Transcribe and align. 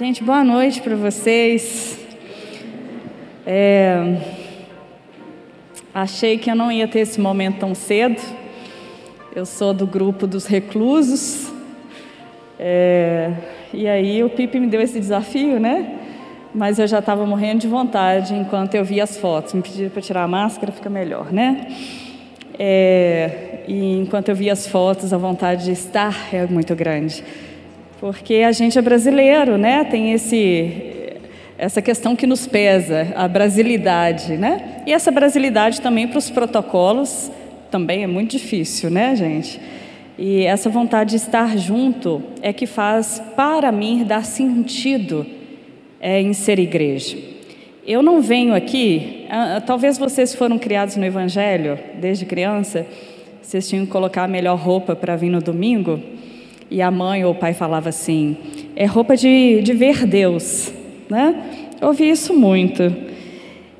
Gente, 0.00 0.24
boa 0.24 0.42
noite 0.42 0.80
para 0.80 0.96
vocês. 0.96 1.98
É... 3.46 4.16
Achei 5.92 6.38
que 6.38 6.50
eu 6.50 6.54
não 6.54 6.72
ia 6.72 6.88
ter 6.88 7.00
esse 7.00 7.20
momento 7.20 7.58
tão 7.58 7.74
cedo. 7.74 8.18
Eu 9.36 9.44
sou 9.44 9.74
do 9.74 9.86
grupo 9.86 10.26
dos 10.26 10.46
reclusos. 10.46 11.52
É... 12.58 13.30
E 13.74 13.86
aí 13.86 14.24
o 14.24 14.30
Pipe 14.30 14.58
me 14.58 14.68
deu 14.68 14.80
esse 14.80 14.98
desafio, 14.98 15.60
né? 15.60 15.98
Mas 16.54 16.78
eu 16.78 16.86
já 16.86 17.00
estava 17.00 17.26
morrendo 17.26 17.60
de 17.60 17.68
vontade 17.68 18.32
enquanto 18.34 18.74
eu 18.76 18.84
via 18.86 19.04
as 19.04 19.18
fotos. 19.18 19.52
Me 19.52 19.60
pediram 19.60 19.90
para 19.90 20.00
tirar 20.00 20.22
a 20.22 20.28
máscara, 20.28 20.72
fica 20.72 20.88
melhor, 20.88 21.30
né? 21.30 21.76
É... 22.58 23.64
E 23.68 23.98
enquanto 23.98 24.30
eu 24.30 24.34
via 24.34 24.54
as 24.54 24.66
fotos, 24.66 25.12
a 25.12 25.18
vontade 25.18 25.66
de 25.66 25.72
estar 25.72 26.32
é 26.32 26.46
muito 26.46 26.74
grande 26.74 27.22
porque 28.00 28.36
a 28.36 28.50
gente 28.50 28.78
é 28.78 28.82
brasileiro, 28.82 29.58
né? 29.58 29.84
Tem 29.84 30.12
esse 30.12 30.88
essa 31.58 31.82
questão 31.82 32.16
que 32.16 32.26
nos 32.26 32.46
pesa, 32.46 33.12
a 33.14 33.28
brasilidade, 33.28 34.38
né? 34.38 34.82
E 34.86 34.94
essa 34.94 35.10
brasilidade 35.10 35.82
também 35.82 36.08
para 36.08 36.16
os 36.16 36.30
protocolos 36.30 37.30
também 37.70 38.02
é 38.02 38.06
muito 38.06 38.30
difícil, 38.30 38.90
né, 38.90 39.14
gente? 39.14 39.60
E 40.16 40.44
essa 40.44 40.70
vontade 40.70 41.10
de 41.10 41.16
estar 41.16 41.58
junto 41.58 42.22
é 42.40 42.50
que 42.50 42.66
faz, 42.66 43.22
para 43.36 43.70
mim, 43.70 44.04
dar 44.04 44.24
sentido 44.24 45.26
é, 46.00 46.18
em 46.18 46.32
ser 46.32 46.58
igreja. 46.58 47.18
Eu 47.86 48.02
não 48.02 48.22
venho 48.22 48.54
aqui, 48.54 49.26
talvez 49.66 49.98
vocês 49.98 50.34
foram 50.34 50.58
criados 50.58 50.96
no 50.96 51.04
Evangelho 51.04 51.78
desde 52.00 52.24
criança, 52.24 52.86
vocês 53.42 53.68
tinham 53.68 53.84
que 53.84 53.92
colocar 53.92 54.24
a 54.24 54.28
melhor 54.28 54.58
roupa 54.58 54.96
para 54.96 55.14
vir 55.14 55.28
no 55.28 55.42
domingo 55.42 56.00
e 56.70 56.80
a 56.80 56.90
mãe 56.90 57.24
ou 57.24 57.32
o 57.32 57.34
pai 57.34 57.52
falava 57.52 57.88
assim: 57.88 58.36
é 58.76 58.86
roupa 58.86 59.16
de, 59.16 59.60
de 59.62 59.72
ver 59.72 60.06
Deus, 60.06 60.72
né? 61.08 61.34
Eu 61.80 61.88
ouvi 61.88 62.08
isso 62.08 62.32
muito. 62.32 62.94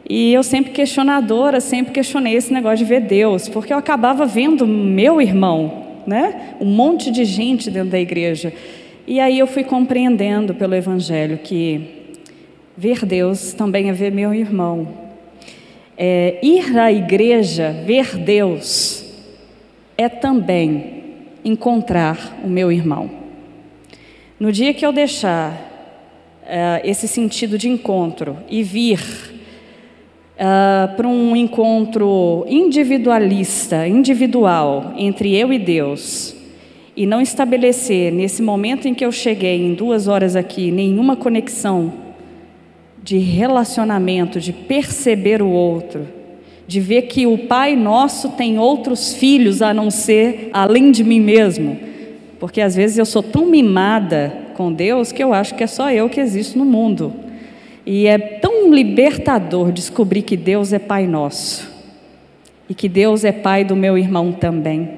E 0.09 0.33
eu 0.33 0.43
sempre 0.43 0.73
questionadora, 0.73 1.61
sempre 1.61 1.93
questionei 1.93 2.35
esse 2.35 2.53
negócio 2.53 2.79
de 2.79 2.85
ver 2.85 3.03
Deus, 3.03 3.49
porque 3.49 3.73
eu 3.73 3.79
acabava 3.79 4.27
vendo 4.27 4.67
meu 4.67 5.23
irmão, 5.23 5.85
né? 6.05 6.57
Um 6.61 6.67
monte 6.67 7.13
de 7.13 7.25
gente 7.25 7.71
dentro 7.71 7.91
da 7.91 8.01
igreja. 8.01 8.53
E 9.07 9.21
aí 9.21 9.39
eu 9.39 9.47
fui 9.47 9.63
compreendendo 9.63 10.53
pelo 10.55 10.75
Evangelho 10.75 11.39
que 11.39 12.17
ver 12.77 13.05
Deus 13.05 13.53
também 13.53 13.89
é 13.89 13.93
ver 13.93 14.11
meu 14.11 14.35
irmão. 14.35 14.89
É, 15.97 16.39
ir 16.43 16.77
à 16.79 16.91
igreja, 16.91 17.73
ver 17.85 18.17
Deus, 18.17 19.05
é 19.97 20.09
também 20.09 21.00
encontrar 21.45 22.41
o 22.45 22.49
meu 22.49 22.71
irmão. 22.71 23.11
No 24.39 24.51
dia 24.51 24.73
que 24.73 24.85
eu 24.85 24.93
deixar 24.93 25.53
uh, 26.43 26.81
esse 26.83 27.07
sentido 27.07 27.59
de 27.59 27.69
encontro 27.69 28.37
e 28.49 28.63
vir 28.63 29.01
uh, 30.37 30.97
para 30.97 31.07
um 31.07 31.37
encontro 31.37 32.45
individualista, 32.49 33.87
individual, 33.87 34.95
entre 34.97 35.37
eu 35.37 35.53
e 35.53 35.59
Deus, 35.59 36.35
e 36.97 37.07
não 37.07 37.21
estabelecer 37.21 38.13
nesse 38.13 38.43
momento 38.43 38.89
em 38.89 38.95
que 38.95 39.05
eu 39.05 39.13
cheguei, 39.13 39.65
em 39.65 39.75
duas 39.75 40.09
horas 40.09 40.37
aqui, 40.37 40.71
nenhuma 40.71 41.17
conexão 41.17 41.93
de 43.03 43.19
relacionamento, 43.19 44.41
de 44.41 44.53
perceber 44.53 45.41
o 45.41 45.49
outro, 45.49 46.07
de 46.71 46.79
ver 46.79 47.03
que 47.03 47.27
o 47.27 47.37
Pai 47.37 47.75
nosso 47.75 48.29
tem 48.29 48.57
outros 48.57 49.13
filhos 49.13 49.61
a 49.61 49.75
não 49.75 49.91
ser 49.91 50.51
além 50.53 50.93
de 50.93 51.03
mim 51.03 51.19
mesmo. 51.19 51.77
Porque 52.39 52.61
às 52.61 52.77
vezes 52.77 52.97
eu 52.97 53.05
sou 53.05 53.25
tão 53.25 53.45
mimada 53.45 54.33
com 54.55 54.73
Deus 54.73 55.11
que 55.11 55.21
eu 55.21 55.35
acho 55.35 55.57
que 55.57 55.65
é 55.65 55.67
só 55.67 55.91
eu 55.91 56.09
que 56.09 56.21
existo 56.21 56.57
no 56.57 56.65
mundo. 56.65 57.13
E 57.85 58.07
é 58.07 58.17
tão 58.17 58.73
libertador 58.73 59.73
descobrir 59.73 60.23
que 60.23 60.37
Deus 60.37 60.73
é 60.73 60.79
Pai 60.79 61.09
nosso. 61.09 61.69
E 62.69 62.75
que 62.75 62.89
Deus 62.89 63.25
é 63.25 63.33
Pai 63.33 63.65
do 63.65 63.75
meu 63.75 63.99
irmão 63.99 64.31
também. 64.31 64.91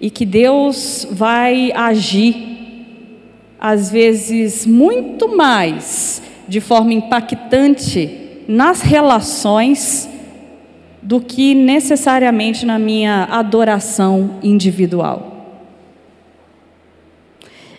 E 0.00 0.08
que 0.08 0.24
Deus 0.24 1.04
vai 1.10 1.72
agir, 1.72 2.86
às 3.58 3.90
vezes, 3.90 4.64
muito 4.64 5.36
mais 5.36 6.22
de 6.46 6.60
forma 6.60 6.92
impactante 6.92 8.44
nas 8.46 8.82
relações 8.82 10.13
do 11.04 11.20
que 11.20 11.54
necessariamente 11.54 12.64
na 12.64 12.78
minha 12.78 13.24
adoração 13.24 14.38
individual. 14.42 15.32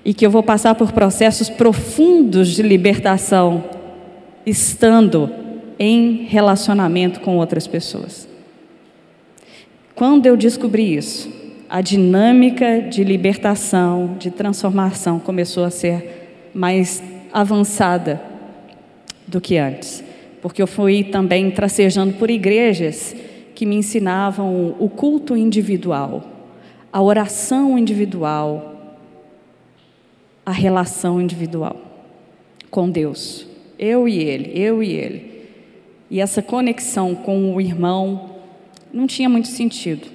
E 0.06 0.14
que 0.14 0.24
eu 0.24 0.30
vou 0.30 0.44
passar 0.44 0.76
por 0.76 0.92
processos 0.92 1.50
profundos 1.50 2.50
de 2.50 2.62
libertação 2.62 3.64
estando 4.46 5.32
em 5.80 6.26
relacionamento 6.26 7.20
com 7.20 7.38
outras 7.38 7.66
pessoas. 7.66 8.30
Quando 9.96 10.28
eu 10.28 10.38
descobri 10.38 10.96
isso, 10.96 11.28
a 11.68 11.82
dinâmica 11.82 12.80
de 12.80 13.04
libertação, 13.04 14.16
de 14.20 14.30
transformação 14.30 15.18
começou 15.18 15.66
a 15.66 15.72
ser 15.72 16.52
mais 16.54 17.02
avançada 17.34 18.22
do 19.28 19.42
que 19.42 19.58
antes 19.58 20.05
porque 20.46 20.62
eu 20.62 20.68
fui 20.68 21.04
também 21.04 21.50
tracejando 21.50 22.14
por 22.14 22.30
igrejas 22.30 23.16
que 23.56 23.66
me 23.66 23.78
ensinavam 23.78 24.76
o 24.78 24.88
culto 24.88 25.36
individual, 25.36 26.24
a 26.94 27.02
oração 27.02 27.80
individual, 27.80 28.96
a 30.46 30.52
relação 30.52 31.20
individual 31.20 31.76
com 32.70 32.88
Deus. 32.88 33.48
Eu 33.80 34.08
e 34.08 34.20
ele, 34.20 34.52
eu 34.54 34.84
e 34.84 34.92
ele. 34.92 35.48
E 36.12 36.22
essa 36.22 36.44
conexão 36.44 37.16
com 37.16 37.56
o 37.56 37.60
irmão 37.60 38.36
não 38.94 39.08
tinha 39.08 39.28
muito 39.28 39.48
sentido. 39.48 40.08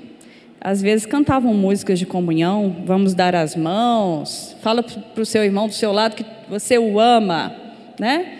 Às 0.61 0.81
vezes 0.81 1.07
cantavam 1.07 1.53
músicas 1.53 1.99
de 1.99 2.07
comunhão, 2.07 2.85
vamos 2.87 3.15
dar 3.15 3.35
as 3.35 3.57
mãos, 3.57 4.57
fala 4.63 4.85
para 4.85 5.23
o 5.23 5.27
seu 5.27 5.43
irmão 5.43 5.67
do 5.67 5.75
seu 5.75 5.91
lado 5.91 6.15
que 6.15 6.25
você 6.49 6.79
o 6.79 7.01
ama, 7.01 7.53
né? 7.99 8.37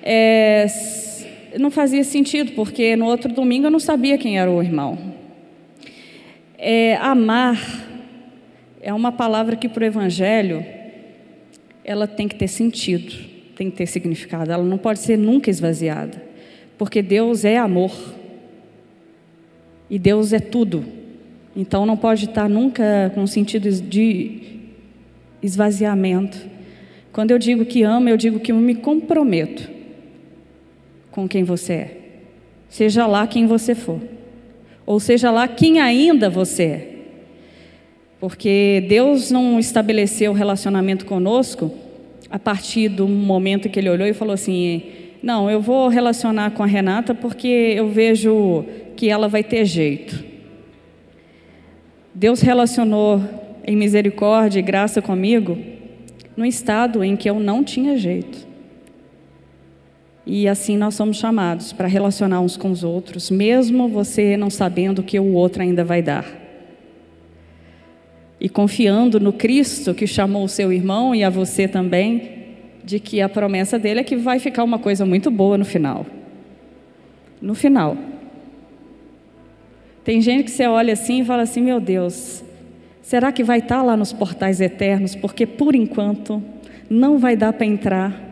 É, 0.00 0.66
não 1.56 1.70
fazia 1.70 2.04
sentido, 2.04 2.52
porque 2.52 2.96
no 2.96 3.06
outro 3.06 3.32
domingo 3.32 3.66
eu 3.66 3.70
não 3.70 3.78
sabia 3.78 4.18
quem 4.18 4.38
era 4.38 4.50
o 4.50 4.62
irmão. 4.62 4.98
É, 6.58 6.96
amar 6.96 7.56
é 8.80 8.92
uma 8.92 9.12
palavra 9.12 9.56
que 9.56 9.68
para 9.68 9.82
o 9.82 9.86
Evangelho 9.86 10.64
ela 11.84 12.06
tem 12.06 12.28
que 12.28 12.34
ter 12.34 12.48
sentido, 12.48 13.14
tem 13.56 13.70
que 13.70 13.76
ter 13.76 13.86
significado, 13.86 14.50
ela 14.50 14.64
não 14.64 14.76
pode 14.76 14.98
ser 14.98 15.16
nunca 15.16 15.48
esvaziada, 15.48 16.22
porque 16.76 17.00
Deus 17.00 17.44
é 17.44 17.56
amor 17.56 17.92
e 19.88 19.98
Deus 19.98 20.32
é 20.32 20.40
tudo, 20.40 20.84
então 21.56 21.86
não 21.86 21.96
pode 21.96 22.26
estar 22.26 22.48
nunca 22.48 23.10
com 23.14 23.26
sentido 23.26 23.70
de 23.70 24.42
esvaziamento. 25.42 26.38
Quando 27.12 27.30
eu 27.30 27.38
digo 27.38 27.64
que 27.64 27.82
amo, 27.82 28.08
eu 28.08 28.16
digo 28.16 28.38
que 28.38 28.52
eu 28.52 28.56
me 28.56 28.74
comprometo 28.74 29.77
com 31.18 31.26
quem 31.26 31.42
você 31.42 31.72
é. 31.72 31.96
Seja 32.68 33.04
lá 33.04 33.26
quem 33.26 33.44
você 33.44 33.74
for. 33.74 34.00
Ou 34.86 35.00
seja 35.00 35.32
lá 35.32 35.48
quem 35.48 35.80
ainda 35.80 36.30
você 36.30 36.62
é. 36.62 36.94
Porque 38.20 38.84
Deus 38.88 39.28
não 39.28 39.58
estabeleceu 39.58 40.32
relacionamento 40.32 41.04
conosco 41.04 41.72
a 42.30 42.38
partir 42.38 42.88
do 42.88 43.08
momento 43.08 43.68
que 43.68 43.80
Ele 43.80 43.90
olhou 43.90 44.06
e 44.06 44.12
falou 44.12 44.32
assim: 44.32 44.80
não, 45.20 45.50
eu 45.50 45.60
vou 45.60 45.88
relacionar 45.88 46.52
com 46.52 46.62
a 46.62 46.66
Renata 46.66 47.12
porque 47.16 47.48
eu 47.48 47.88
vejo 47.88 48.64
que 48.94 49.10
ela 49.10 49.26
vai 49.26 49.42
ter 49.42 49.64
jeito. 49.64 50.24
Deus 52.14 52.40
relacionou 52.40 53.20
em 53.66 53.74
misericórdia 53.74 54.60
e 54.60 54.62
graça 54.62 55.02
comigo 55.02 55.58
no 56.36 56.46
estado 56.46 57.02
em 57.02 57.16
que 57.16 57.28
eu 57.28 57.40
não 57.40 57.64
tinha 57.64 57.96
jeito. 57.96 58.47
E 60.30 60.46
assim 60.46 60.76
nós 60.76 60.94
somos 60.94 61.16
chamados 61.16 61.72
para 61.72 61.88
relacionar 61.88 62.42
uns 62.42 62.54
com 62.54 62.70
os 62.70 62.84
outros, 62.84 63.30
mesmo 63.30 63.88
você 63.88 64.36
não 64.36 64.50
sabendo 64.50 64.98
o 64.98 65.02
que 65.02 65.18
o 65.18 65.32
outro 65.32 65.62
ainda 65.62 65.82
vai 65.82 66.02
dar. 66.02 66.26
E 68.38 68.46
confiando 68.46 69.18
no 69.18 69.32
Cristo 69.32 69.94
que 69.94 70.06
chamou 70.06 70.44
o 70.44 70.48
seu 70.48 70.70
irmão 70.70 71.14
e 71.14 71.24
a 71.24 71.30
você 71.30 71.66
também, 71.66 72.44
de 72.84 73.00
que 73.00 73.22
a 73.22 73.28
promessa 73.28 73.78
dele 73.78 74.00
é 74.00 74.04
que 74.04 74.16
vai 74.16 74.38
ficar 74.38 74.64
uma 74.64 74.78
coisa 74.78 75.06
muito 75.06 75.30
boa 75.30 75.56
no 75.56 75.64
final. 75.64 76.04
No 77.40 77.54
final. 77.54 77.96
Tem 80.04 80.20
gente 80.20 80.44
que 80.44 80.50
você 80.50 80.66
olha 80.66 80.92
assim 80.92 81.22
e 81.22 81.24
fala 81.24 81.44
assim: 81.44 81.62
meu 81.62 81.80
Deus, 81.80 82.44
será 83.00 83.32
que 83.32 83.42
vai 83.42 83.60
estar 83.60 83.82
lá 83.82 83.96
nos 83.96 84.12
portais 84.12 84.60
eternos? 84.60 85.14
Porque 85.14 85.46
por 85.46 85.74
enquanto 85.74 86.42
não 86.90 87.16
vai 87.16 87.34
dar 87.34 87.54
para 87.54 87.64
entrar 87.64 88.27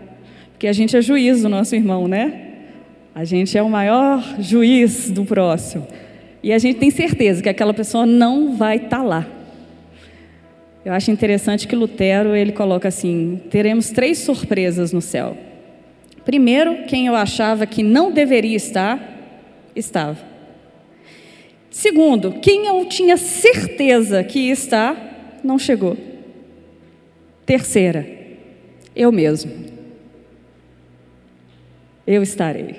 porque 0.56 0.66
a 0.66 0.72
gente 0.72 0.96
é 0.96 1.02
juiz 1.02 1.42
do 1.42 1.50
nosso 1.50 1.76
irmão, 1.76 2.08
né? 2.08 2.32
A 3.14 3.24
gente 3.24 3.58
é 3.58 3.62
o 3.62 3.68
maior 3.68 4.36
juiz 4.38 5.10
do 5.10 5.22
próximo. 5.22 5.86
E 6.42 6.50
a 6.50 6.58
gente 6.58 6.78
tem 6.78 6.90
certeza 6.90 7.42
que 7.42 7.48
aquela 7.50 7.74
pessoa 7.74 8.06
não 8.06 8.56
vai 8.56 8.76
estar 8.76 8.88
tá 8.88 9.02
lá. 9.02 9.26
Eu 10.82 10.94
acho 10.94 11.10
interessante 11.10 11.68
que 11.68 11.76
Lutero 11.76 12.34
ele 12.34 12.52
coloca 12.52 12.88
assim: 12.88 13.38
teremos 13.50 13.90
três 13.90 14.16
surpresas 14.16 14.94
no 14.94 15.02
céu. 15.02 15.36
Primeiro, 16.24 16.84
quem 16.86 17.06
eu 17.06 17.14
achava 17.14 17.66
que 17.66 17.82
não 17.82 18.10
deveria 18.10 18.56
estar, 18.56 18.98
estava. 19.76 20.16
Segundo, 21.68 22.40
quem 22.40 22.66
eu 22.66 22.82
tinha 22.86 23.18
certeza 23.18 24.24
que 24.24 24.38
ia 24.38 24.54
estar, 24.54 25.38
não 25.44 25.58
chegou. 25.58 25.98
Terceira, 27.44 28.08
eu 28.94 29.12
mesmo. 29.12 29.75
Eu 32.06 32.22
estarei. 32.22 32.76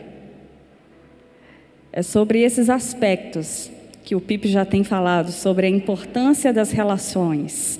É 1.91 2.01
sobre 2.01 2.41
esses 2.41 2.69
aspectos 2.69 3.69
que 4.03 4.15
o 4.15 4.21
Pipe 4.21 4.47
já 4.47 4.63
tem 4.63 4.83
falado, 4.83 5.31
sobre 5.31 5.67
a 5.67 5.69
importância 5.69 6.53
das 6.53 6.71
relações 6.71 7.79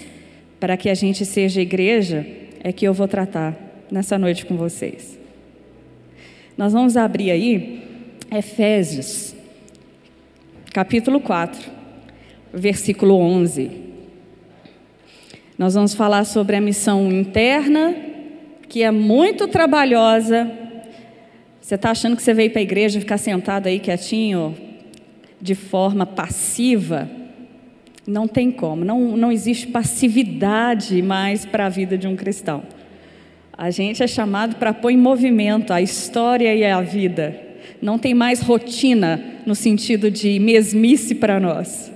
para 0.60 0.76
que 0.76 0.90
a 0.90 0.94
gente 0.94 1.26
seja 1.26 1.62
igreja, 1.62 2.26
é 2.64 2.72
que 2.72 2.86
eu 2.86 2.94
vou 2.94 3.08
tratar 3.08 3.56
nessa 3.92 4.18
noite 4.18 4.46
com 4.46 4.58
vocês. 4.58 5.18
Nós 6.58 6.74
vamos 6.74 6.98
abrir 6.98 7.32
aí 7.32 7.84
Efésios, 8.32 9.36
capítulo 10.74 11.20
4, 11.20 11.72
versículo 12.54 13.16
11. 13.16 13.72
Nós 15.58 15.76
vamos 15.76 15.94
falar 15.94 16.26
sobre 16.26 16.56
a 16.56 16.62
missão 16.62 17.12
interna, 17.12 17.96
que 18.68 18.84
é 18.84 18.92
muito 18.92 19.48
trabalhosa. 19.48 20.67
Você 21.68 21.76
está 21.76 21.92
achando 21.92 22.16
que 22.16 22.24
você 22.24 22.34
veio 22.34 22.50
para 22.50 22.62
a 22.62 22.64
igreja 22.64 22.98
ficar 22.98 23.18
sentado 23.18 23.68
aí 23.68 23.78
quietinho, 23.78 24.56
de 25.42 25.54
forma 25.54 26.06
passiva? 26.06 27.10
Não 28.08 28.26
tem 28.26 28.52
como, 28.52 28.86
não, 28.86 29.18
não 29.18 29.30
existe 29.30 29.68
passividade 29.68 31.02
mais 31.02 31.46
para 31.46 31.66
a 31.66 31.70
vida 31.70 31.98
de 31.98 32.08
um 32.08 32.16
cristão. 32.16 32.64
A 33.52 33.70
gente 33.70 34.02
é 34.02 34.08
chamado 34.08 34.56
para 34.56 34.74
pôr 34.74 34.92
em 34.92 34.98
movimento 34.98 35.74
a 35.74 35.82
história 35.82 36.56
e 36.56 36.64
a 36.64 36.80
vida. 36.80 37.38
Não 37.82 38.00
tem 38.00 38.14
mais 38.14 38.40
rotina 38.40 39.22
no 39.46 39.54
sentido 39.54 40.10
de 40.10 40.40
mesmice 40.40 41.16
para 41.16 41.38
nós. 41.38 41.92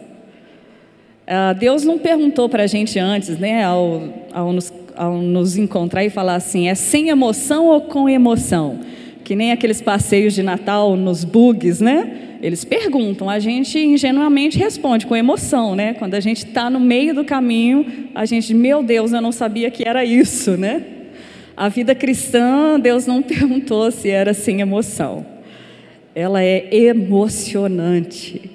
Uh, 1.25 1.57
Deus 1.57 1.85
não 1.85 1.97
perguntou 1.97 2.50
para 2.50 2.63
a 2.63 2.67
gente 2.67 3.00
antes, 3.00 3.39
né, 3.39 3.63
ao, 3.63 4.03
ao, 4.33 4.51
nos, 4.51 4.74
ao 4.97 5.17
nos 5.17 5.56
encontrar 5.56 6.03
e 6.03 6.09
falar 6.09 6.35
assim: 6.35 6.67
é 6.67 6.75
sem 6.75 7.07
emoção 7.07 7.67
ou 7.67 7.79
com 7.79 8.09
emoção? 8.09 8.81
Que 9.31 9.35
nem 9.37 9.53
aqueles 9.53 9.81
passeios 9.81 10.33
de 10.33 10.43
Natal 10.43 10.97
nos 10.97 11.23
bugs, 11.23 11.79
né? 11.79 12.37
Eles 12.41 12.65
perguntam, 12.65 13.29
a 13.29 13.39
gente 13.39 13.79
ingenuamente 13.79 14.59
responde 14.59 15.05
com 15.05 15.15
emoção, 15.15 15.73
né? 15.73 15.93
Quando 15.93 16.15
a 16.15 16.19
gente 16.19 16.45
está 16.45 16.69
no 16.69 16.81
meio 16.81 17.15
do 17.15 17.23
caminho, 17.23 18.09
a 18.13 18.25
gente, 18.25 18.53
meu 18.53 18.83
Deus, 18.83 19.13
eu 19.13 19.21
não 19.21 19.31
sabia 19.31 19.71
que 19.71 19.87
era 19.87 20.03
isso, 20.03 20.57
né? 20.57 20.83
A 21.55 21.69
vida 21.69 21.95
cristã, 21.95 22.77
Deus 22.77 23.07
não 23.07 23.21
perguntou 23.23 23.89
se 23.89 24.09
era 24.09 24.33
sem 24.33 24.59
emoção. 24.59 25.25
Ela 26.13 26.43
é 26.43 26.67
emocionante. 26.69 28.51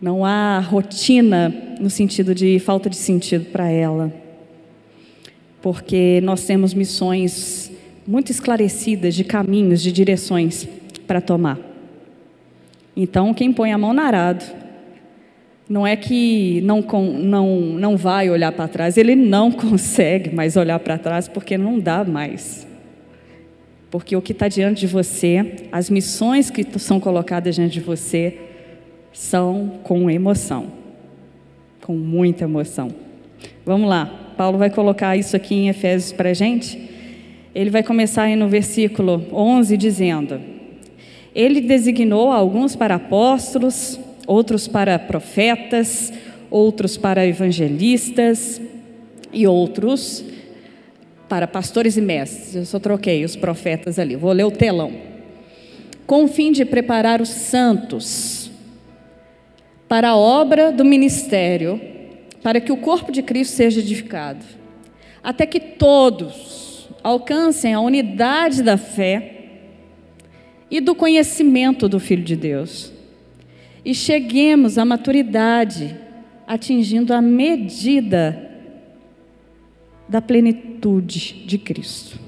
Não 0.00 0.24
há 0.24 0.58
rotina 0.58 1.54
no 1.78 1.88
sentido 1.88 2.34
de 2.34 2.58
falta 2.58 2.90
de 2.90 2.96
sentido 2.96 3.44
para 3.44 3.70
ela. 3.70 4.12
Porque 5.60 6.20
nós 6.20 6.44
temos 6.44 6.74
missões 6.74 7.61
muito 8.06 8.30
esclarecidas 8.30 9.14
de 9.14 9.24
caminhos, 9.24 9.82
de 9.82 9.92
direções 9.92 10.68
para 11.06 11.20
tomar. 11.20 11.58
Então, 12.96 13.32
quem 13.32 13.52
põe 13.52 13.72
a 13.72 13.78
mão 13.78 13.92
no 13.92 14.00
arado, 14.00 14.44
não 15.68 15.86
é 15.86 15.96
que 15.96 16.60
não, 16.62 16.80
não, 16.80 17.60
não 17.60 17.96
vai 17.96 18.28
olhar 18.28 18.52
para 18.52 18.68
trás, 18.68 18.96
ele 18.96 19.16
não 19.16 19.50
consegue 19.52 20.34
mais 20.34 20.56
olhar 20.56 20.78
para 20.80 20.98
trás 20.98 21.28
porque 21.28 21.56
não 21.56 21.78
dá 21.78 22.04
mais. 22.04 22.66
Porque 23.90 24.16
o 24.16 24.22
que 24.22 24.32
está 24.32 24.48
diante 24.48 24.80
de 24.80 24.86
você, 24.86 25.68
as 25.70 25.90
missões 25.90 26.50
que 26.50 26.66
são 26.78 26.98
colocadas 26.98 27.54
diante 27.54 27.74
de 27.74 27.80
você, 27.80 28.38
são 29.12 29.80
com 29.82 30.10
emoção, 30.10 30.72
com 31.82 31.94
muita 31.94 32.44
emoção. 32.44 32.88
Vamos 33.64 33.88
lá, 33.88 34.32
Paulo 34.36 34.58
vai 34.58 34.70
colocar 34.70 35.16
isso 35.16 35.36
aqui 35.36 35.54
em 35.54 35.68
Efésios 35.68 36.12
para 36.12 36.30
a 36.30 36.34
gente. 36.34 36.91
Ele 37.54 37.70
vai 37.70 37.82
começar 37.82 38.24
aí 38.24 38.36
no 38.36 38.48
versículo 38.48 39.26
11 39.32 39.76
dizendo: 39.76 40.40
ele 41.34 41.62
designou 41.62 42.30
alguns 42.30 42.76
para 42.76 42.96
apóstolos, 42.96 43.98
outros 44.26 44.68
para 44.68 44.98
profetas, 44.98 46.12
outros 46.50 46.98
para 46.98 47.26
evangelistas 47.26 48.60
e 49.32 49.46
outros 49.46 50.22
para 51.28 51.46
pastores 51.46 51.96
e 51.96 52.02
mestres. 52.02 52.54
Eu 52.54 52.66
só 52.66 52.78
troquei 52.78 53.24
os 53.24 53.34
profetas 53.34 53.98
ali. 53.98 54.14
Vou 54.14 54.32
ler 54.32 54.44
o 54.44 54.50
telão. 54.50 54.92
Com 56.06 56.24
o 56.24 56.28
fim 56.28 56.52
de 56.52 56.66
preparar 56.66 57.22
os 57.22 57.30
santos 57.30 58.50
para 59.88 60.10
a 60.10 60.16
obra 60.16 60.70
do 60.70 60.84
ministério, 60.84 61.80
para 62.42 62.60
que 62.60 62.72
o 62.72 62.76
corpo 62.76 63.10
de 63.10 63.22
Cristo 63.22 63.54
seja 63.54 63.80
edificado, 63.80 64.44
até 65.22 65.46
que 65.46 65.60
todos 65.60 66.61
alcancem 67.02 67.74
a 67.74 67.80
unidade 67.80 68.62
da 68.62 68.76
fé 68.76 69.40
e 70.70 70.80
do 70.80 70.94
conhecimento 70.94 71.88
do 71.88 72.00
Filho 72.00 72.24
de 72.24 72.36
Deus. 72.36 72.92
E 73.84 73.94
cheguemos 73.94 74.78
à 74.78 74.84
maturidade, 74.84 75.96
atingindo 76.46 77.12
a 77.12 77.20
medida 77.20 78.50
da 80.08 80.20
plenitude 80.20 81.44
de 81.46 81.58
Cristo. 81.58 82.18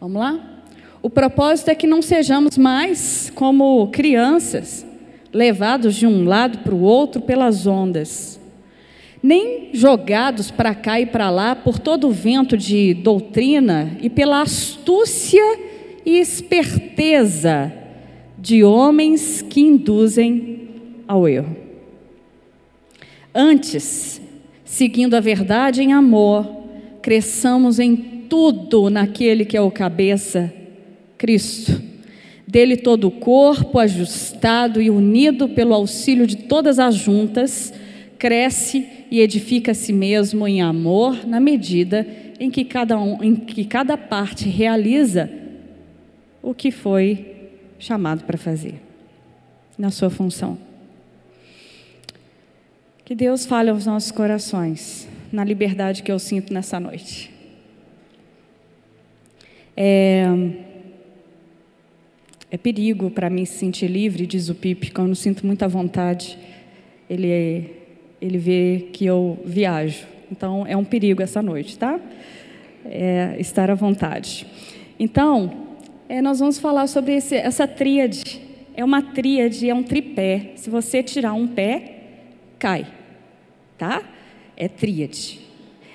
Vamos 0.00 0.20
lá? 0.20 0.62
O 1.00 1.10
propósito 1.10 1.70
é 1.70 1.74
que 1.74 1.86
não 1.86 2.00
sejamos 2.00 2.56
mais 2.56 3.30
como 3.34 3.88
crianças, 3.88 4.86
levados 5.32 5.94
de 5.94 6.06
um 6.06 6.24
lado 6.24 6.58
para 6.58 6.74
o 6.74 6.80
outro 6.80 7.20
pelas 7.20 7.66
ondas, 7.66 8.40
nem 9.24 9.70
jogados 9.72 10.50
para 10.50 10.74
cá 10.74 11.00
e 11.00 11.06
para 11.06 11.30
lá 11.30 11.56
por 11.56 11.78
todo 11.78 12.08
o 12.08 12.12
vento 12.12 12.58
de 12.58 12.92
doutrina 12.92 13.96
e 14.02 14.10
pela 14.10 14.42
astúcia 14.42 15.42
e 16.04 16.18
esperteza 16.18 17.72
de 18.38 18.62
homens 18.62 19.40
que 19.40 19.62
induzem 19.62 20.68
ao 21.08 21.26
erro. 21.26 21.56
Antes, 23.34 24.20
seguindo 24.62 25.14
a 25.14 25.20
verdade 25.20 25.80
em 25.80 25.94
amor, 25.94 26.46
cresçamos 27.00 27.78
em 27.78 27.96
tudo 28.28 28.90
naquele 28.90 29.46
que 29.46 29.56
é 29.56 29.60
o 29.62 29.70
cabeça, 29.70 30.52
Cristo. 31.16 31.80
Dele 32.46 32.76
todo 32.76 33.08
o 33.08 33.10
corpo, 33.10 33.78
ajustado 33.78 34.82
e 34.82 34.90
unido 34.90 35.48
pelo 35.48 35.72
auxílio 35.72 36.26
de 36.26 36.36
todas 36.36 36.78
as 36.78 36.94
juntas, 36.94 37.72
cresce 38.18 38.86
e 39.14 39.20
edifica 39.20 39.70
a 39.70 39.74
si 39.76 39.92
mesmo 39.92 40.44
em 40.44 40.60
amor, 40.60 41.24
na 41.24 41.38
medida 41.38 42.04
em 42.40 42.50
que 42.50 42.64
cada, 42.64 42.98
um, 42.98 43.22
em 43.22 43.36
que 43.36 43.64
cada 43.64 43.96
parte 43.96 44.48
realiza 44.48 45.30
o 46.42 46.52
que 46.52 46.72
foi 46.72 47.52
chamado 47.78 48.24
para 48.24 48.36
fazer, 48.36 48.74
na 49.78 49.92
sua 49.92 50.10
função. 50.10 50.58
Que 53.04 53.14
Deus 53.14 53.46
fale 53.46 53.70
aos 53.70 53.86
nossos 53.86 54.10
corações, 54.10 55.06
na 55.30 55.44
liberdade 55.44 56.02
que 56.02 56.10
eu 56.10 56.18
sinto 56.18 56.52
nessa 56.52 56.80
noite. 56.80 57.30
É, 59.76 60.24
é 62.50 62.56
perigo 62.56 63.12
para 63.12 63.30
mim 63.30 63.44
se 63.44 63.58
sentir 63.58 63.86
livre, 63.86 64.26
diz 64.26 64.48
o 64.48 64.56
Pipe, 64.56 64.90
quando 64.90 65.14
sinto 65.14 65.46
muita 65.46 65.68
vontade. 65.68 66.36
Ele, 67.08 67.83
ele 68.24 68.38
vê 68.38 68.88
que 68.90 69.04
eu 69.04 69.38
viajo. 69.44 70.06
Então, 70.32 70.66
é 70.66 70.74
um 70.74 70.84
perigo 70.84 71.22
essa 71.22 71.42
noite, 71.42 71.78
tá? 71.78 72.00
É, 72.86 73.36
estar 73.38 73.70
à 73.70 73.74
vontade. 73.74 74.46
Então, 74.98 75.52
é, 76.08 76.22
nós 76.22 76.38
vamos 76.38 76.58
falar 76.58 76.86
sobre 76.86 77.16
esse, 77.16 77.36
essa 77.36 77.68
tríade. 77.68 78.40
É 78.74 78.82
uma 78.82 79.02
tríade, 79.02 79.68
é 79.68 79.74
um 79.74 79.82
tripé. 79.82 80.52
Se 80.56 80.70
você 80.70 81.02
tirar 81.02 81.34
um 81.34 81.46
pé, 81.46 81.96
cai. 82.58 82.86
Tá? 83.76 84.02
É 84.56 84.68
tríade. 84.68 85.40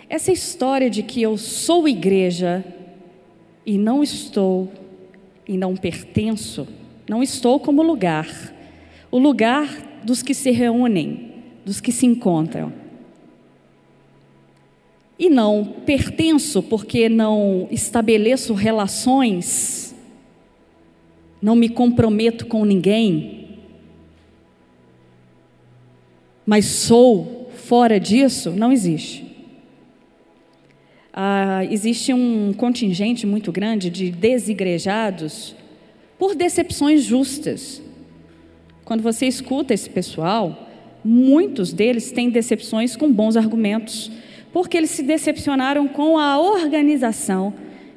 Essa 0.08 0.32
história 0.32 0.90
de 0.90 1.02
que 1.02 1.20
eu 1.24 1.36
sou 1.36 1.88
igreja 1.88 2.64
e 3.66 3.76
não 3.76 4.04
estou 4.04 4.72
e 5.48 5.58
não 5.58 5.76
pertenço, 5.76 6.68
não 7.10 7.24
estou 7.24 7.60
como 7.60 7.82
lugar. 7.82 8.28
O 9.10 9.18
lugar 9.18 9.68
dos 10.04 10.22
que 10.22 10.36
se 10.36 10.52
reúnem, 10.52 11.29
dos 11.70 11.80
que 11.80 11.92
se 11.92 12.08
encontram. 12.08 12.74
E 15.20 15.30
não 15.30 15.64
pertenço 15.86 16.64
porque 16.64 17.08
não 17.08 17.68
estabeleço 17.70 18.56
relações 18.56 19.96
não 21.40 21.56
me 21.56 21.70
comprometo 21.70 22.48
com 22.48 22.66
ninguém, 22.66 23.60
mas 26.44 26.66
sou 26.66 27.52
fora 27.54 28.00
disso 28.00 28.50
não 28.50 28.72
existe. 28.72 29.24
Ah, 31.14 31.64
existe 31.70 32.12
um 32.14 32.52
contingente 32.52 33.28
muito 33.28 33.52
grande 33.52 33.92
de 33.92 34.10
desigrejados 34.10 35.56
por 36.18 36.34
decepções 36.34 37.04
justas. 37.04 37.80
Quando 38.84 39.04
você 39.04 39.28
escuta 39.28 39.72
esse 39.72 39.88
pessoal, 39.88 40.69
muitos 41.04 41.72
deles 41.74 42.12
têm 42.12 42.30
decepções 42.30 42.96
com 42.96 43.12
bons 43.12 43.38
argumentos, 43.38 44.12
porque 44.52 44.78
eles 44.78 44.90
se 44.90 45.04
decepcionaram 45.04 45.88
com 45.88 46.18
a 46.18 46.40
organização, 46.40 47.54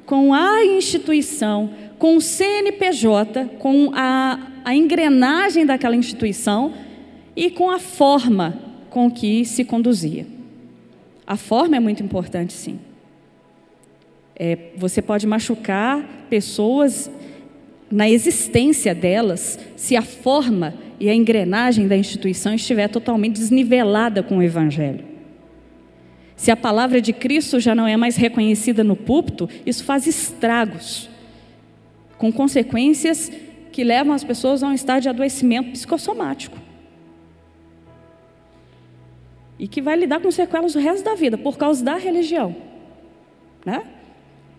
com 0.06 0.34
a 0.34 0.64
instituição, 0.64 1.70
com 1.98 2.16
o 2.16 2.20
CNPJ, 2.20 3.50
com 3.58 3.90
a, 3.94 4.38
a 4.64 4.74
engrenagem 4.74 5.64
daquela 5.64 5.96
instituição 5.96 6.74
e 7.34 7.50
com 7.50 7.70
a 7.70 7.78
forma 7.78 8.58
com 8.90 9.10
que 9.10 9.44
se 9.44 9.64
conduzia. 9.64 10.26
A 11.26 11.36
forma 11.36 11.76
é 11.76 11.80
muito 11.80 12.02
importante, 12.02 12.52
sim. 12.52 12.78
É, 14.34 14.58
você 14.76 15.00
pode 15.00 15.26
machucar 15.26 16.26
pessoas 16.28 17.10
na 17.90 18.08
existência 18.08 18.94
delas 18.94 19.58
se 19.76 19.94
a 19.96 20.02
forma 20.02 20.74
e 21.02 21.10
a 21.10 21.14
engrenagem 21.14 21.88
da 21.88 21.96
instituição 21.96 22.54
estiver 22.54 22.86
totalmente 22.86 23.34
desnivelada 23.34 24.22
com 24.22 24.38
o 24.38 24.42
Evangelho. 24.42 25.04
Se 26.36 26.48
a 26.52 26.56
palavra 26.56 27.00
de 27.00 27.12
Cristo 27.12 27.58
já 27.58 27.74
não 27.74 27.88
é 27.88 27.96
mais 27.96 28.14
reconhecida 28.14 28.84
no 28.84 28.94
púlpito, 28.94 29.50
isso 29.66 29.82
faz 29.82 30.06
estragos, 30.06 31.10
com 32.16 32.30
consequências 32.30 33.32
que 33.72 33.82
levam 33.82 34.14
as 34.14 34.22
pessoas 34.22 34.62
a 34.62 34.68
um 34.68 34.72
estado 34.72 35.02
de 35.02 35.08
adoecimento 35.08 35.72
psicossomático. 35.72 36.56
E 39.58 39.66
que 39.66 39.82
vai 39.82 39.96
lidar 39.96 40.20
com 40.20 40.30
sequelas 40.30 40.76
o 40.76 40.78
resto 40.78 41.04
da 41.04 41.16
vida, 41.16 41.36
por 41.36 41.58
causa 41.58 41.84
da 41.84 41.96
religião. 41.96 42.54
Né? 43.66 43.82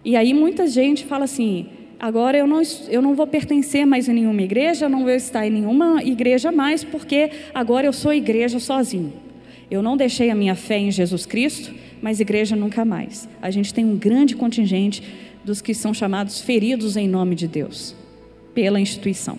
E 0.04 0.18
aí 0.18 0.34
muita 0.34 0.68
gente 0.68 1.06
fala 1.06 1.24
assim: 1.24 1.70
agora 2.00 2.38
eu 2.38 2.48
não, 2.48 2.62
eu 2.90 3.02
não 3.02 3.16
vou 3.16 3.28
pertencer 3.28 3.86
mais 3.86 4.08
a 4.10 4.14
nenhuma 4.14 4.42
igreja, 4.42 4.86
eu 4.86 4.90
não 4.90 5.02
vou 5.02 5.12
estar 5.12 5.46
em 5.46 5.50
nenhuma 5.50 6.04
igreja 6.04 6.52
mais, 6.52 6.84
porque 6.84 7.32
agora 7.54 7.86
eu 7.86 7.94
sou 7.94 8.14
igreja 8.14 8.60
sozinho. 8.60 9.14
Eu 9.70 9.82
não 9.82 9.98
deixei 9.98 10.30
a 10.30 10.36
minha 10.36 10.56
fé 10.56 10.78
em 10.78 10.92
Jesus 10.92 11.26
Cristo, 11.26 11.74
mas 12.02 12.20
igreja 12.20 12.56
nunca 12.56 12.86
mais. 12.86 13.28
A 13.42 13.50
gente 13.50 13.74
tem 13.74 13.86
um 13.86 13.98
grande 13.98 14.36
contingente 14.36 15.02
dos 15.44 15.62
que 15.62 15.74
são 15.74 15.94
chamados 15.94 16.42
feridos 16.42 16.96
em 16.96 17.08
nome 17.08 17.36
de 17.36 17.48
Deus, 17.48 17.96
pela 18.54 18.80
instituição. 18.80 19.38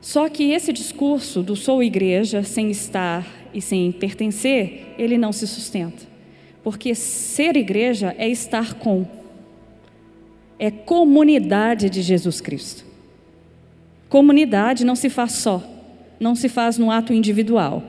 Só 0.00 0.28
que 0.28 0.50
esse 0.50 0.72
discurso 0.72 1.42
do 1.42 1.54
sou 1.54 1.82
igreja 1.82 2.42
sem 2.42 2.70
estar 2.70 3.26
e 3.54 3.60
sem 3.60 3.92
pertencer, 3.92 4.94
ele 4.98 5.16
não 5.16 5.32
se 5.32 5.46
sustenta. 5.46 6.02
Porque 6.62 6.94
ser 6.94 7.56
igreja 7.56 8.14
é 8.18 8.28
estar 8.28 8.74
com, 8.74 9.06
é 10.62 10.70
comunidade 10.70 11.90
de 11.90 12.00
Jesus 12.02 12.40
Cristo. 12.40 12.84
Comunidade 14.08 14.84
não 14.84 14.94
se 14.94 15.10
faz 15.10 15.32
só, 15.32 15.60
não 16.20 16.36
se 16.36 16.48
faz 16.48 16.78
no 16.78 16.88
ato 16.88 17.12
individual. 17.12 17.82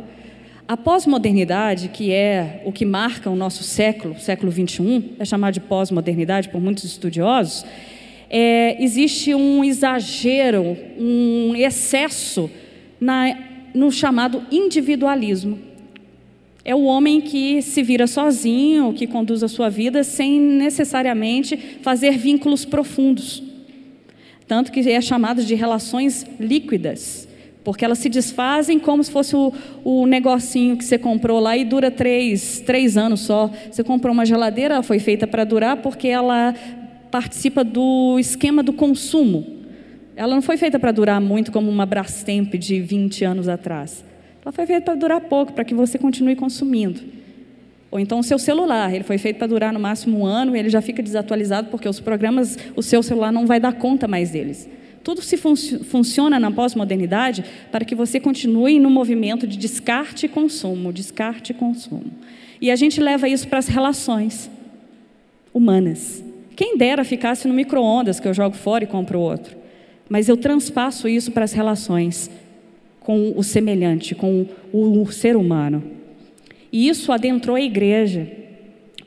A 0.67 0.75
pós-modernidade, 0.75 1.89
que 1.89 2.11
é 2.11 2.63
o 2.65 2.71
que 2.71 2.83
marca 2.83 3.29
o 3.29 3.35
nosso 3.35 3.61
século, 3.63 4.19
século 4.19 4.51
21, 4.51 5.17
é 5.19 5.23
chamado 5.23 5.53
de 5.53 5.59
pós-modernidade 5.59 6.49
por 6.49 6.59
muitos 6.59 6.83
estudiosos, 6.85 7.63
é, 8.27 8.83
existe 8.83 9.35
um 9.35 9.63
exagero, 9.63 10.75
um 10.97 11.53
excesso 11.55 12.49
na, 12.99 13.37
no 13.71 13.91
chamado 13.91 14.41
individualismo. 14.51 15.59
É 16.65 16.73
o 16.73 16.83
homem 16.83 17.19
que 17.19 17.61
se 17.61 17.83
vira 17.83 18.07
sozinho, 18.07 18.93
que 18.93 19.05
conduz 19.05 19.43
a 19.43 19.49
sua 19.49 19.69
vida 19.69 20.03
sem 20.03 20.39
necessariamente 20.39 21.57
fazer 21.81 22.17
vínculos 22.17 22.63
profundos. 22.63 23.43
Tanto 24.47 24.71
que 24.71 24.79
é 24.89 25.01
chamado 25.01 25.43
de 25.43 25.55
relações 25.55 26.25
líquidas, 26.39 27.27
porque 27.65 27.83
elas 27.83 27.99
se 27.99 28.07
desfazem 28.07 28.79
como 28.79 29.03
se 29.03 29.11
fosse 29.11 29.35
o, 29.35 29.51
o 29.83 30.05
negocinho 30.05 30.77
que 30.77 30.85
você 30.85 30.97
comprou 30.97 31.39
lá 31.39 31.57
e 31.57 31.65
dura 31.65 31.91
três, 31.91 32.61
três 32.61 32.95
anos 32.95 33.21
só. 33.21 33.51
Você 33.69 33.83
comprou 33.83 34.13
uma 34.13 34.25
geladeira, 34.25 34.75
ela 34.75 34.83
foi 34.83 34.99
feita 34.99 35.27
para 35.27 35.43
durar 35.43 35.77
porque 35.77 36.07
ela 36.07 36.53
participa 37.11 37.63
do 37.63 38.17
esquema 38.19 38.63
do 38.63 38.71
consumo. 38.71 39.45
Ela 40.15 40.35
não 40.35 40.41
foi 40.41 40.55
feita 40.55 40.79
para 40.79 40.91
durar 40.91 41.19
muito 41.19 41.51
como 41.51 41.69
uma 41.69 41.85
Brastemp 41.85 42.53
de 42.55 42.79
20 42.79 43.25
anos 43.25 43.49
atrás. 43.49 44.03
Ela 44.43 44.51
foi 44.51 44.65
feita 44.65 44.81
para 44.81 44.95
durar 44.95 45.21
pouco, 45.21 45.53
para 45.53 45.63
que 45.63 45.73
você 45.73 45.97
continue 45.97 46.35
consumindo. 46.35 47.01
Ou 47.89 47.99
então 47.99 48.19
o 48.19 48.23
seu 48.23 48.37
celular, 48.37 48.93
ele 48.93 49.03
foi 49.03 49.17
feito 49.17 49.37
para 49.37 49.47
durar 49.47 49.71
no 49.71 49.79
máximo 49.79 50.19
um 50.19 50.25
ano 50.25 50.55
e 50.55 50.59
ele 50.59 50.69
já 50.69 50.81
fica 50.81 51.01
desatualizado 51.01 51.69
porque 51.69 51.87
os 51.87 51.99
programas, 51.99 52.57
o 52.75 52.81
seu 52.81 53.01
celular 53.03 53.31
não 53.31 53.45
vai 53.45 53.59
dar 53.59 53.73
conta 53.73 54.07
mais 54.07 54.31
deles. 54.31 54.67
Tudo 55.03 55.21
se 55.21 55.37
fun 55.37 55.53
funciona 55.55 56.39
na 56.39 56.49
pós-modernidade 56.49 57.45
para 57.71 57.85
que 57.85 57.93
você 57.93 58.19
continue 58.19 58.79
no 58.79 58.89
movimento 58.89 59.45
de 59.45 59.57
descarte 59.57 60.25
e 60.25 60.29
consumo, 60.29 60.91
descarte 60.91 61.51
e 61.51 61.55
consumo. 61.55 62.05
E 62.59 62.71
a 62.71 62.75
gente 62.75 62.99
leva 62.99 63.29
isso 63.29 63.47
para 63.47 63.59
as 63.59 63.67
relações 63.67 64.49
humanas. 65.53 66.23
Quem 66.55 66.77
dera 66.77 67.03
ficasse 67.03 67.47
no 67.47 67.53
micro-ondas 67.53 68.19
que 68.19 68.27
eu 68.27 68.33
jogo 68.33 68.55
fora 68.55 68.83
e 68.83 68.87
compro 68.87 69.19
outro. 69.19 69.55
Mas 70.09 70.29
eu 70.29 70.37
transpasso 70.37 71.07
isso 71.07 71.31
para 71.31 71.43
as 71.43 71.53
relações 71.53 72.29
com 73.03 73.33
o 73.35 73.43
semelhante, 73.43 74.15
com 74.15 74.45
o 74.71 75.05
ser 75.11 75.35
humano. 75.35 75.83
E 76.71 76.87
isso 76.87 77.11
adentrou 77.11 77.55
a 77.55 77.61
igreja, 77.61 78.27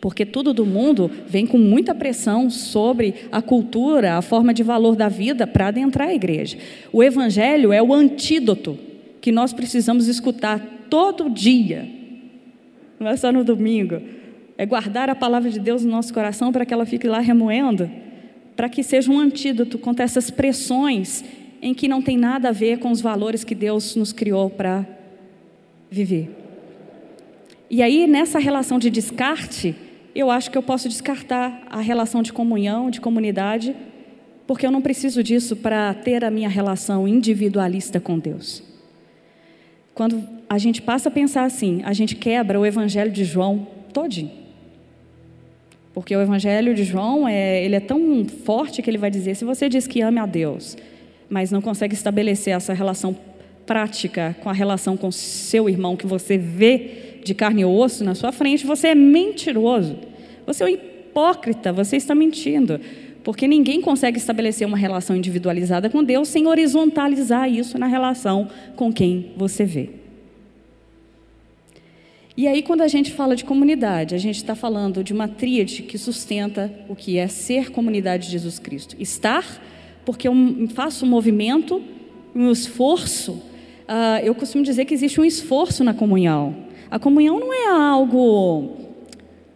porque 0.01 0.25
tudo 0.25 0.53
do 0.53 0.65
mundo 0.65 1.11
vem 1.27 1.47
com 1.47 1.59
muita 1.59 1.95
pressão 1.95 2.49
sobre 2.49 3.15
a 3.33 3.43
cultura, 3.43 4.15
a 4.15 4.23
forma 4.23 4.55
de 4.55 4.63
valor 4.63 4.95
da 4.95 5.09
vida 5.09 5.47
para 5.47 5.69
adentrar 5.69 6.09
a 6.09 6.15
igreja. 6.15 6.59
O 6.93 7.03
evangelho 7.03 7.73
é 7.73 7.83
o 7.83 7.93
antídoto 7.93 8.79
que 9.21 9.33
nós 9.33 9.53
precisamos 9.53 10.07
escutar 10.07 10.87
todo 10.89 11.29
dia, 11.29 11.89
não 13.01 13.09
é 13.09 13.17
só 13.17 13.33
no 13.33 13.43
domingo. 13.43 14.01
É 14.59 14.65
guardar 14.65 15.11
a 15.11 15.15
palavra 15.15 15.51
de 15.51 15.61
Deus 15.61 15.85
no 15.85 15.91
nosso 15.91 16.15
coração 16.15 16.51
para 16.51 16.65
que 16.65 16.73
ela 16.73 16.87
fique 16.87 17.07
lá 17.07 17.19
remoendo, 17.19 17.91
para 18.55 18.69
que 18.69 18.83
seja 18.83 19.11
um 19.11 19.19
antídoto 19.19 19.79
contra 19.79 20.05
essas 20.05 20.31
pressões 20.31 21.23
em 21.67 21.75
que 21.75 21.89
não 21.89 22.01
tem 22.01 22.17
nada 22.17 22.51
a 22.51 22.53
ver 22.53 22.79
com 22.79 22.93
os 22.93 23.01
valores 23.01 23.43
que 23.43 23.53
Deus 23.55 23.97
nos 23.97 24.13
criou 24.13 24.49
para 24.49 24.87
viver. 25.91 26.31
E 27.69 27.83
aí, 27.83 28.07
nessa 28.07 28.39
relação 28.39 28.79
de 28.79 28.89
descarte, 28.89 29.75
eu 30.15 30.31
acho 30.31 30.49
que 30.49 30.57
eu 30.57 30.63
posso 30.63 30.89
descartar 30.89 31.67
a 31.69 31.81
relação 31.81 32.23
de 32.23 32.33
comunhão, 32.33 32.89
de 32.89 33.01
comunidade, 33.01 33.75
porque 34.47 34.65
eu 34.65 34.71
não 34.71 34.81
preciso 34.81 35.25
disso 35.25 35.57
para 35.57 35.93
ter 35.93 36.25
a 36.25 36.31
minha 36.31 36.49
relação 36.49 37.09
individualista 37.09 37.99
com 37.99 38.17
Deus. 38.17 38.63
Quando 39.93 40.23
a 40.49 40.59
gente 40.59 40.81
passa 40.81 41.09
a 41.09 41.13
pensar 41.13 41.43
assim, 41.43 41.83
a 41.85 41.93
gente 41.93 42.15
quebra 42.15 42.61
o 42.61 42.65
evangelho 42.65 43.11
de 43.11 43.25
João 43.25 43.67
todinho. 43.93 44.31
Porque 45.93 46.15
o 46.15 46.21
evangelho 46.23 46.77
de 46.77 46.85
João 46.85 47.27
é, 47.27 47.65
ele 47.65 47.75
é 47.75 47.81
tão 47.81 48.25
forte 48.25 48.83
que 48.83 48.89
ele 48.89 48.99
vai 48.99 49.11
dizer: 49.11 49.35
se 49.35 49.45
você 49.45 49.69
diz 49.69 49.87
que 49.89 50.01
ama 50.03 50.23
a 50.23 50.27
Deus, 50.27 50.77
mas 51.29 51.51
não 51.51 51.61
consegue 51.61 51.95
estabelecer 51.95 52.55
essa 52.55 52.73
relação 52.73 53.17
prática 53.67 54.37
com 54.43 54.49
a 54.49 54.53
relação 54.53 54.97
com 54.97 55.11
seu 55.11 55.69
irmão 55.69 55.97
que 55.97 56.07
você 56.07 56.39
vê 56.39 57.19
de 57.25 57.35
carne 57.35 57.63
e 57.63 57.65
osso 57.65 58.05
na 58.05 58.15
sua 58.15 58.31
frente, 58.31 58.65
você 58.65 58.89
é 58.89 58.95
mentiroso. 58.95 59.99
Você 60.47 60.63
é 60.63 60.67
um 60.67 60.69
hipócrita, 60.69 61.73
você 61.73 61.97
está 61.97 62.15
mentindo. 62.15 62.81
Porque 63.25 63.49
ninguém 63.49 63.81
consegue 63.81 64.19
estabelecer 64.19 64.65
uma 64.67 64.77
relação 64.77 65.17
individualizada 65.17 65.91
com 65.91 66.05
Deus 66.05 66.29
sem 66.29 66.47
horizontalizar 66.47 67.51
isso 67.51 67.77
na 67.77 67.89
relação 67.89 68.49
com 68.77 68.93
quem 68.93 69.33
você 69.37 69.65
vê. 69.65 69.91
E 72.37 72.47
aí, 72.47 72.63
quando 72.63 72.83
a 72.83 72.89
gente 72.89 73.13
fala 73.13 73.35
de 73.35 73.45
comunidade, 73.45 74.15
a 74.15 74.19
gente 74.19 74.37
está 74.37 74.55
falando 74.55 75.03
de 75.03 75.13
uma 75.13 75.27
tríade 75.27 75.83
que 75.83 75.97
sustenta 75.97 76.71
o 76.87 76.95
que 76.95 77.19
é 77.19 77.27
ser 77.27 77.71
comunidade 77.71 78.27
de 78.27 78.33
Jesus 78.33 78.59
Cristo. 78.59 78.95
Estar 79.01 79.61
porque 80.07 80.29
eu 80.29 80.35
faço 80.73 81.05
um 81.05 81.09
movimento, 81.09 81.83
um 82.35 82.51
esforço. 82.51 83.33
Uh, 83.33 84.23
eu 84.23 84.35
costumo 84.37 84.63
dizer 84.63 84.85
que 84.85 84.95
existe 84.95 85.21
um 85.21 85.25
esforço 85.25 85.83
na 85.83 85.93
comunhão. 85.93 86.55
A 86.89 86.99
comunhão 86.99 87.41
não 87.41 87.53
é 87.53 87.67
algo 87.69 88.87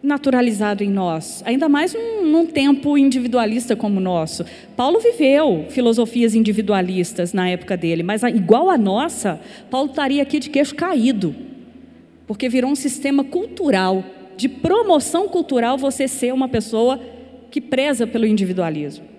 naturalizado 0.03 0.83
em 0.83 0.89
nós, 0.89 1.43
ainda 1.45 1.69
mais 1.69 1.93
num, 1.93 2.25
num, 2.25 2.45
tempo 2.45 2.97
individualista 2.97 3.75
como 3.75 3.99
o 3.99 4.03
nosso. 4.03 4.43
Paulo 4.75 4.99
viveu 4.99 5.67
filosofias 5.69 6.35
individualistas 6.35 7.33
na 7.33 7.47
época 7.47 7.77
dele, 7.77 8.03
mas 8.03 8.23
igual 8.23 8.69
a 8.69 8.77
nossa, 8.77 9.39
Paulo 9.69 9.91
estaria 9.91 10.21
aqui 10.21 10.39
de 10.39 10.49
queixo 10.49 10.75
caído, 10.75 11.35
porque 12.25 12.49
virou 12.49 12.71
um 12.71 12.75
sistema 12.75 13.23
cultural, 13.23 14.03
de 14.35 14.49
promoção 14.49 15.29
cultural, 15.29 15.77
você 15.77 16.07
ser 16.07 16.33
uma 16.33 16.49
pessoa 16.49 16.99
que 17.51 17.61
preza 17.61 18.07
pelo 18.07 18.25
individualismo. 18.25 19.10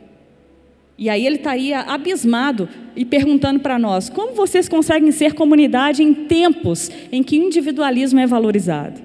E 1.03 1.09
aí 1.09 1.27
ele 1.27 1.35
estaria 1.35 1.81
abismado 1.81 2.69
e 2.95 3.05
perguntando 3.05 3.59
para 3.59 3.77
nós: 3.77 4.09
como 4.09 4.37
vocês 4.37 4.69
conseguem 4.69 5.11
ser 5.11 5.35
comunidade 5.35 6.01
em 6.01 6.15
tempos 6.15 6.89
em 7.11 7.25
que 7.25 7.41
o 7.41 7.43
individualismo 7.43 8.21
é 8.21 8.27
valorizado? 8.27 9.01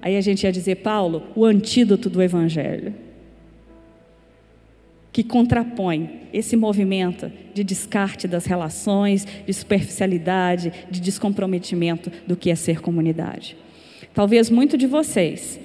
Aí 0.00 0.16
a 0.16 0.20
gente 0.20 0.44
ia 0.44 0.52
dizer, 0.52 0.76
Paulo, 0.76 1.24
o 1.34 1.44
antídoto 1.44 2.08
do 2.08 2.22
evangelho 2.22 2.94
que 5.12 5.24
contrapõe 5.24 6.20
esse 6.32 6.54
movimento 6.54 7.32
de 7.52 7.64
descarte 7.64 8.28
das 8.28 8.46
relações, 8.46 9.26
de 9.44 9.52
superficialidade, 9.52 10.72
de 10.88 11.00
descomprometimento 11.00 12.12
do 12.28 12.36
que 12.36 12.48
é 12.48 12.54
ser 12.54 12.80
comunidade. 12.80 13.56
Talvez 14.14 14.48
muito 14.48 14.78
de 14.78 14.86
vocês, 14.86 15.58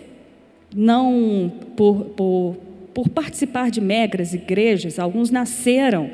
não 0.75 1.54
por, 1.75 2.06
por, 2.06 2.58
por 2.96 3.10
participar 3.10 3.70
de 3.70 3.82
megas 3.82 4.34
igrejas, 4.34 4.98
alguns 4.98 5.30
nasceram 5.30 6.10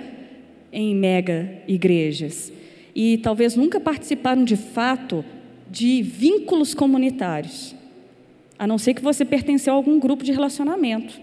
em 0.74 0.96
mega 0.96 1.62
igrejas 1.68 2.52
e 2.96 3.20
talvez 3.20 3.56
nunca 3.56 3.80
participaram 3.80 4.44
de 4.44 4.58
fato 4.58 5.24
de 5.70 6.02
vínculos 6.02 6.74
comunitários, 6.74 7.76
a 8.60 8.66
não 8.68 8.78
ser 8.78 8.96
que 8.96 9.02
você 9.02 9.24
pertenceu 9.24 9.74
a 9.74 9.76
algum 9.78 10.00
grupo 10.00 10.24
de 10.24 10.34
relacionamento 10.34 11.22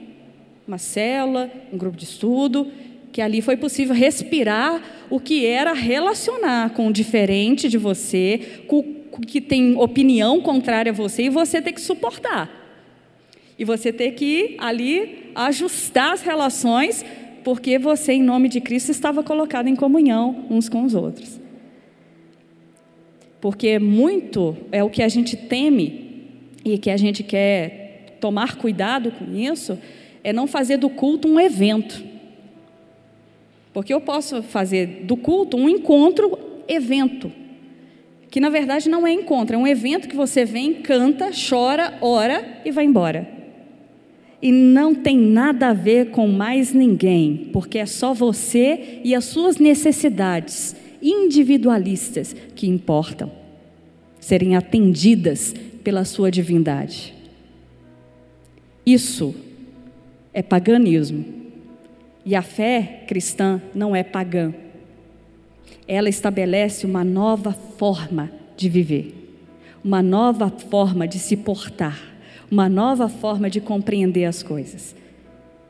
uma 0.69 0.79
célula, 0.79 1.51
um 1.73 1.79
grupo 1.79 1.97
de 1.97 2.05
estudo, 2.05 2.71
que 3.11 3.23
ali 3.23 3.41
foi 3.41 3.57
possível 3.57 3.95
respirar 3.95 4.83
o 5.09 5.19
que 5.19 5.47
era 5.47 5.73
relacionar 5.73 6.75
com 6.75 6.89
o 6.89 6.93
diferente 6.93 7.71
de 7.71 7.79
você, 7.79 8.63
com 8.69 8.81
o 9.13 9.21
que 9.23 9.41
tem 9.41 9.75
opinião 9.79 10.43
contrária 10.43 10.93
a 10.93 10.95
você, 10.95 11.25
e 11.25 11.31
você 11.31 11.63
ter 11.63 11.73
que 11.73 11.81
suportar. 11.81 12.68
E 13.59 13.65
você 13.65 13.93
ter 13.93 14.13
que 14.13 14.57
ali 14.59 15.33
ajustar 15.35 16.13
as 16.13 16.23
relações, 16.23 17.05
porque 17.43 17.79
você, 17.79 18.13
em 18.13 18.23
nome 18.23 18.49
de 18.49 18.61
Cristo, 18.61 18.91
estava 18.91 19.23
colocado 19.23 19.67
em 19.67 19.75
comunhão 19.75 20.47
uns 20.49 20.69
com 20.69 20.85
os 20.85 20.95
outros. 20.95 21.41
Porque 23.41 23.79
muito 23.79 24.57
é 24.71 24.83
o 24.83 24.91
que 24.91 25.03
a 25.03 25.09
gente 25.09 25.37
teme 25.37 26.27
e 26.65 26.79
que 26.79 26.91
a 26.91 26.97
gente 26.97 27.23
quer 27.23 28.17
tomar 28.21 28.57
cuidado 28.57 29.13
com 29.13 29.35
isso, 29.35 29.79
é 30.23 30.33
não 30.33 30.47
fazer 30.47 30.77
do 30.77 30.91
culto 30.91 31.29
um 31.29 31.41
evento. 31.41 32.05
Porque 33.73 33.95
eu 33.95 34.01
posso 34.01 34.43
fazer 34.43 35.05
do 35.05 35.17
culto 35.17 35.57
um 35.57 35.69
encontro 35.69 36.37
evento, 36.67 37.33
que 38.31 38.41
na 38.41 38.51
verdade 38.51 38.89
não 38.89 39.07
é 39.07 39.13
encontro, 39.13 39.55
é 39.55 39.59
um 39.59 39.67
evento 39.67 40.09
que 40.09 40.17
você 40.17 40.45
vem, 40.45 40.75
canta, 40.75 41.31
chora, 41.49 41.97
ora 42.01 42.61
e 42.65 42.71
vai 42.71 42.85
embora. 42.85 43.38
E 44.41 44.53
não 44.53 44.95
tem 44.95 45.19
nada 45.19 45.69
a 45.69 45.73
ver 45.73 46.11
com 46.11 46.29
mais 46.29 46.73
ninguém, 46.73 47.51
porque 47.53 47.79
é 47.79 47.87
só 47.87 48.15
você 48.15 49.01
e 49.03 49.15
as 49.15 49.25
suas 49.25 49.59
necessidades 49.59 50.77
individualistas 51.03 52.35
que 52.55 52.69
importam 52.69 53.31
serem 54.21 54.57
atendidas 54.57 55.55
pela 55.83 56.05
sua 56.05 56.31
divindade. 56.31 57.15
Isso 58.85 59.35
é 60.33 60.43
paganismo. 60.43 61.25
E 62.25 62.35
a 62.35 62.43
fé 62.43 63.05
cristã 63.07 63.61
não 63.75 63.95
é 63.97 64.03
pagã. 64.03 64.53
Ela 65.87 66.09
estabelece 66.09 66.85
uma 66.85 67.03
nova 67.05 67.53
forma 67.53 68.31
de 68.57 68.69
viver, 68.69 69.15
uma 69.83 70.03
nova 70.03 70.51
forma 70.51 71.09
de 71.09 71.19
se 71.19 71.37
portar, 71.37 71.99
uma 72.51 72.69
nova 72.69 73.09
forma 73.09 73.51
de 73.51 73.61
compreender 73.61 74.25
as 74.25 74.43
coisas. 74.43 74.95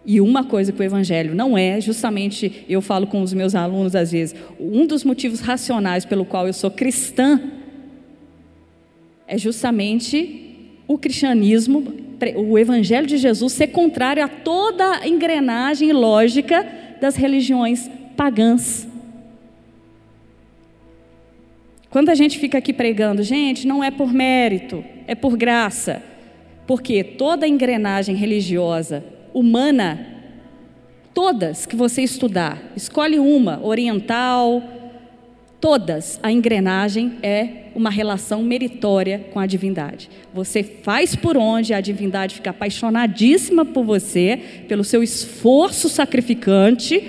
E 0.04 0.20
uma 0.20 0.44
coisa 0.44 0.72
que 0.72 0.80
o 0.80 0.84
Evangelho 0.84 1.34
não 1.34 1.58
é, 1.58 1.80
justamente 1.80 2.64
eu 2.68 2.80
falo 2.80 3.06
com 3.06 3.20
os 3.20 3.32
meus 3.32 3.54
alunos 3.54 3.94
às 3.94 4.12
vezes, 4.12 4.34
um 4.58 4.86
dos 4.86 5.04
motivos 5.04 5.40
racionais 5.40 6.04
pelo 6.04 6.24
qual 6.24 6.46
eu 6.46 6.52
sou 6.52 6.70
cristã 6.70 7.40
é 9.26 9.36
justamente 9.36 10.56
o 10.86 10.96
cristianismo 10.96 12.08
o 12.36 12.58
Evangelho 12.58 13.06
de 13.06 13.16
Jesus 13.16 13.52
ser 13.52 13.68
contrário 13.68 14.24
a 14.24 14.28
toda 14.28 15.02
a 15.02 15.08
engrenagem 15.08 15.92
lógica 15.92 16.66
das 17.00 17.14
religiões 17.14 17.88
pagãs. 18.16 18.88
Quando 21.90 22.10
a 22.10 22.14
gente 22.14 22.38
fica 22.38 22.58
aqui 22.58 22.72
pregando, 22.72 23.22
gente, 23.22 23.66
não 23.66 23.82
é 23.82 23.90
por 23.90 24.12
mérito, 24.12 24.84
é 25.06 25.14
por 25.14 25.36
graça. 25.36 26.02
Porque 26.68 27.02
toda 27.02 27.48
engrenagem 27.48 28.14
religiosa 28.14 29.02
humana, 29.32 30.06
todas 31.14 31.64
que 31.64 31.74
você 31.74 32.02
estudar, 32.02 32.62
escolhe 32.76 33.18
uma, 33.18 33.58
oriental, 33.64 34.62
todas, 35.58 36.20
a 36.22 36.30
engrenagem 36.30 37.14
é 37.22 37.70
uma 37.74 37.88
relação 37.88 38.42
meritória 38.42 39.28
com 39.32 39.40
a 39.40 39.46
divindade. 39.46 40.10
Você 40.34 40.62
faz 40.62 41.16
por 41.16 41.38
onde 41.38 41.72
a 41.72 41.80
divindade 41.80 42.34
fica 42.34 42.50
apaixonadíssima 42.50 43.64
por 43.64 43.82
você, 43.82 44.38
pelo 44.68 44.84
seu 44.84 45.02
esforço 45.02 45.88
sacrificante, 45.88 47.02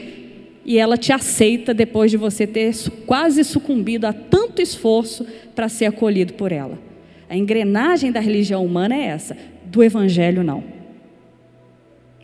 e 0.63 0.77
ela 0.77 0.95
te 0.95 1.11
aceita 1.11 1.73
depois 1.73 2.09
de 2.09 2.15
você 2.15 2.47
ter 2.47 2.73
quase 3.05 3.43
sucumbido 3.43 4.07
a 4.07 4.13
tanto 4.13 4.61
esforço 4.61 5.27
para 5.53 5.67
ser 5.67 5.87
acolhido 5.87 6.35
por 6.35 6.53
ela. 6.53 6.88
A 7.29 7.37
engrenagem 7.37 8.11
da 8.11 8.19
religião 8.19 8.65
humana 8.65 8.95
é 8.95 9.05
essa, 9.05 9.37
do 9.65 9.83
evangelho 9.83 10.43
não. 10.43 10.63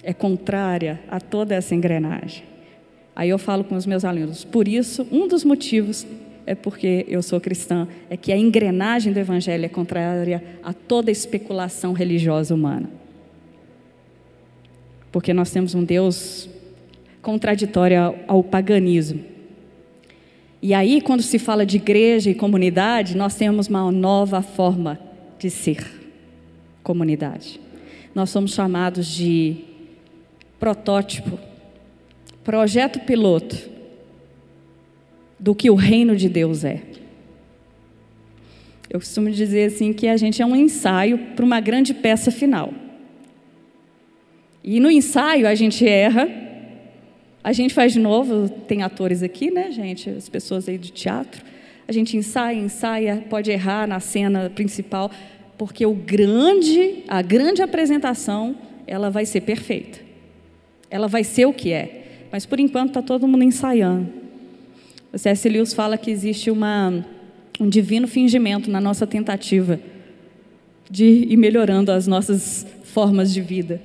É 0.03 0.13
contrária 0.13 0.99
a 1.07 1.19
toda 1.19 1.53
essa 1.53 1.75
engrenagem. 1.75 2.43
Aí 3.15 3.29
eu 3.29 3.37
falo 3.37 3.63
com 3.63 3.75
os 3.75 3.85
meus 3.85 4.03
alunos, 4.03 4.43
por 4.43 4.67
isso, 4.67 5.07
um 5.11 5.27
dos 5.27 5.45
motivos 5.45 6.05
é 6.45 6.53
porque 6.53 7.05
eu 7.07 7.23
sou 7.23 7.41
cristã, 7.41 7.87
é 8.09 8.15
que 8.15 8.31
a 8.31 8.37
engrenagem 8.37 9.11
do 9.11 9.19
Evangelho 9.19 9.65
é 9.65 9.69
contrária 9.69 10.43
a 10.61 10.73
toda 10.73 11.09
especulação 11.09 11.91
religiosa 11.93 12.53
humana. 12.53 12.89
Porque 15.11 15.33
nós 15.33 15.49
temos 15.49 15.73
um 15.73 15.83
Deus 15.83 16.47
contraditório 17.21 18.15
ao, 18.27 18.43
paganismo. 18.43 19.23
E 20.65 20.73
aí, 20.73 20.99
quando 20.99 21.21
se 21.21 21.37
fala 21.37 21.63
de 21.63 21.77
igreja 21.77 22.31
e 22.31 22.33
comunidade, 22.33 23.15
nós 23.15 23.35
temos 23.35 23.67
uma 23.67 23.91
nova 23.91 24.41
forma 24.41 24.99
de 25.37 25.47
ser 25.47 25.85
comunidade. 26.81 27.61
Nós 28.15 28.31
somos 28.31 28.51
chamados 28.51 29.05
de 29.05 29.57
protótipo, 30.59 31.37
projeto 32.43 32.99
piloto 33.01 33.69
do 35.39 35.53
que 35.53 35.69
o 35.69 35.75
reino 35.75 36.15
de 36.15 36.27
Deus 36.27 36.63
é. 36.63 36.81
Eu 38.89 38.99
costumo 38.99 39.29
dizer 39.29 39.65
assim 39.65 39.93
que 39.93 40.07
a 40.07 40.17
gente 40.17 40.41
é 40.41 40.45
um 40.47 40.55
ensaio 40.55 41.19
para 41.35 41.45
uma 41.45 41.59
grande 41.59 41.93
peça 41.93 42.31
final. 42.31 42.73
E 44.63 44.79
no 44.79 44.89
ensaio 44.89 45.47
a 45.47 45.53
gente 45.53 45.87
erra, 45.87 46.44
a 47.45 47.53
gente 47.53 47.75
faz 47.75 47.93
de 47.93 47.99
novo, 47.99 48.49
tem 48.49 48.81
atores 48.81 49.21
aqui, 49.21 49.51
né, 49.51 49.69
gente, 49.69 50.09
as 50.09 50.27
pessoas 50.27 50.67
aí 50.67 50.79
de 50.79 50.91
teatro. 50.91 51.43
A 51.87 51.91
gente 51.91 52.17
ensaia, 52.17 52.57
ensaia, 52.57 53.23
pode 53.29 53.51
errar 53.51 53.87
na 53.87 53.99
cena 53.99 54.49
principal, 54.49 55.11
porque 55.55 55.85
o 55.85 55.93
grande, 55.93 57.03
a 57.07 57.21
grande 57.21 57.61
apresentação, 57.61 58.55
ela 58.87 59.11
vai 59.11 59.27
ser 59.27 59.41
perfeita. 59.41 59.99
Ela 60.89 61.07
vai 61.07 61.23
ser 61.23 61.45
o 61.45 61.53
que 61.53 61.71
é. 61.71 62.25
Mas 62.31 62.47
por 62.47 62.59
enquanto 62.59 62.87
está 62.87 63.03
todo 63.03 63.27
mundo 63.27 63.43
ensaiando. 63.43 64.09
O 65.13 65.17
C.S. 65.19 65.47
Lewis 65.47 65.71
fala 65.71 65.99
que 65.99 66.09
existe 66.09 66.49
uma, 66.49 67.05
um 67.59 67.69
divino 67.69 68.07
fingimento 68.07 68.71
na 68.71 68.81
nossa 68.81 69.05
tentativa 69.05 69.79
de 70.89 71.05
ir 71.05 71.37
melhorando 71.37 71.91
as 71.91 72.07
nossas 72.07 72.65
formas 72.85 73.31
de 73.31 73.39
vida. 73.39 73.79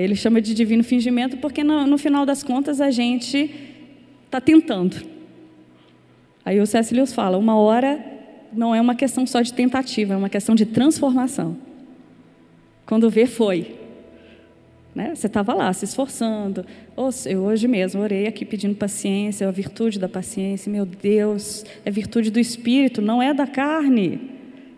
Ele 0.00 0.16
chama 0.16 0.40
de 0.40 0.54
divino 0.54 0.82
fingimento 0.82 1.36
porque, 1.36 1.62
no, 1.62 1.86
no 1.86 1.98
final 1.98 2.24
das 2.24 2.42
contas, 2.42 2.80
a 2.80 2.90
gente 2.90 3.50
está 4.24 4.40
tentando. 4.40 4.96
Aí 6.44 6.58
o 6.60 6.66
C.S. 6.66 6.94
Lewis 6.94 7.12
fala: 7.12 7.36
uma 7.36 7.56
hora 7.56 8.02
não 8.52 8.74
é 8.74 8.80
uma 8.80 8.94
questão 8.94 9.26
só 9.26 9.42
de 9.42 9.52
tentativa, 9.52 10.14
é 10.14 10.16
uma 10.16 10.30
questão 10.30 10.54
de 10.54 10.64
transformação. 10.64 11.58
Quando 12.86 13.10
vê, 13.10 13.26
foi. 13.26 13.76
Né? 14.94 15.14
Você 15.14 15.26
estava 15.26 15.52
lá 15.52 15.70
se 15.72 15.84
esforçando. 15.84 16.64
Eu 17.26 17.40
hoje 17.40 17.68
mesmo 17.68 18.00
orei 18.02 18.26
aqui 18.26 18.44
pedindo 18.44 18.74
paciência, 18.74 19.46
a 19.46 19.50
virtude 19.50 19.98
da 19.98 20.08
paciência. 20.08 20.72
Meu 20.72 20.86
Deus, 20.86 21.64
é 21.84 21.90
virtude 21.90 22.30
do 22.30 22.40
Espírito, 22.40 23.02
não 23.02 23.22
é 23.22 23.32
da 23.32 23.46
carne. 23.46 24.30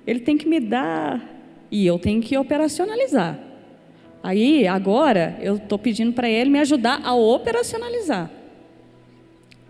Ele 0.06 0.20
tem 0.20 0.36
que 0.36 0.48
me 0.48 0.60
dar 0.60 1.24
e 1.70 1.86
eu 1.86 1.98
tenho 1.98 2.20
que 2.20 2.36
operacionalizar. 2.36 3.53
Aí, 4.24 4.66
agora, 4.66 5.38
eu 5.42 5.56
estou 5.56 5.78
pedindo 5.78 6.14
para 6.14 6.30
ele 6.30 6.48
me 6.48 6.58
ajudar 6.58 6.98
a 7.04 7.14
operacionalizar. 7.14 8.30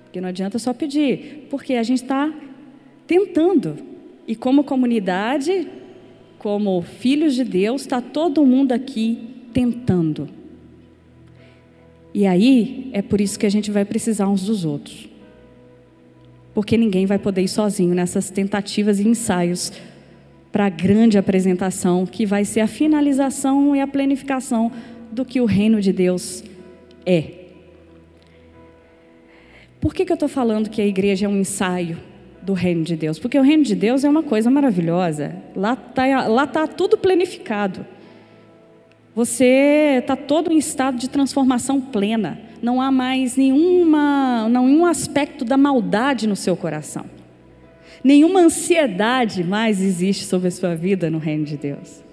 Porque 0.05 0.21
não 0.21 0.29
adianta 0.29 0.61
só 0.61 0.73
pedir, 0.73 1.49
porque 1.51 1.75
a 1.75 1.83
gente 1.83 2.05
está 2.05 2.33
tentando. 3.05 3.77
E 4.29 4.37
como 4.37 4.62
comunidade, 4.62 5.67
como 6.38 6.83
filhos 6.83 7.35
de 7.35 7.43
Deus, 7.43 7.83
está 7.83 8.01
todo 8.01 8.47
mundo 8.47 8.71
aqui 8.71 9.27
tentando. 9.53 10.29
E 12.14 12.25
aí 12.25 12.90
é 12.93 13.03
por 13.03 13.21
isso 13.21 13.37
que 13.37 13.47
a 13.47 13.51
gente 13.51 13.73
vai 13.73 13.85
precisar 13.85 14.29
uns 14.29 14.47
dos 14.47 14.64
outros. 14.64 15.09
Porque 16.55 16.77
ninguém 16.77 17.07
vai 17.07 17.19
poder 17.19 17.43
ir 17.43 17.49
sozinho 17.49 17.93
nessas 17.93 18.31
tentativas 18.31 19.01
e 19.01 19.09
ensaios 19.09 19.73
para 20.55 20.67
a 20.67 20.69
grande 20.69 21.19
apresentação 21.19 22.07
que 22.07 22.25
vai 22.25 22.45
ser 22.45 22.61
a 22.61 22.69
finalização 22.69 23.75
e 23.75 23.81
a 23.81 23.88
planificação 23.88 24.71
do 25.11 25.25
que 25.25 25.40
o 25.40 25.47
reino 25.47 25.81
de 25.81 25.93
Deus 25.93 26.45
é. 27.05 27.25
Por 29.81 29.93
que, 29.93 30.05
que 30.05 30.12
eu 30.12 30.14
estou 30.14 30.29
falando 30.29 30.71
que 30.71 30.81
a 30.81 30.87
igreja 30.87 31.27
é 31.27 31.29
um 31.29 31.40
ensaio 31.40 31.99
do 32.40 32.53
reino 32.53 32.85
de 32.85 32.95
Deus? 32.95 33.19
Porque 33.19 33.37
o 33.37 33.43
reino 33.43 33.64
de 33.64 33.75
Deus 33.75 34.05
é 34.05 34.09
uma 34.09 34.23
coisa 34.23 34.49
maravilhosa. 34.49 35.35
Lá 35.57 35.73
está 35.73 36.29
lá 36.29 36.47
tá 36.47 36.69
tudo 36.69 36.97
planificado. 36.97 37.85
Você 39.12 39.97
está 39.99 40.14
todo 40.14 40.53
em 40.53 40.59
estado 40.59 40.99
de 40.99 41.11
transformação 41.11 41.81
plena. 41.81 42.38
Não 42.62 42.81
há 42.81 42.93
mais 42.93 43.37
nenhuma, 43.37 44.49
nenhum 44.49 44.87
aspecto 44.87 45.45
da 45.45 45.57
maldade 45.57 46.29
no 46.29 46.37
seu 46.37 46.57
coração. 46.57 47.13
Nenhuma 48.05 48.40
ansiedade 48.40 49.43
mais 49.43 49.81
existe 49.81 50.27
sobre 50.27 50.49
a 50.49 50.51
sua 50.51 50.75
vida 50.75 51.11
no 51.11 51.17
reino 51.17 51.47
de 51.47 51.57
Deus. 51.57 52.05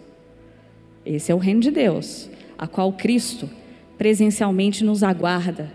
Esse 1.06 1.34
é 1.34 1.36
o 1.36 1.38
reino 1.38 1.60
de 1.60 1.70
Deus, 1.70 2.30
a 2.58 2.66
qual 2.66 2.94
Cristo 2.94 3.50
presencialmente 3.98 4.86
nos 4.86 5.04
aguarda 5.04 5.70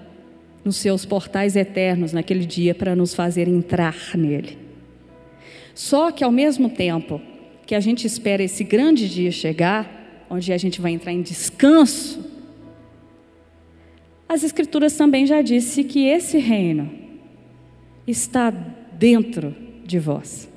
nos 0.64 0.76
seus 0.76 1.04
portais 1.04 1.54
eternos 1.54 2.14
naquele 2.14 2.46
dia 2.46 2.74
para 2.74 2.96
nos 2.96 3.14
fazer 3.14 3.46
entrar 3.46 3.94
nele. 4.14 4.56
Só 5.74 6.10
que 6.10 6.24
ao 6.24 6.32
mesmo 6.32 6.70
tempo 6.70 7.20
que 7.66 7.74
a 7.74 7.80
gente 7.80 8.06
espera 8.06 8.42
esse 8.42 8.64
grande 8.64 9.10
dia 9.10 9.30
chegar, 9.30 10.24
onde 10.30 10.50
a 10.50 10.56
gente 10.56 10.80
vai 10.80 10.92
entrar 10.92 11.12
em 11.12 11.20
descanso, 11.20 12.24
as 14.26 14.42
Escrituras 14.42 14.96
também 14.96 15.26
já 15.26 15.42
disse 15.42 15.84
que 15.84 16.06
esse 16.06 16.38
reino 16.38 16.90
está 18.06 18.50
dentro 18.50 19.65
de 19.86 19.98
vós, 19.98 20.48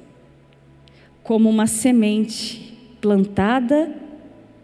como 1.24 1.50
uma 1.50 1.68
semente 1.68 2.74
plantada 3.00 3.96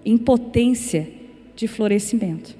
em 0.04 0.17
potência 0.17 1.08
de 1.56 1.67
florescimento. 1.67 2.56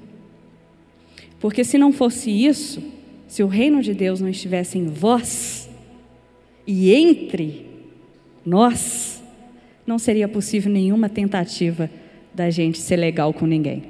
Porque 1.38 1.64
se 1.64 1.78
não 1.78 1.92
fosse 1.92 2.30
isso, 2.30 2.82
se 3.28 3.42
o 3.42 3.46
reino 3.46 3.82
de 3.82 3.94
Deus 3.94 4.20
não 4.20 4.28
estivesse 4.28 4.78
em 4.78 4.86
vós 4.86 5.68
e 6.66 6.92
entre 6.92 7.66
nós, 8.44 9.22
não 9.86 9.98
seria 9.98 10.26
possível 10.26 10.72
nenhuma 10.72 11.08
tentativa 11.08 11.90
da 12.34 12.50
gente 12.50 12.78
ser 12.78 12.96
legal 12.96 13.32
com 13.32 13.46
ninguém. 13.46 13.84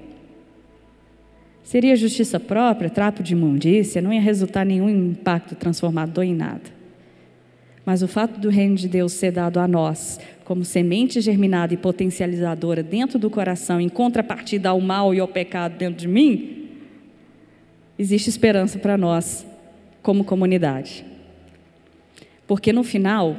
Seria 1.63 1.97
justiça 1.97 2.39
própria, 2.39 2.89
trapo 2.89 3.23
de 3.23 3.33
imundícia, 3.33 4.01
não 4.01 4.13
ia 4.13 4.21
resultar 4.21 4.65
nenhum 4.65 4.89
impacto 4.89 5.57
transformador 5.57 6.23
em 6.23 6.35
nada. 6.35 6.76
Mas 7.87 8.03
o 8.03 8.09
fato 8.09 8.41
do 8.41 8.49
reino 8.51 8.75
de 8.75 8.89
Deus 8.89 9.13
ser 9.13 9.31
dado 9.31 9.61
a 9.61 9.69
nós, 9.69 10.19
como 10.45 10.65
semente 10.65 11.21
germinada 11.21 11.73
e 11.73 11.77
potencializadora 11.77 12.83
dentro 12.83 13.17
do 13.17 13.31
coração, 13.31 13.81
em 13.81 13.89
contrapartida 13.89 14.71
ao 14.71 14.81
mal 14.81 15.15
e 15.15 15.21
ao 15.21 15.29
pecado 15.29 15.79
dentro 15.79 16.01
de 16.01 16.09
mim, 16.09 16.69
existe 17.97 18.29
esperança 18.29 18.77
para 18.77 18.99
nós, 18.99 19.47
como 20.03 20.25
comunidade. 20.25 21.05
Porque 22.45 22.73
no 22.73 22.83
final, 22.83 23.37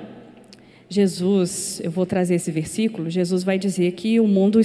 Jesus, 0.89 1.81
eu 1.83 1.91
vou 1.91 2.05
trazer 2.05 2.35
esse 2.35 2.49
versículo, 2.49 3.09
Jesus 3.09 3.43
vai 3.43 3.59
dizer 3.59 3.91
que 3.91 4.17
o 4.17 4.27
mundo 4.27 4.61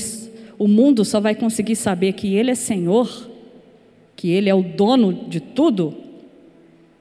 o 0.58 0.68
mundo 0.68 1.04
só 1.04 1.18
vai 1.18 1.34
conseguir 1.34 1.74
saber 1.74 2.12
que 2.12 2.36
Ele 2.36 2.52
é 2.52 2.54
Senhor, 2.54 3.28
que 4.14 4.30
Ele 4.30 4.48
é 4.48 4.54
o 4.54 4.62
dono 4.62 5.12
de 5.28 5.40
tudo, 5.40 5.92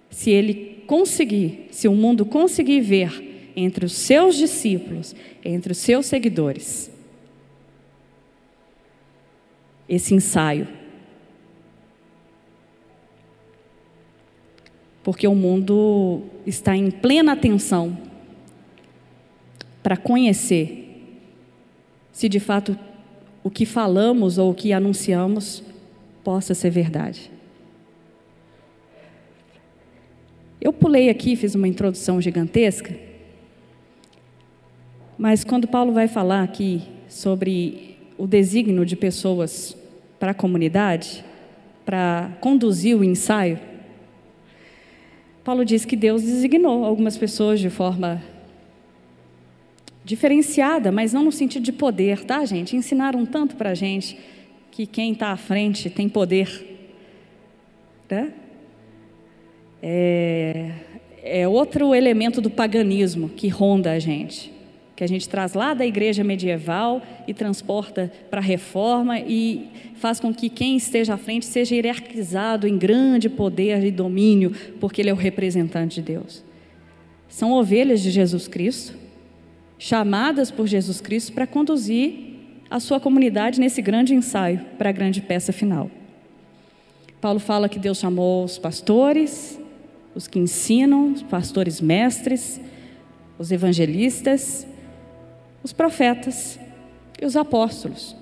se 0.09 0.31
Ele 0.31 0.70
conseguir, 0.91 1.69
se 1.71 1.87
o 1.87 1.95
mundo 1.95 2.25
conseguir 2.25 2.81
ver 2.81 3.53
entre 3.55 3.85
os 3.85 3.93
seus 3.93 4.35
discípulos, 4.35 5.15
entre 5.41 5.71
os 5.71 5.77
seus 5.77 6.05
seguidores, 6.05 6.91
esse 9.87 10.13
ensaio. 10.13 10.67
Porque 15.01 15.25
o 15.25 15.33
mundo 15.33 16.23
está 16.45 16.75
em 16.75 16.91
plena 16.91 17.31
atenção 17.31 17.97
para 19.81 19.95
conhecer 19.95 21.15
se 22.11 22.27
de 22.27 22.41
fato 22.41 22.77
o 23.41 23.49
que 23.49 23.65
falamos 23.65 24.37
ou 24.37 24.51
o 24.51 24.53
que 24.53 24.73
anunciamos 24.73 25.63
possa 26.21 26.53
ser 26.53 26.69
verdade. 26.69 27.31
Eu 30.61 30.71
pulei 30.71 31.09
aqui, 31.09 31.35
fiz 31.35 31.55
uma 31.55 31.67
introdução 31.67 32.21
gigantesca, 32.21 32.95
mas 35.17 35.43
quando 35.43 35.67
Paulo 35.67 35.91
vai 35.91 36.07
falar 36.07 36.43
aqui 36.43 36.83
sobre 37.09 37.97
o 38.15 38.27
desígnio 38.27 38.85
de 38.85 38.95
pessoas 38.95 39.75
para 40.19 40.31
a 40.31 40.35
comunidade, 40.35 41.25
para 41.83 42.31
conduzir 42.39 42.95
o 42.95 43.03
ensaio, 43.03 43.59
Paulo 45.43 45.65
diz 45.65 45.83
que 45.83 45.95
Deus 45.95 46.21
designou 46.21 46.85
algumas 46.85 47.17
pessoas 47.17 47.59
de 47.59 47.71
forma 47.71 48.21
diferenciada, 50.05 50.91
mas 50.91 51.11
não 51.11 51.23
no 51.23 51.31
sentido 51.31 51.63
de 51.63 51.71
poder, 51.71 52.23
tá, 52.23 52.45
gente? 52.45 52.75
Ensinaram 52.75 53.25
tanto 53.25 53.55
para 53.55 53.73
gente 53.73 54.15
que 54.69 54.85
quem 54.85 55.13
está 55.13 55.31
à 55.31 55.37
frente 55.37 55.89
tem 55.89 56.07
poder. 56.07 56.67
Né? 58.07 58.31
É, 59.81 60.71
é 61.23 61.47
outro 61.47 61.93
elemento 61.93 62.41
do 62.41 62.49
paganismo 62.49 63.29
que 63.29 63.47
ronda 63.47 63.91
a 63.91 63.99
gente, 63.99 64.51
que 64.95 65.03
a 65.03 65.07
gente 65.07 65.27
traz 65.27 65.53
lá 65.53 65.73
da 65.73 65.85
igreja 65.85 66.23
medieval 66.23 67.01
e 67.27 67.33
transporta 67.33 68.11
para 68.29 68.39
a 68.39 68.43
reforma 68.43 69.19
e 69.19 69.67
faz 69.95 70.19
com 70.19 70.33
que 70.33 70.49
quem 70.49 70.75
esteja 70.77 71.15
à 71.15 71.17
frente 71.17 71.45
seja 71.45 71.75
hierarquizado 71.75 72.67
em 72.67 72.77
grande 72.77 73.29
poder 73.29 73.83
e 73.83 73.91
domínio, 73.91 74.51
porque 74.79 75.01
ele 75.01 75.09
é 75.09 75.13
o 75.13 75.15
representante 75.15 75.95
de 75.95 76.13
Deus. 76.13 76.43
São 77.27 77.51
ovelhas 77.51 78.01
de 78.01 78.11
Jesus 78.11 78.47
Cristo, 78.47 78.93
chamadas 79.79 80.51
por 80.51 80.67
Jesus 80.67 81.01
Cristo 81.01 81.33
para 81.33 81.47
conduzir 81.47 82.31
a 82.69 82.79
sua 82.79 82.99
comunidade 82.99 83.59
nesse 83.59 83.81
grande 83.81 84.13
ensaio 84.13 84.61
para 84.77 84.89
a 84.89 84.93
grande 84.93 85.21
peça 85.21 85.51
final. 85.51 85.89
Paulo 87.19 87.39
fala 87.39 87.69
que 87.69 87.77
Deus 87.77 87.99
chamou 87.99 88.43
os 88.43 88.57
pastores, 88.57 89.60
os 90.13 90.27
que 90.27 90.39
ensinam, 90.39 91.13
os 91.13 91.23
pastores 91.23 91.79
mestres, 91.79 92.59
os 93.37 93.51
evangelistas, 93.51 94.67
os 95.63 95.71
profetas 95.73 96.59
e 97.21 97.25
os 97.25 97.35
apóstolos. 97.35 98.15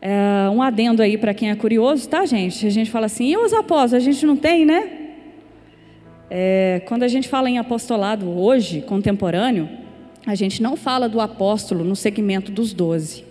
É, 0.00 0.48
um 0.50 0.62
adendo 0.62 1.02
aí 1.02 1.16
para 1.16 1.34
quem 1.34 1.50
é 1.50 1.56
curioso, 1.56 2.08
tá, 2.08 2.24
gente? 2.26 2.66
A 2.66 2.70
gente 2.70 2.90
fala 2.90 3.06
assim, 3.06 3.26
e 3.26 3.36
os 3.36 3.52
apóstolos? 3.52 3.94
A 3.94 4.00
gente 4.00 4.24
não 4.26 4.36
tem, 4.36 4.64
né? 4.64 5.06
É, 6.28 6.82
quando 6.86 7.02
a 7.02 7.08
gente 7.08 7.28
fala 7.28 7.48
em 7.48 7.58
apostolado 7.58 8.28
hoje, 8.28 8.82
contemporâneo, 8.82 9.68
a 10.26 10.34
gente 10.34 10.60
não 10.62 10.76
fala 10.76 11.08
do 11.08 11.20
apóstolo 11.20 11.84
no 11.84 11.94
segmento 11.94 12.50
dos 12.50 12.72
doze. 12.72 13.24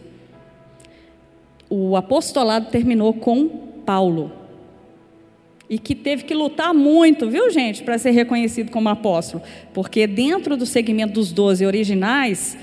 O 1.70 1.96
apostolado 1.96 2.68
terminou 2.68 3.14
com 3.14 3.50
Paulo. 3.86 4.32
E 5.70 5.80
que 5.80 5.96
teve 5.96 6.24
que 6.24 6.34
lutar 6.34 6.74
muito, 6.74 7.30
viu, 7.30 7.50
gente, 7.50 7.84
para 7.84 7.98
ser 7.98 8.12
reconhecido 8.12 8.70
como 8.70 8.88
apóstolo. 8.90 9.44
Porque 9.74 10.06
dentro 10.06 10.56
do 10.56 10.66
segmento 10.66 11.14
dos 11.14 11.32
doze 11.32 11.66
originais, 11.66 12.58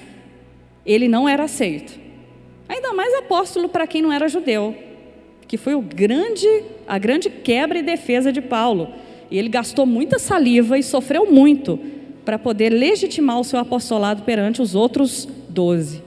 ele 0.87 1.09
não 1.09 1.29
era 1.29 1.45
aceito. 1.45 1.99
Ainda 2.69 2.95
mais 2.95 3.12
apóstolo 3.15 3.69
para 3.69 3.87
quem 3.87 4.01
não 4.01 4.12
era 4.12 4.29
judeu, 4.29 4.75
que 5.47 5.57
foi 5.57 5.75
o 5.75 5.83
grande, 5.83 6.47
a 6.87 6.97
grande 6.99 7.29
quebra 7.29 7.79
e 7.79 7.83
defesa 7.83 8.33
de 8.33 8.41
Paulo. 8.41 8.88
E 9.31 9.38
ele 9.38 9.49
gastou 9.49 9.85
muita 9.85 10.19
saliva 10.19 10.79
e 10.79 10.83
sofreu 10.83 11.31
muito 11.31 11.79
para 12.25 12.38
poder 12.38 12.71
legitimar 12.71 13.41
o 13.41 13.45
seu 13.45 13.59
apostolado 13.59 14.23
perante 14.23 14.62
os 14.62 14.75
outros 14.75 15.29
doze. 15.49 16.03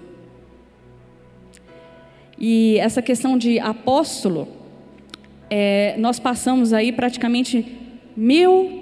E 2.40 2.78
essa 2.80 3.02
questão 3.02 3.38
de 3.38 3.60
apóstolo, 3.60 4.48
é, 5.50 5.96
nós 5.98 6.20
passamos 6.20 6.74
aí 6.74 6.92
praticamente 6.92 7.66
mil, 8.16 8.82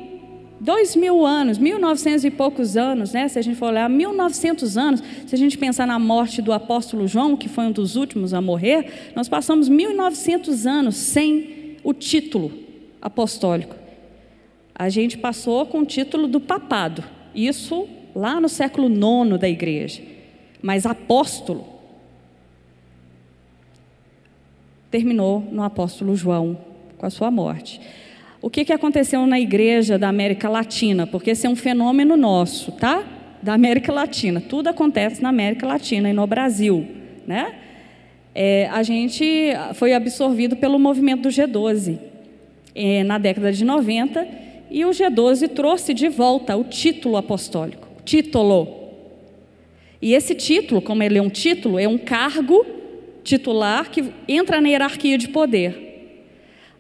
dois 0.60 0.96
mil 0.96 1.26
anos, 1.26 1.58
mil 1.58 1.80
novecentos 1.80 2.24
e 2.24 2.32
poucos 2.32 2.78
anos, 2.78 3.14
né? 3.14 3.28
Se 3.28 3.40
a 3.40 3.42
gente 3.42 3.58
for 3.58 3.70
olhar, 3.70 3.90
mil 3.90 4.14
novecentos 4.14 4.78
anos, 4.78 5.04
se 5.28 5.34
a 5.36 5.38
gente 5.38 5.58
pensar 5.58 5.86
na 5.86 6.00
morte 6.00 6.42
do 6.42 6.54
apóstolo 6.54 7.08
João, 7.08 7.36
que 7.36 7.50
foi 7.50 7.66
um 7.66 7.72
dos 7.72 7.96
últimos 7.96 8.34
a 8.34 8.42
morrer, 8.42 9.12
nós 9.16 9.28
passamos 9.30 9.70
mil 9.70 9.96
novecentos 9.96 10.66
anos 10.66 10.96
sem 10.96 11.78
o 11.84 11.94
título 11.94 12.52
apostólico 13.02 13.84
a 14.76 14.90
gente 14.90 15.18
passou 15.18 15.66
com 15.66 15.80
o 15.80 15.86
título 15.86 16.28
do 16.28 16.40
papado. 16.40 17.04
Isso 17.36 17.88
lá 18.16 18.40
no 18.40 18.50
século 18.50 18.88
IX 18.90 19.40
da 19.40 19.48
igreja. 19.48 20.02
Mas 20.62 20.86
apóstolo. 20.86 21.73
Terminou 24.94 25.44
no 25.52 25.64
apóstolo 25.64 26.16
João, 26.16 26.56
com 27.00 27.06
a 27.08 27.10
sua 27.10 27.32
morte. 27.32 27.82
O 28.40 28.48
que, 28.48 28.64
que 28.64 28.72
aconteceu 28.72 29.26
na 29.26 29.40
igreja 29.40 29.98
da 29.98 30.08
América 30.08 30.48
Latina? 30.48 31.08
Porque 31.08 31.32
esse 31.32 31.48
é 31.48 31.50
um 31.50 31.56
fenômeno 31.56 32.16
nosso, 32.16 32.72
tá? 32.74 33.04
Da 33.42 33.56
América 33.56 33.92
Latina. 33.92 34.40
Tudo 34.40 34.68
acontece 34.68 35.20
na 35.20 35.30
América 35.30 35.66
Latina 35.66 36.12
e 36.12 36.14
no 36.14 36.28
Brasil, 36.28 36.86
né? 37.26 37.56
É, 38.36 38.70
a 38.72 38.84
gente 38.84 39.26
foi 39.74 39.96
absorvido 39.96 40.56
pelo 40.58 40.78
movimento 40.78 41.24
do 41.24 41.30
G12 41.30 41.98
é, 42.76 43.04
na 43.04 43.18
década 43.18 43.52
de 43.52 43.66
90 43.66 44.28
e 44.70 44.86
o 44.86 44.92
G12 44.92 45.50
trouxe 45.50 45.92
de 45.92 46.08
volta 46.08 46.56
o 46.56 46.64
título 46.64 47.18
apostólico, 47.18 47.88
título. 48.06 48.68
E 50.00 50.14
esse 50.14 50.36
título, 50.36 50.84
como 50.84 51.02
ele 51.02 51.18
é 51.18 51.22
um 51.22 51.30
título, 51.30 51.80
é 51.80 51.88
um 51.88 51.98
cargo 51.98 52.83
titular 53.24 53.90
que 53.90 54.12
entra 54.28 54.60
na 54.60 54.70
hierarquia 54.70 55.18
de 55.18 55.30
poder. 55.30 55.94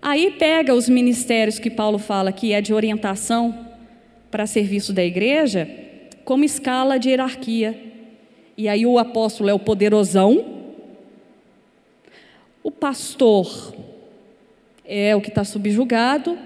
Aí 0.02 0.32
pega 0.32 0.74
os 0.74 0.90
ministérios 0.90 1.60
que 1.60 1.70
Paulo 1.70 1.98
fala 1.98 2.32
que 2.32 2.52
é 2.52 2.60
de 2.60 2.74
orientação 2.74 3.68
para 4.30 4.46
serviço 4.46 4.92
da 4.92 5.04
igreja, 5.04 5.70
como 6.26 6.44
escala 6.44 7.00
de 7.00 7.10
hierarquia. 7.10 7.80
E 8.58 8.68
aí 8.68 8.86
o 8.86 9.00
apóstolo 9.00 9.50
é 9.50 9.54
o 9.54 9.60
poderosão, 9.60 10.64
o 12.62 12.70
pastor 12.70 13.74
é 14.86 15.16
o 15.16 15.22
que 15.22 15.30
está 15.30 15.44
subjugado, 15.44 16.38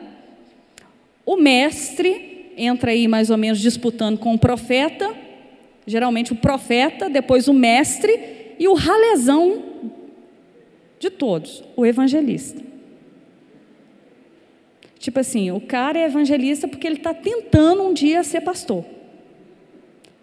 o 1.25 1.35
mestre 1.35 2.53
entra 2.55 2.91
aí 2.91 3.07
mais 3.07 3.29
ou 3.29 3.37
menos 3.37 3.59
disputando 3.59 4.17
com 4.17 4.33
o 4.33 4.39
profeta, 4.39 5.13
geralmente 5.85 6.31
o 6.31 6.35
profeta, 6.35 7.09
depois 7.09 7.47
o 7.47 7.53
mestre 7.53 8.55
e 8.59 8.67
o 8.67 8.73
ralezão 8.73 9.66
de 10.99 11.09
todos, 11.09 11.63
o 11.75 11.85
evangelista. 11.85 12.61
Tipo 14.99 15.19
assim, 15.19 15.51
o 15.51 15.61
cara 15.61 15.99
é 15.99 16.05
evangelista 16.05 16.67
porque 16.67 16.87
ele 16.87 16.97
está 16.97 17.13
tentando 17.13 17.83
um 17.83 17.93
dia 17.93 18.23
ser 18.23 18.41
pastor, 18.41 18.83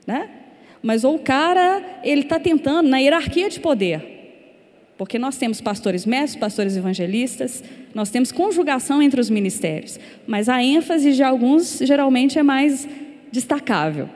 né? 0.07 0.29
Mas 0.83 1.05
ou 1.05 1.15
o 1.15 1.19
cara 1.19 2.01
ele 2.03 2.23
está 2.23 2.39
tentando 2.39 2.89
na 2.89 2.99
hierarquia 2.99 3.49
de 3.49 3.61
poder, 3.61 4.03
porque 4.99 5.19
nós 5.19 5.39
temos 5.39 5.61
pastores 5.61 6.05
mestres, 6.05 6.39
pastores 6.39 6.77
evangelistas, 6.77 7.63
nós 7.95 8.11
temos 8.11 8.33
conjugação 8.33 9.01
entre 9.01 9.21
os 9.21 9.31
ministérios, 9.31 9.99
mas 10.27 10.49
a 10.49 10.63
ênfase 10.63 11.13
de 11.13 11.23
alguns 11.23 11.79
geralmente 11.79 12.39
é 12.39 12.43
mais 12.43 12.87
destacável. 13.31 14.09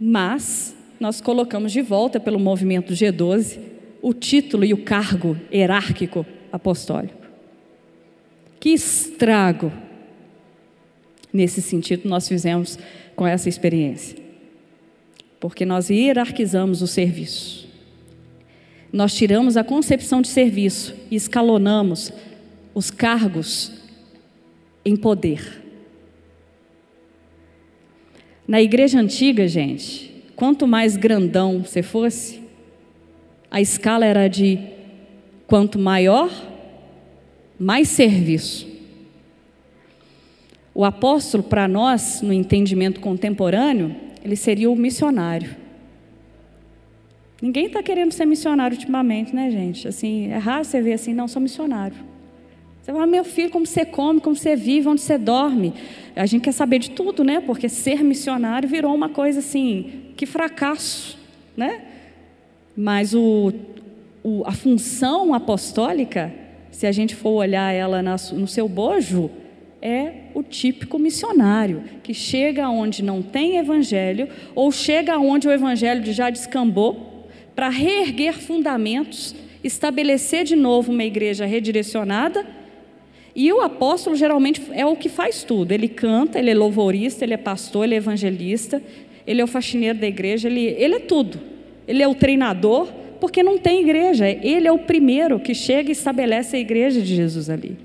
Mas 0.00 0.74
nós 0.98 1.20
colocamos 1.20 1.72
de 1.72 1.82
volta 1.82 2.18
pelo 2.18 2.38
movimento 2.38 2.92
G12 2.94 3.77
o 4.00 4.14
título 4.14 4.64
e 4.64 4.72
o 4.72 4.84
cargo 4.84 5.36
hierárquico 5.52 6.24
apostólico. 6.52 7.26
Que 8.60 8.70
estrago 8.70 9.72
nesse 11.32 11.60
sentido 11.60 12.08
nós 12.08 12.26
fizemos 12.28 12.78
com 13.14 13.26
essa 13.26 13.48
experiência. 13.48 14.18
Porque 15.40 15.64
nós 15.64 15.90
hierarquizamos 15.90 16.82
o 16.82 16.86
serviço. 16.86 17.68
Nós 18.92 19.14
tiramos 19.14 19.56
a 19.56 19.62
concepção 19.62 20.22
de 20.22 20.28
serviço 20.28 20.94
e 21.10 21.16
escalonamos 21.16 22.12
os 22.74 22.90
cargos 22.90 23.72
em 24.84 24.96
poder. 24.96 25.62
Na 28.46 28.62
igreja 28.62 28.98
antiga, 28.98 29.46
gente, 29.46 30.24
quanto 30.34 30.66
mais 30.66 30.96
grandão 30.96 31.62
você 31.62 31.82
fosse, 31.82 32.47
a 33.50 33.60
escala 33.60 34.04
era 34.04 34.28
de 34.28 34.58
quanto 35.46 35.78
maior, 35.78 36.30
mais 37.58 37.88
serviço. 37.88 38.68
O 40.74 40.84
apóstolo, 40.84 41.42
para 41.42 41.66
nós, 41.66 42.22
no 42.22 42.32
entendimento 42.32 43.00
contemporâneo, 43.00 43.96
ele 44.24 44.36
seria 44.36 44.70
o 44.70 44.76
missionário. 44.76 45.56
Ninguém 47.40 47.66
está 47.66 47.82
querendo 47.82 48.12
ser 48.12 48.26
missionário 48.26 48.76
ultimamente, 48.76 49.34
né, 49.34 49.50
gente? 49.50 49.88
Assim, 49.88 50.28
é 50.28 50.36
raro 50.36 50.64
você 50.64 50.82
ver 50.82 50.92
assim, 50.92 51.14
não, 51.14 51.26
sou 51.26 51.40
missionário. 51.40 51.96
Você 52.82 52.92
fala, 52.92 53.06
meu 53.06 53.24
filho, 53.24 53.50
como 53.50 53.66
você 53.66 53.84
come, 53.84 54.20
como 54.20 54.34
você 54.36 54.56
vive, 54.56 54.88
onde 54.88 55.00
você 55.00 55.18
dorme. 55.18 55.74
A 56.16 56.26
gente 56.26 56.42
quer 56.42 56.52
saber 56.52 56.78
de 56.78 56.90
tudo, 56.90 57.22
né? 57.22 57.40
Porque 57.40 57.68
ser 57.68 58.02
missionário 58.02 58.68
virou 58.68 58.94
uma 58.94 59.08
coisa 59.08 59.40
assim, 59.40 60.12
que 60.16 60.26
fracasso, 60.26 61.18
né? 61.56 61.82
Mas 62.80 63.12
o, 63.12 63.52
o, 64.22 64.44
a 64.46 64.52
função 64.52 65.34
apostólica, 65.34 66.32
se 66.70 66.86
a 66.86 66.92
gente 66.92 67.12
for 67.16 67.30
olhar 67.30 67.74
ela 67.74 68.00
na, 68.00 68.14
no 68.34 68.46
seu 68.46 68.68
bojo, 68.68 69.28
é 69.82 70.12
o 70.32 70.44
típico 70.44 70.96
missionário, 70.96 71.82
que 72.04 72.14
chega 72.14 72.68
onde 72.68 73.02
não 73.02 73.20
tem 73.20 73.56
evangelho, 73.56 74.28
ou 74.54 74.70
chega 74.70 75.18
onde 75.18 75.48
o 75.48 75.50
evangelho 75.50 76.04
já 76.12 76.30
descambou, 76.30 77.26
para 77.52 77.68
reerguer 77.68 78.34
fundamentos, 78.34 79.34
estabelecer 79.64 80.44
de 80.44 80.54
novo 80.54 80.92
uma 80.92 81.02
igreja 81.02 81.46
redirecionada. 81.46 82.46
E 83.34 83.52
o 83.52 83.60
apóstolo 83.60 84.14
geralmente 84.14 84.62
é 84.70 84.86
o 84.86 84.94
que 84.94 85.08
faz 85.08 85.42
tudo. 85.42 85.72
Ele 85.72 85.88
canta, 85.88 86.38
ele 86.38 86.50
é 86.50 86.54
louvorista, 86.54 87.24
ele 87.24 87.34
é 87.34 87.38
pastor, 87.38 87.86
ele 87.86 87.96
é 87.96 87.98
evangelista, 87.98 88.80
ele 89.26 89.40
é 89.40 89.44
o 89.44 89.48
faxineiro 89.48 89.98
da 89.98 90.06
igreja, 90.06 90.46
ele, 90.46 90.60
ele 90.78 90.94
é 90.94 91.00
tudo. 91.00 91.57
Ele 91.88 92.02
é 92.02 92.06
o 92.06 92.14
treinador, 92.14 92.92
porque 93.18 93.42
não 93.42 93.56
tem 93.56 93.80
igreja. 93.80 94.28
Ele 94.28 94.68
é 94.68 94.72
o 94.72 94.78
primeiro 94.78 95.40
que 95.40 95.54
chega 95.54 95.88
e 95.88 95.92
estabelece 95.92 96.54
a 96.54 96.60
igreja 96.60 97.00
de 97.00 97.16
Jesus 97.16 97.48
ali. 97.48 97.78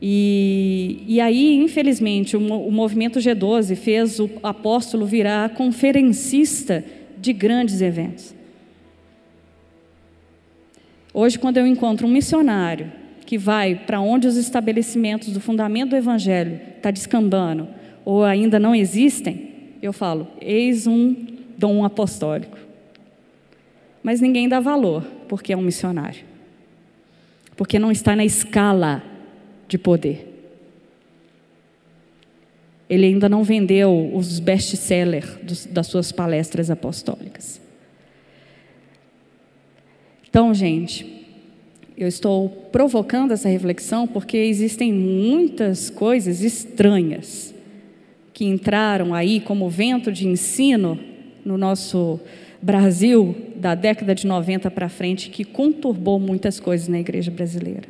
E, 0.00 1.02
e 1.08 1.20
aí, 1.20 1.56
infelizmente, 1.56 2.36
o, 2.36 2.40
o 2.40 2.70
movimento 2.70 3.18
G12 3.18 3.74
fez 3.74 4.20
o 4.20 4.30
apóstolo 4.44 5.04
virar 5.04 5.50
conferencista 5.50 6.84
de 7.18 7.32
grandes 7.32 7.80
eventos. 7.80 8.32
Hoje, 11.12 11.36
quando 11.36 11.56
eu 11.56 11.66
encontro 11.66 12.06
um 12.06 12.10
missionário 12.10 12.92
que 13.26 13.36
vai 13.36 13.74
para 13.74 14.00
onde 14.00 14.28
os 14.28 14.36
estabelecimentos 14.36 15.32
do 15.32 15.40
fundamento 15.40 15.90
do 15.90 15.96
Evangelho 15.96 16.60
está 16.76 16.92
descambando 16.92 17.66
ou 18.04 18.22
ainda 18.24 18.60
não 18.60 18.72
existem, 18.72 19.48
eu 19.82 19.92
falo: 19.92 20.28
eis 20.40 20.86
um 20.86 21.37
dom 21.58 21.84
apostólico. 21.84 22.56
Mas 24.02 24.20
ninguém 24.20 24.48
dá 24.48 24.60
valor 24.60 25.02
porque 25.28 25.52
é 25.52 25.56
um 25.56 25.60
missionário, 25.60 26.24
porque 27.56 27.78
não 27.78 27.90
está 27.90 28.14
na 28.14 28.24
escala 28.24 29.02
de 29.66 29.76
poder. 29.76 30.26
Ele 32.88 33.04
ainda 33.04 33.28
não 33.28 33.44
vendeu 33.44 34.10
os 34.14 34.38
best-sellers 34.38 35.66
das 35.66 35.88
suas 35.88 36.10
palestras 36.10 36.70
apostólicas. 36.70 37.60
Então, 40.30 40.54
gente, 40.54 41.26
eu 41.96 42.08
estou 42.08 42.48
provocando 42.48 43.32
essa 43.32 43.48
reflexão 43.48 44.06
porque 44.06 44.36
existem 44.38 44.92
muitas 44.92 45.90
coisas 45.90 46.40
estranhas 46.40 47.54
que 48.32 48.46
entraram 48.46 49.12
aí 49.12 49.40
como 49.40 49.68
vento 49.68 50.12
de 50.12 50.26
ensino 50.26 50.98
no 51.48 51.56
nosso 51.56 52.20
Brasil 52.60 53.34
da 53.56 53.74
década 53.74 54.14
de 54.14 54.26
90 54.26 54.70
para 54.70 54.86
frente 54.90 55.30
que 55.30 55.44
conturbou 55.44 56.20
muitas 56.20 56.60
coisas 56.60 56.88
na 56.88 57.00
igreja 57.00 57.30
brasileira 57.30 57.88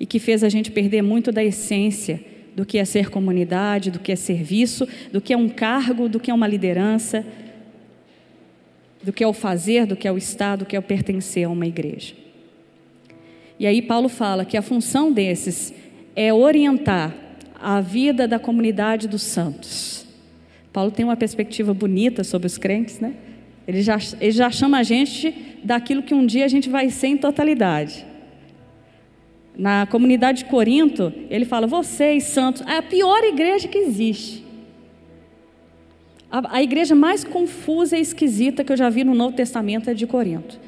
e 0.00 0.04
que 0.04 0.18
fez 0.18 0.42
a 0.42 0.48
gente 0.48 0.72
perder 0.72 1.00
muito 1.00 1.30
da 1.30 1.44
essência 1.44 2.20
do 2.56 2.66
que 2.66 2.76
é 2.76 2.84
ser 2.84 3.08
comunidade, 3.08 3.92
do 3.92 4.00
que 4.00 4.10
é 4.10 4.16
serviço, 4.16 4.88
do 5.12 5.20
que 5.20 5.32
é 5.32 5.36
um 5.36 5.48
cargo, 5.48 6.08
do 6.08 6.18
que 6.18 6.28
é 6.28 6.34
uma 6.34 6.48
liderança, 6.48 7.24
do 9.00 9.12
que 9.12 9.22
é 9.22 9.26
o 9.28 9.32
fazer, 9.32 9.86
do 9.86 9.94
que 9.94 10.08
é 10.08 10.12
o 10.12 10.18
estar, 10.18 10.56
do 10.56 10.66
que 10.66 10.74
é 10.74 10.78
o 10.78 10.82
pertencer 10.82 11.46
a 11.46 11.48
uma 11.48 11.68
igreja. 11.68 12.14
E 13.60 13.66
aí 13.66 13.80
Paulo 13.80 14.08
fala 14.08 14.44
que 14.44 14.56
a 14.56 14.62
função 14.62 15.12
desses 15.12 15.72
é 16.16 16.34
orientar 16.34 17.14
a 17.60 17.80
vida 17.80 18.26
da 18.26 18.40
comunidade 18.40 19.06
dos 19.06 19.22
santos. 19.22 20.07
Paulo 20.78 20.92
tem 20.92 21.04
uma 21.04 21.16
perspectiva 21.16 21.74
bonita 21.74 22.22
sobre 22.22 22.46
os 22.46 22.56
crentes, 22.56 23.00
né? 23.00 23.14
Ele 23.66 23.82
já, 23.82 23.98
ele 24.20 24.30
já 24.30 24.48
chama 24.48 24.78
a 24.78 24.84
gente 24.84 25.34
daquilo 25.64 26.04
que 26.04 26.14
um 26.14 26.24
dia 26.24 26.44
a 26.44 26.48
gente 26.48 26.68
vai 26.68 26.88
ser 26.88 27.08
em 27.08 27.16
totalidade. 27.16 28.06
Na 29.56 29.88
comunidade 29.88 30.44
de 30.44 30.44
Corinto, 30.44 31.12
ele 31.28 31.44
fala: 31.44 31.66
vocês, 31.66 32.22
santos, 32.22 32.62
é 32.62 32.76
a 32.76 32.82
pior 32.82 33.24
igreja 33.24 33.66
que 33.66 33.76
existe. 33.76 34.44
A, 36.30 36.58
a, 36.58 36.62
igreja 36.62 36.94
mais 36.94 37.24
confusa 37.24 37.98
e 37.98 38.00
esquisita 38.00 38.62
que 38.62 38.70
eu 38.70 38.76
já 38.76 38.88
vi 38.88 39.02
no 39.02 39.16
Novo 39.16 39.34
Testamento 39.34 39.90
é 39.90 39.94
de 39.94 40.06
Corinto. 40.06 40.60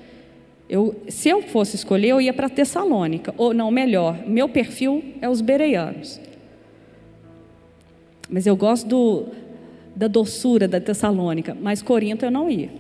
Eu, 0.69 1.01
se 1.07 1.29
eu 1.29 1.41
fosse 1.41 1.77
escolher, 1.77 2.09
eu 2.09 2.21
ia 2.21 2.35
para 2.35 2.49
Tessalônica. 2.49 3.33
Ou 3.39 3.55
não, 3.55 3.71
melhor, 3.71 4.27
meu 4.27 4.49
perfil 4.49 5.05
é 5.21 5.29
os 5.29 5.41
bereianos. 5.41 6.21
Mas 8.29 8.45
eu 8.45 8.57
gosto 8.57 8.89
do, 8.89 9.27
da 9.95 10.09
doçura 10.09 10.67
da 10.67 10.81
Tessalônica, 10.81 11.57
mas 11.61 11.83
Corinto 11.83 12.25
eu 12.25 12.31
não 12.31 12.51
ia. 12.51 12.71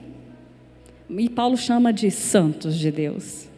e 1.08 1.28
Paulo 1.28 1.56
chama 1.56 1.92
de 1.92 2.10
santos 2.10 2.78
de 2.78 2.90
Deus. 2.90 3.48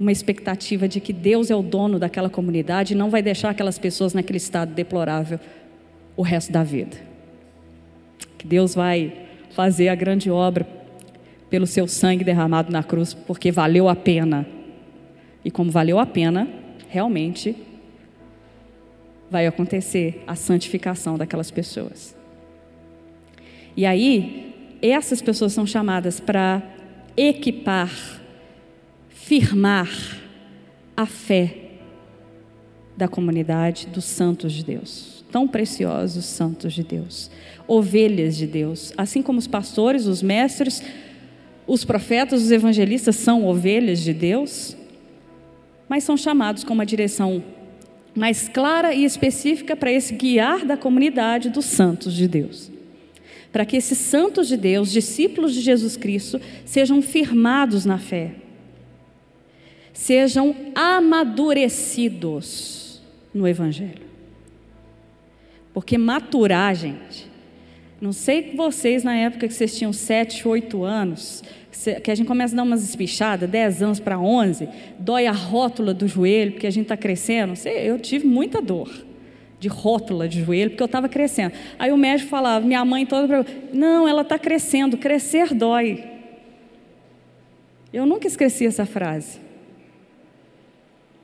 Uma 0.00 0.10
expectativa 0.10 0.88
de 0.88 1.00
que 1.00 1.12
Deus 1.12 1.50
é 1.50 1.54
o 1.54 1.62
dono 1.62 1.98
daquela 1.98 2.28
comunidade 2.28 2.92
e 2.92 2.96
não 2.96 3.10
vai 3.10 3.22
deixar 3.22 3.50
aquelas 3.50 3.78
pessoas 3.78 4.14
naquele 4.14 4.38
estado 4.38 4.74
deplorável 4.74 5.38
o 6.16 6.22
resto 6.22 6.50
da 6.50 6.64
vida. 6.64 6.96
Que 8.36 8.46
Deus 8.46 8.74
vai 8.74 9.12
fazer 9.50 9.88
a 9.88 9.94
grande 9.94 10.30
obra 10.30 10.66
pelo 11.48 11.66
seu 11.66 11.86
sangue 11.86 12.24
derramado 12.24 12.72
na 12.72 12.82
cruz, 12.82 13.14
porque 13.14 13.52
valeu 13.52 13.88
a 13.88 13.94
pena. 13.94 14.46
E 15.44 15.50
como 15.50 15.70
valeu 15.70 15.98
a 15.98 16.06
pena, 16.06 16.48
realmente 16.88 17.54
vai 19.32 19.46
acontecer 19.46 20.22
a 20.26 20.34
santificação 20.34 21.16
daquelas 21.16 21.50
pessoas. 21.50 22.14
E 23.74 23.86
aí, 23.86 24.54
essas 24.82 25.22
pessoas 25.22 25.54
são 25.54 25.66
chamadas 25.66 26.20
para 26.20 26.62
equipar, 27.16 27.90
firmar 29.08 29.88
a 30.94 31.06
fé 31.06 31.56
da 32.94 33.08
comunidade 33.08 33.86
dos 33.86 34.04
santos 34.04 34.52
de 34.52 34.62
Deus, 34.62 35.24
tão 35.32 35.48
preciosos 35.48 36.26
santos 36.26 36.74
de 36.74 36.84
Deus, 36.84 37.30
ovelhas 37.66 38.36
de 38.36 38.46
Deus, 38.46 38.92
assim 38.98 39.22
como 39.22 39.38
os 39.38 39.46
pastores, 39.46 40.04
os 40.04 40.22
mestres, 40.22 40.82
os 41.66 41.86
profetas, 41.86 42.42
os 42.42 42.50
evangelistas 42.50 43.16
são 43.16 43.46
ovelhas 43.46 44.00
de 44.00 44.12
Deus, 44.12 44.76
mas 45.88 46.04
são 46.04 46.18
chamados 46.18 46.64
com 46.64 46.74
uma 46.74 46.84
direção 46.84 47.42
mais 48.14 48.48
clara 48.48 48.94
e 48.94 49.04
específica 49.04 49.74
para 49.74 49.90
esse 49.90 50.14
guiar 50.14 50.64
da 50.64 50.76
comunidade 50.76 51.50
dos 51.50 51.64
santos 51.64 52.14
de 52.14 52.28
Deus 52.28 52.70
para 53.52 53.66
que 53.66 53.76
esses 53.76 53.98
santos 53.98 54.48
de 54.48 54.56
Deus, 54.56 54.90
discípulos 54.90 55.52
de 55.52 55.60
Jesus 55.60 55.94
Cristo, 55.96 56.40
sejam 56.64 57.02
firmados 57.02 57.84
na 57.84 57.98
fé, 57.98 58.36
sejam 59.92 60.56
amadurecidos 60.74 63.02
no 63.34 63.46
Evangelho. 63.46 64.10
Porque 65.74 65.98
maturar, 65.98 66.74
gente, 66.74 67.30
não 68.00 68.12
sei 68.12 68.56
vocês 68.56 69.04
na 69.04 69.14
época 69.14 69.46
que 69.46 69.54
vocês 69.54 69.76
tinham 69.76 69.92
7, 69.92 70.48
8 70.48 70.82
anos, 70.82 71.44
que 72.02 72.10
a 72.10 72.14
gente 72.14 72.26
começa 72.26 72.54
a 72.54 72.56
dar 72.56 72.62
umas 72.62 72.82
espichadas, 72.84 73.48
10 73.48 73.82
anos 73.82 74.00
para 74.00 74.18
11, 74.18 74.68
dói 74.98 75.26
a 75.26 75.32
rótula 75.32 75.94
do 75.94 76.06
joelho, 76.06 76.52
porque 76.52 76.66
a 76.66 76.70
gente 76.70 76.84
está 76.84 76.96
crescendo. 76.96 77.54
Eu 77.66 77.98
tive 77.98 78.26
muita 78.26 78.60
dor 78.60 78.90
de 79.58 79.68
rótula 79.68 80.28
de 80.28 80.42
joelho, 80.42 80.70
porque 80.70 80.82
eu 80.82 80.86
estava 80.86 81.08
crescendo. 81.08 81.54
Aí 81.78 81.92
o 81.92 81.96
médico 81.96 82.28
falava, 82.28 82.66
minha 82.66 82.84
mãe 82.84 83.06
toda, 83.06 83.46
não, 83.72 84.08
ela 84.08 84.22
está 84.22 84.38
crescendo, 84.38 84.98
crescer 84.98 85.54
dói. 85.54 86.04
Eu 87.92 88.04
nunca 88.04 88.26
esqueci 88.26 88.66
essa 88.66 88.84
frase. 88.84 89.38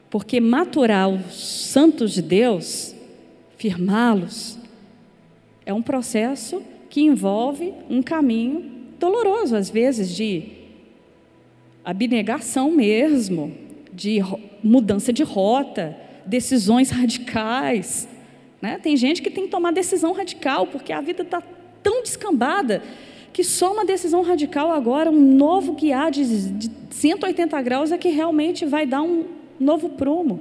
Porque 0.08 0.40
maturar 0.40 1.08
os 1.08 1.34
santos 1.34 2.12
de 2.12 2.22
Deus, 2.22 2.94
firmá-los, 3.56 4.58
é 5.66 5.74
um 5.74 5.82
processo 5.82 6.62
que 6.88 7.02
envolve 7.02 7.74
um 7.90 8.00
caminho 8.02 8.77
doloroso, 8.98 9.56
às 9.56 9.70
vezes, 9.70 10.14
de 10.14 10.58
abnegação 11.84 12.70
mesmo, 12.70 13.56
de 13.92 14.18
mudança 14.62 15.12
de 15.12 15.22
rota, 15.22 15.96
decisões 16.26 16.90
radicais. 16.90 18.08
Né? 18.61 18.78
Tem 18.82 18.96
gente 18.96 19.22
que 19.22 19.30
tem 19.30 19.44
que 19.44 19.50
tomar 19.50 19.72
decisão 19.72 20.12
radical, 20.12 20.66
porque 20.66 20.92
a 20.92 21.00
vida 21.00 21.22
está 21.22 21.42
tão 21.82 22.02
descambada 22.02 22.82
que 23.32 23.44
só 23.44 23.72
uma 23.72 23.84
decisão 23.84 24.22
radical 24.22 24.72
agora, 24.72 25.11
um 25.11 25.37
novo 25.37 25.74
guiar 25.74 26.11
de, 26.11 26.50
de 26.52 26.70
180 26.90 27.62
graus 27.62 27.92
é 27.92 27.98
que 27.98 28.08
realmente 28.08 28.66
vai 28.66 28.84
dar 28.84 29.02
um 29.02 29.26
novo 29.61 29.90
prumo. 29.90 30.40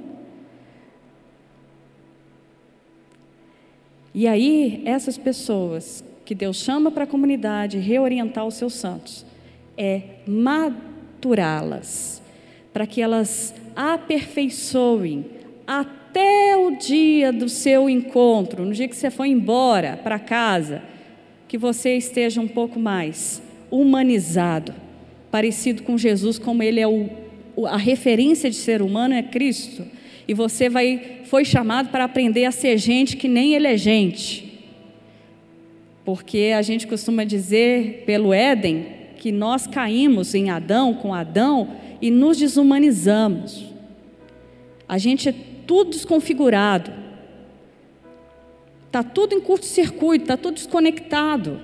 E 4.14 4.26
aí, 4.26 4.82
essas 4.84 5.16
pessoas 5.16 6.02
que 6.28 6.34
Deus 6.34 6.58
chama 6.58 6.90
para 6.90 7.04
a 7.04 7.06
comunidade 7.06 7.78
reorientar 7.78 8.46
os 8.46 8.52
seus 8.52 8.74
santos, 8.74 9.24
é 9.78 10.02
maturá-las, 10.26 12.22
para 12.70 12.86
que 12.86 13.00
elas 13.00 13.54
aperfeiçoem 13.74 15.24
até 15.66 16.54
o 16.54 16.76
dia 16.76 17.32
do 17.32 17.48
seu 17.48 17.88
encontro, 17.88 18.66
no 18.66 18.74
dia 18.74 18.86
que 18.86 18.94
você 18.94 19.10
for 19.10 19.24
embora 19.24 19.98
para 20.04 20.18
casa, 20.18 20.82
que 21.48 21.56
você 21.56 21.96
esteja 21.96 22.42
um 22.42 22.48
pouco 22.48 22.78
mais 22.78 23.40
humanizado, 23.70 24.74
parecido 25.30 25.82
com 25.82 25.96
Jesus, 25.96 26.38
como 26.38 26.62
ele 26.62 26.78
é 26.78 26.86
o, 26.86 27.08
a 27.64 27.78
referência 27.78 28.50
de 28.50 28.56
ser 28.56 28.82
humano 28.82 29.14
é 29.14 29.22
Cristo, 29.22 29.82
e 30.28 30.34
você 30.34 30.68
vai 30.68 31.22
foi 31.24 31.46
chamado 31.46 31.88
para 31.88 32.04
aprender 32.04 32.44
a 32.44 32.52
ser 32.52 32.76
gente 32.76 33.16
que 33.16 33.28
nem 33.28 33.54
ele 33.54 33.66
é 33.66 33.78
gente. 33.78 34.47
Porque 36.08 36.54
a 36.56 36.62
gente 36.62 36.86
costuma 36.86 37.22
dizer 37.22 38.04
pelo 38.06 38.32
Éden 38.32 38.86
que 39.18 39.30
nós 39.30 39.66
caímos 39.66 40.34
em 40.34 40.48
Adão 40.48 40.94
com 40.94 41.12
Adão 41.12 41.68
e 42.00 42.10
nos 42.10 42.38
desumanizamos. 42.38 43.66
A 44.88 44.96
gente 44.96 45.30
tudo 45.66 45.90
desconfigurado. 45.90 46.90
Está 48.86 49.02
tudo 49.02 49.34
em 49.34 49.40
curto-circuito, 49.42 50.22
está 50.22 50.38
tudo 50.38 50.54
desconectado. 50.54 51.60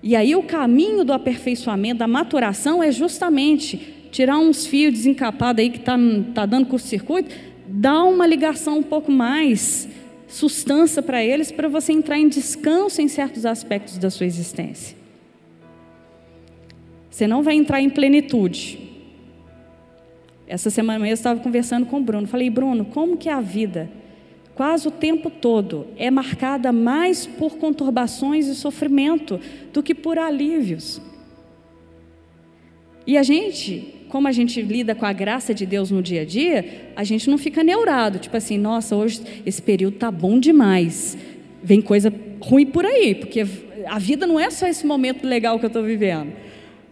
E 0.00 0.14
aí 0.14 0.36
o 0.36 0.44
caminho 0.44 1.04
do 1.04 1.12
aperfeiçoamento, 1.12 1.98
da 1.98 2.06
maturação, 2.06 2.80
é 2.80 2.92
justamente 2.92 4.08
tirar 4.12 4.38
uns 4.38 4.64
fios 4.64 4.92
desencapados 4.94 5.64
aí 5.64 5.70
que 5.70 5.78
está 5.78 5.98
tá 6.32 6.46
dando 6.46 6.66
curto-circuito, 6.66 7.34
dar 7.66 8.04
uma 8.04 8.24
ligação 8.24 8.78
um 8.78 8.84
pouco 8.84 9.10
mais, 9.10 9.88
sustância 10.28 11.02
para 11.02 11.24
eles, 11.24 11.50
para 11.50 11.68
você 11.68 11.92
entrar 11.92 12.18
em 12.18 12.28
descanso 12.28 13.00
em 13.02 13.08
certos 13.08 13.44
aspectos 13.44 13.98
da 13.98 14.10
sua 14.10 14.26
existência. 14.26 14.96
Você 17.10 17.26
não 17.26 17.42
vai 17.42 17.56
entrar 17.56 17.80
em 17.80 17.90
plenitude, 17.90 18.88
essa 20.48 20.70
semana 20.70 21.06
eu 21.06 21.12
estava 21.12 21.38
conversando 21.40 21.84
com 21.84 21.98
o 21.98 22.02
Bruno. 22.02 22.26
Falei, 22.26 22.48
Bruno, 22.48 22.86
como 22.86 23.18
que 23.18 23.28
a 23.28 23.38
vida, 23.38 23.90
quase 24.54 24.88
o 24.88 24.90
tempo 24.90 25.28
todo, 25.28 25.86
é 25.94 26.10
marcada 26.10 26.72
mais 26.72 27.26
por 27.26 27.58
conturbações 27.58 28.46
e 28.46 28.54
sofrimento 28.54 29.38
do 29.74 29.82
que 29.82 29.94
por 29.94 30.18
alívios? 30.18 31.02
E 33.06 33.18
a 33.18 33.22
gente, 33.22 33.94
como 34.08 34.26
a 34.26 34.32
gente 34.32 34.60
lida 34.62 34.94
com 34.94 35.04
a 35.04 35.12
graça 35.12 35.54
de 35.54 35.66
Deus 35.66 35.90
no 35.90 36.02
dia 36.02 36.22
a 36.22 36.24
dia, 36.24 36.92
a 36.96 37.04
gente 37.04 37.28
não 37.28 37.38
fica 37.38 37.62
neurado, 37.62 38.18
tipo 38.18 38.36
assim, 38.36 38.58
nossa, 38.58 38.96
hoje 38.96 39.20
esse 39.44 39.60
período 39.60 39.96
tá 39.96 40.10
bom 40.10 40.38
demais. 40.38 41.16
Vem 41.62 41.80
coisa 41.80 42.12
ruim 42.40 42.66
por 42.66 42.84
aí, 42.86 43.14
porque 43.14 43.44
a 43.86 43.98
vida 43.98 44.26
não 44.26 44.38
é 44.38 44.50
só 44.50 44.66
esse 44.66 44.86
momento 44.86 45.26
legal 45.26 45.58
que 45.58 45.64
eu 45.64 45.68
estou 45.68 45.82
vivendo. 45.82 46.32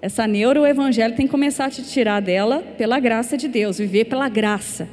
Essa 0.00 0.26
neuro, 0.26 0.60
o 0.60 0.66
evangelho 0.66 1.16
tem 1.16 1.26
que 1.26 1.32
começar 1.32 1.66
a 1.66 1.70
te 1.70 1.82
tirar 1.82 2.20
dela 2.20 2.62
pela 2.76 3.00
graça 3.00 3.36
de 3.36 3.48
Deus, 3.48 3.78
viver 3.78 4.04
pela 4.04 4.28
graça. 4.28 4.88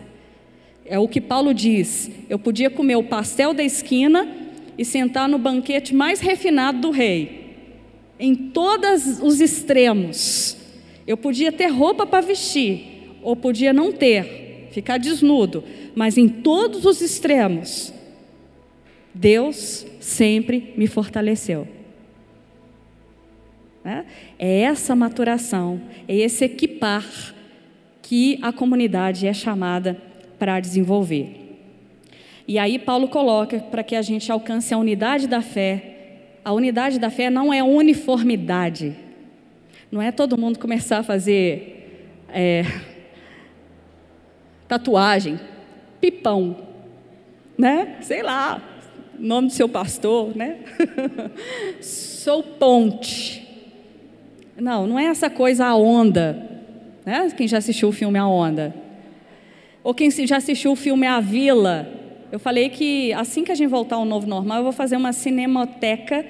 É 0.86 0.98
o 0.98 1.08
que 1.08 1.22
Paulo 1.22 1.54
diz. 1.54 2.10
Eu 2.30 2.40
podia 2.40 2.70
comer 2.70 2.96
o 2.96 3.04
pastel 3.04 3.54
da 3.54 3.64
esquina 3.64 4.28
e 4.78 4.84
sentar 4.84 5.28
no 5.30 5.38
banquete 5.38 5.94
mais 5.94 6.20
refinado 6.20 6.80
do 6.80 6.90
rei, 6.90 7.56
em 8.20 8.34
todos 8.34 9.22
os 9.22 9.40
extremos. 9.40 10.63
Eu 11.06 11.18
podia 11.18 11.52
ter 11.52 11.68
roupa 11.68 12.06
para 12.06 12.26
vestir, 12.26 13.10
ou 13.22 13.36
podia 13.36 13.74
não 13.74 13.92
ter, 13.92 14.70
ficar 14.72 14.98
desnudo, 14.98 15.64
mas 15.94 16.18
em 16.18 16.28
todos 16.28 16.86
os 16.86 17.02
extremos, 17.02 17.94
Deus 19.14 19.86
sempre 20.00 20.74
me 20.76 20.88
fortaleceu. 20.88 21.68
Né? 23.84 24.06
É 24.40 24.62
essa 24.62 24.96
maturação, 24.96 25.82
é 26.08 26.16
esse 26.16 26.46
equipar 26.46 27.06
que 28.02 28.40
a 28.42 28.52
comunidade 28.52 29.28
é 29.28 29.34
chamada 29.34 29.98
para 30.40 30.60
desenvolver. 30.60 31.44
E 32.48 32.60
aí 32.60 32.78
Paulo 32.78 33.08
coloca 33.08 33.60
para 33.60 33.84
que 33.84 33.96
a 33.96 34.02
gente 34.02 34.32
alcance 34.32 34.74
a 34.74 34.78
unidade 34.78 35.28
da 35.28 35.42
fé. 35.42 35.92
A 36.44 36.52
unidade 36.52 37.00
da 37.00 37.10
fé 37.10 37.30
não 37.30 37.54
é 37.54 37.64
uniformidade. 37.64 38.96
Não 39.94 40.02
é 40.02 40.12
todo 40.12 40.36
mundo 40.36 40.58
começar 40.58 40.98
a 40.98 41.04
fazer 41.04 42.10
é, 42.28 42.66
tatuagem, 44.68 45.40
pipão, 46.02 46.58
né? 47.56 47.98
Sei 48.02 48.24
lá, 48.24 48.60
nome 49.20 49.50
do 49.50 49.54
seu 49.54 49.70
pastor, 49.70 50.36
né? 50.36 50.62
Sou 51.80 52.42
ponte. 52.42 53.48
Não, 54.58 54.88
não 54.88 54.98
é 54.98 55.06
essa 55.06 55.30
coisa 55.30 55.68
a 55.68 55.76
onda. 55.76 56.44
Né? 57.06 57.32
Quem 57.38 57.48
já 57.48 57.60
assistiu 57.60 57.90
o 57.90 57.92
filme 57.92 58.18
A 58.18 58.26
Onda? 58.26 58.74
Ou 59.84 59.94
quem 59.94 60.10
já 60.10 60.38
assistiu 60.38 60.72
o 60.72 60.76
filme 60.76 61.06
A 61.06 61.20
Vila? 61.20 61.88
Eu 62.32 62.40
falei 62.40 62.70
que 62.70 63.14
assim 63.14 63.44
que 63.44 63.52
a 63.52 63.56
gente 63.56 63.70
voltar 63.70 63.98
ao 63.98 64.06
novo 64.06 64.26
normal, 64.26 64.58
eu 64.58 64.64
vou 64.64 64.74
fazer 64.74 64.98
uma 64.98 65.14
cinemoteca 65.14 66.26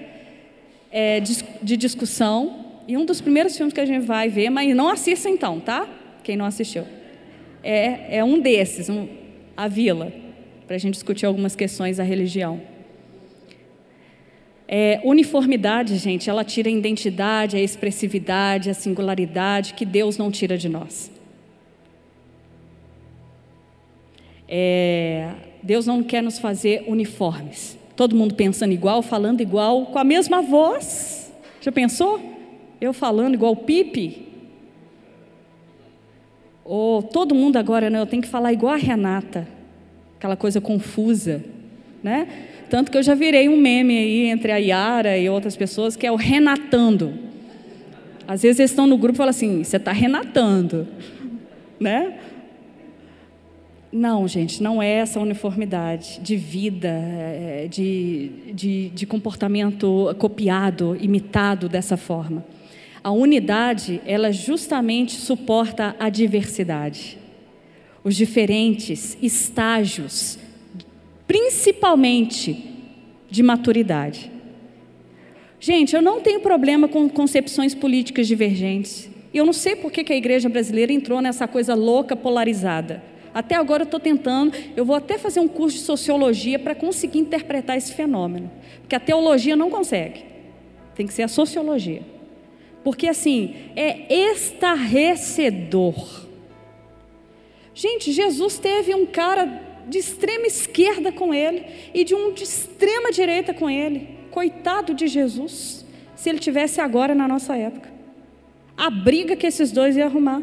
é, 0.92 1.22
de 1.22 1.78
discussão 1.78 2.63
E 2.88 2.98
um 2.98 3.06
dos 3.06 3.22
primeiros 3.22 3.56
filmes 3.56 3.74
que 3.74 3.80
a 3.80 3.86
gente 3.86 4.06
vai 4.06 4.28
ver, 4.28 4.50
mas 4.50 4.76
não 4.76 4.90
assista 4.90 5.30
então, 5.30 5.60
tá? 5.60 5.88
Quem 6.24 6.36
não 6.36 6.46
assistiu. 6.46 6.86
É, 7.64 8.18
é 8.18 8.24
um 8.24 8.40
desses, 8.40 8.90
um, 8.90 9.08
A 9.56 9.68
Vila, 9.68 10.12
para 10.68 10.76
a 10.76 10.80
gente 10.80 10.96
discutir 10.96 11.26
algumas 11.26 11.56
questões 11.56 11.98
da 11.98 12.04
religião. 12.04 12.62
É, 14.68 15.00
uniformidade, 15.04 15.98
gente, 15.98 16.30
ela 16.30 16.44
tira 16.44 16.68
a 16.68 16.72
identidade, 16.72 17.56
a 17.56 17.60
expressividade, 17.60 18.70
a 18.70 18.74
singularidade 18.74 19.74
que 19.74 19.86
Deus 19.86 20.18
não 20.18 20.32
tira 20.32 20.58
de 20.58 20.68
nós. 20.68 21.12
É, 24.48 25.32
Deus 25.62 25.86
não 25.86 26.04
quer 26.04 26.22
nos 26.22 26.40
fazer 26.40 26.84
uniformes. 26.88 27.78
Todo 27.96 28.16
mundo 28.16 28.34
pensando 28.34 28.74
igual, 28.74 29.02
falando 29.02 29.42
igual, 29.42 29.86
com 29.86 30.00
a 30.00 30.04
mesma 30.04 30.42
voz. 30.42 31.32
Já 31.62 31.72
pensou? 31.72 32.33
Eu 32.84 32.92
falando 32.92 33.36
igual 33.36 33.56
Pipe? 33.56 34.28
Ou 36.66 37.02
todo 37.02 37.34
mundo 37.34 37.56
agora, 37.56 37.90
né? 37.90 37.98
Eu 37.98 38.06
tenho 38.06 38.22
que 38.22 38.28
falar 38.28 38.52
igual 38.52 38.74
a 38.74 38.78
Renata. 38.78 39.48
Aquela 40.18 40.36
coisa 40.36 40.60
confusa, 40.60 41.42
né? 42.04 42.28
Tanto 42.70 42.92
que 42.92 42.98
eu 42.98 43.02
já 43.02 43.16
virei 43.16 43.48
um 43.48 43.56
meme 43.56 43.98
aí 43.98 44.26
entre 44.26 44.52
a 44.52 44.58
Yara 44.58 45.18
e 45.18 45.30
outras 45.30 45.56
pessoas, 45.56 45.96
que 45.96 46.06
é 46.06 46.12
o 46.12 46.18
renatando. 46.18 47.14
Às 48.28 48.42
vezes 48.42 48.60
eles 48.60 48.72
estão 48.72 48.86
no 48.86 48.98
grupo 48.98 49.16
e 49.16 49.18
falam 49.18 49.30
assim: 49.30 49.64
você 49.64 49.78
está 49.78 49.94
renatando, 49.94 50.86
né? 51.80 52.20
Não, 53.94 54.28
gente, 54.28 54.62
não 54.62 54.84
é 54.84 54.92
essa 54.92 55.22
uniformidade 55.22 56.20
de 56.20 56.36
vida, 56.36 56.90
é, 56.90 57.66
de, 57.72 58.30
de, 58.54 58.90
de 58.90 59.06
comportamento 59.06 60.14
copiado, 60.20 60.98
imitado 61.00 61.70
dessa 61.70 61.96
forma. 61.96 62.44
A 63.04 63.12
unidade, 63.12 64.02
ela 64.06 64.32
justamente 64.32 65.12
suporta 65.12 65.94
a 66.00 66.08
diversidade, 66.08 67.18
os 68.02 68.16
diferentes 68.16 69.18
estágios, 69.22 70.40
principalmente 71.28 72.64
de 73.30 73.44
maturidade. 73.44 74.32
Gente, 75.60 75.96
eu 75.96 76.02
não 76.02 76.22
tenho 76.22 76.40
problema 76.40 76.88
com 76.88 77.10
concepções 77.10 77.76
políticas 77.76 78.26
divergentes. 78.26 79.10
Eu 79.34 79.46
não 79.46 79.54
sei 79.54 79.76
por 79.76 79.92
que 79.92 80.14
a 80.14 80.16
igreja 80.16 80.48
brasileira 80.48 80.94
entrou 80.94 81.22
nessa 81.22 81.46
coisa 81.46 81.74
louca, 81.74 82.16
polarizada. 82.16 83.04
Até 83.34 83.56
agora 83.56 83.82
eu 83.82 83.86
estou 83.86 84.00
tentando, 84.00 84.54
eu 84.78 84.86
vou 84.86 84.96
até 84.96 85.18
fazer 85.18 85.42
um 85.42 85.48
curso 85.48 85.78
de 85.78 85.84
sociologia 85.84 86.58
para 86.58 86.76
conseguir 86.76 87.20
interpretar 87.20 87.76
esse 87.76 87.94
fenômeno. 87.94 88.50
Porque 88.80 88.96
a 88.96 89.00
teologia 89.00 89.56
não 89.56 89.70
consegue. 89.70 90.24
Tem 90.96 91.06
que 91.06 91.14
ser 91.14 91.24
a 91.24 91.28
sociologia. 91.28 92.13
Porque 92.84 93.08
assim, 93.08 93.56
é 93.76 94.14
estarrecedor. 94.32 96.24
Gente, 97.74 98.12
Jesus 98.12 98.60
teve 98.60 98.94
um 98.94 99.06
cara 99.06 99.62
de 99.88 99.98
extrema 99.98 100.46
esquerda 100.46 101.12
com 101.12 101.34
ele 101.34 101.66
e 101.94 102.04
de 102.04 102.14
um 102.14 102.34
de 102.34 102.44
extrema 102.44 103.12
direita 103.12 103.54
com 103.54 103.70
ele. 103.70 104.10
Coitado 104.32 104.94
de 104.94 105.08
Jesus, 105.08 105.86
se 106.16 106.30
ele 106.30 106.40
tivesse 106.40 106.82
agora 106.82 107.16
na 107.16 107.28
nossa 107.28 107.56
época. 107.56 107.92
A 108.76 108.90
briga 108.90 109.36
que 109.36 109.48
esses 109.48 109.72
dois 109.72 109.96
iam 109.96 110.08
arrumar. 110.08 110.42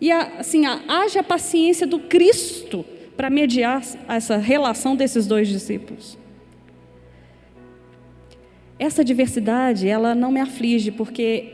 E 0.00 0.10
assim, 0.10 0.64
haja 0.66 1.20
a 1.20 1.24
paciência 1.24 1.86
do 1.86 2.00
Cristo 2.00 2.84
para 3.16 3.30
mediar 3.30 3.82
essa 4.08 4.36
relação 4.36 4.94
desses 4.94 5.26
dois 5.26 5.48
discípulos. 5.48 6.18
Essa 8.78 9.02
diversidade, 9.02 9.88
ela 9.88 10.14
não 10.14 10.30
me 10.30 10.40
aflige, 10.40 10.90
porque 10.90 11.52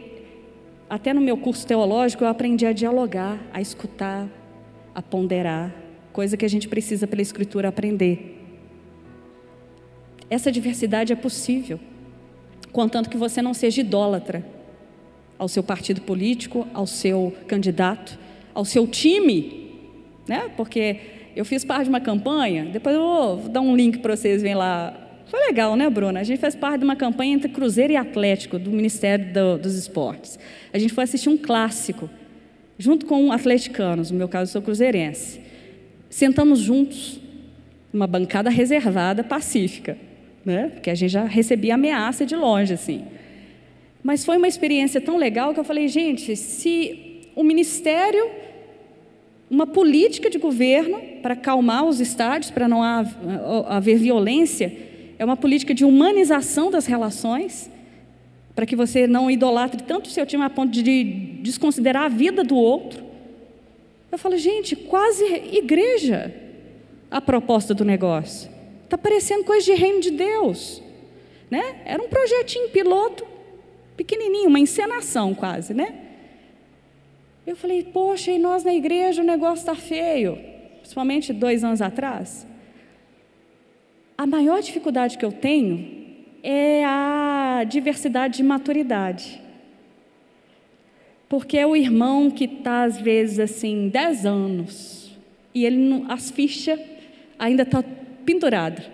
até 0.90 1.14
no 1.14 1.20
meu 1.20 1.36
curso 1.36 1.66
teológico 1.66 2.24
eu 2.24 2.28
aprendi 2.28 2.66
a 2.66 2.72
dialogar, 2.72 3.38
a 3.52 3.60
escutar, 3.60 4.28
a 4.94 5.00
ponderar, 5.00 5.72
coisa 6.12 6.36
que 6.36 6.44
a 6.44 6.48
gente 6.48 6.68
precisa 6.68 7.06
pela 7.06 7.22
escritura 7.22 7.68
aprender. 7.68 8.40
Essa 10.28 10.50
diversidade 10.50 11.12
é 11.12 11.16
possível, 11.16 11.78
contanto 12.72 13.08
que 13.08 13.16
você 13.16 13.40
não 13.40 13.54
seja 13.54 13.80
idólatra 13.80 14.44
ao 15.38 15.48
seu 15.48 15.62
partido 15.62 16.00
político, 16.00 16.66
ao 16.74 16.86
seu 16.86 17.32
candidato, 17.46 18.18
ao 18.54 18.64
seu 18.64 18.86
time, 18.86 19.70
né? 20.26 20.50
Porque 20.56 21.00
eu 21.34 21.44
fiz 21.44 21.64
parte 21.64 21.84
de 21.84 21.88
uma 21.90 22.00
campanha, 22.00 22.64
depois 22.64 22.94
eu 22.94 23.02
vou 23.02 23.48
dar 23.48 23.60
um 23.60 23.74
link 23.74 23.98
para 23.98 24.16
vocês 24.16 24.42
verem 24.42 24.56
lá. 24.56 25.01
Foi 25.26 25.40
legal, 25.46 25.76
né, 25.76 25.88
Bruna? 25.88 26.20
A 26.20 26.24
gente 26.24 26.38
fez 26.40 26.54
parte 26.54 26.80
de 26.80 26.84
uma 26.84 26.96
campanha 26.96 27.34
entre 27.34 27.48
Cruzeiro 27.48 27.92
e 27.92 27.96
Atlético, 27.96 28.58
do 28.58 28.70
Ministério 28.70 29.32
do, 29.32 29.58
dos 29.58 29.74
Esportes. 29.76 30.38
A 30.72 30.78
gente 30.78 30.92
foi 30.92 31.04
assistir 31.04 31.28
um 31.28 31.36
clássico, 31.36 32.08
junto 32.78 33.06
com 33.06 33.32
atleticanos, 33.32 34.10
no 34.10 34.18
meu 34.18 34.28
caso 34.28 34.50
eu 34.50 34.52
sou 34.52 34.62
cruzeirense. 34.62 35.40
Sentamos 36.10 36.58
juntos, 36.58 37.20
numa 37.92 38.06
bancada 38.06 38.50
reservada, 38.50 39.24
pacífica, 39.24 39.96
né? 40.44 40.70
Porque 40.74 40.90
a 40.90 40.94
gente 40.94 41.10
já 41.10 41.24
recebia 41.24 41.74
ameaça 41.74 42.26
de 42.26 42.36
longe, 42.36 42.74
assim. 42.74 43.04
Mas 44.02 44.24
foi 44.24 44.36
uma 44.36 44.48
experiência 44.48 45.00
tão 45.00 45.16
legal 45.16 45.54
que 45.54 45.60
eu 45.60 45.64
falei, 45.64 45.88
gente, 45.88 46.36
se 46.36 47.22
o 47.34 47.42
ministério 47.42 48.42
uma 49.52 49.66
política 49.66 50.30
de 50.30 50.38
governo 50.38 50.98
para 51.20 51.34
acalmar 51.34 51.84
os 51.84 52.00
estádios, 52.00 52.50
para 52.50 52.66
não 52.66 52.82
haver 52.82 53.98
violência, 53.98 54.74
é 55.22 55.24
uma 55.24 55.36
política 55.36 55.72
de 55.72 55.84
humanização 55.84 56.68
das 56.68 56.84
relações, 56.84 57.70
para 58.56 58.66
que 58.66 58.74
você 58.74 59.06
não 59.06 59.30
idolatre 59.30 59.80
tanto 59.80 60.06
o 60.06 60.10
seu 60.10 60.26
time 60.26 60.42
a 60.42 60.50
ponto 60.50 60.72
de 60.72 61.04
desconsiderar 61.40 62.06
a 62.06 62.08
vida 62.08 62.42
do 62.42 62.56
outro. 62.56 63.04
Eu 64.10 64.18
falo, 64.18 64.36
gente, 64.36 64.74
quase 64.74 65.24
igreja 65.24 66.34
a 67.08 67.20
proposta 67.20 67.72
do 67.72 67.84
negócio. 67.84 68.50
Está 68.82 68.98
parecendo 68.98 69.44
coisa 69.44 69.64
de 69.64 69.74
reino 69.74 70.00
de 70.00 70.10
Deus. 70.10 70.82
Né? 71.48 71.82
Era 71.84 72.02
um 72.02 72.08
projetinho 72.08 72.68
piloto, 72.70 73.24
pequenininho, 73.96 74.48
uma 74.48 74.58
encenação 74.58 75.34
quase, 75.34 75.72
né? 75.72 75.94
Eu 77.46 77.54
falei, 77.54 77.84
poxa, 77.84 78.32
e 78.32 78.40
nós 78.40 78.64
na 78.64 78.74
igreja 78.74 79.22
o 79.22 79.24
negócio 79.24 79.62
está 79.62 79.76
feio, 79.76 80.36
principalmente 80.80 81.32
dois 81.32 81.62
anos 81.62 81.80
atrás. 81.80 82.44
A 84.16 84.26
maior 84.26 84.60
dificuldade 84.60 85.18
que 85.18 85.24
eu 85.24 85.32
tenho 85.32 86.02
é 86.42 86.84
a 86.84 87.64
diversidade 87.68 88.38
de 88.38 88.42
maturidade. 88.42 89.40
Porque 91.28 91.56
é 91.56 91.66
o 91.66 91.74
irmão 91.74 92.30
que 92.30 92.44
está, 92.44 92.84
às 92.84 93.00
vezes, 93.00 93.38
assim, 93.38 93.88
dez 93.88 94.26
anos, 94.26 95.16
e 95.54 95.64
ele 95.64 95.76
não, 95.76 96.10
as 96.10 96.30
fichas 96.30 96.78
ainda 97.38 97.62
estão 97.62 97.82
tá 97.82 97.88
penduradas. 98.24 98.84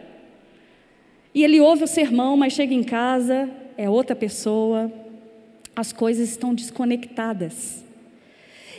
E 1.34 1.42
ele 1.42 1.60
ouve 1.60 1.84
o 1.84 1.88
sermão, 1.88 2.36
mas 2.36 2.52
chega 2.52 2.74
em 2.74 2.82
casa, 2.82 3.50
é 3.76 3.88
outra 3.88 4.14
pessoa, 4.14 4.90
as 5.74 5.92
coisas 5.92 6.28
estão 6.30 6.54
desconectadas 6.54 7.84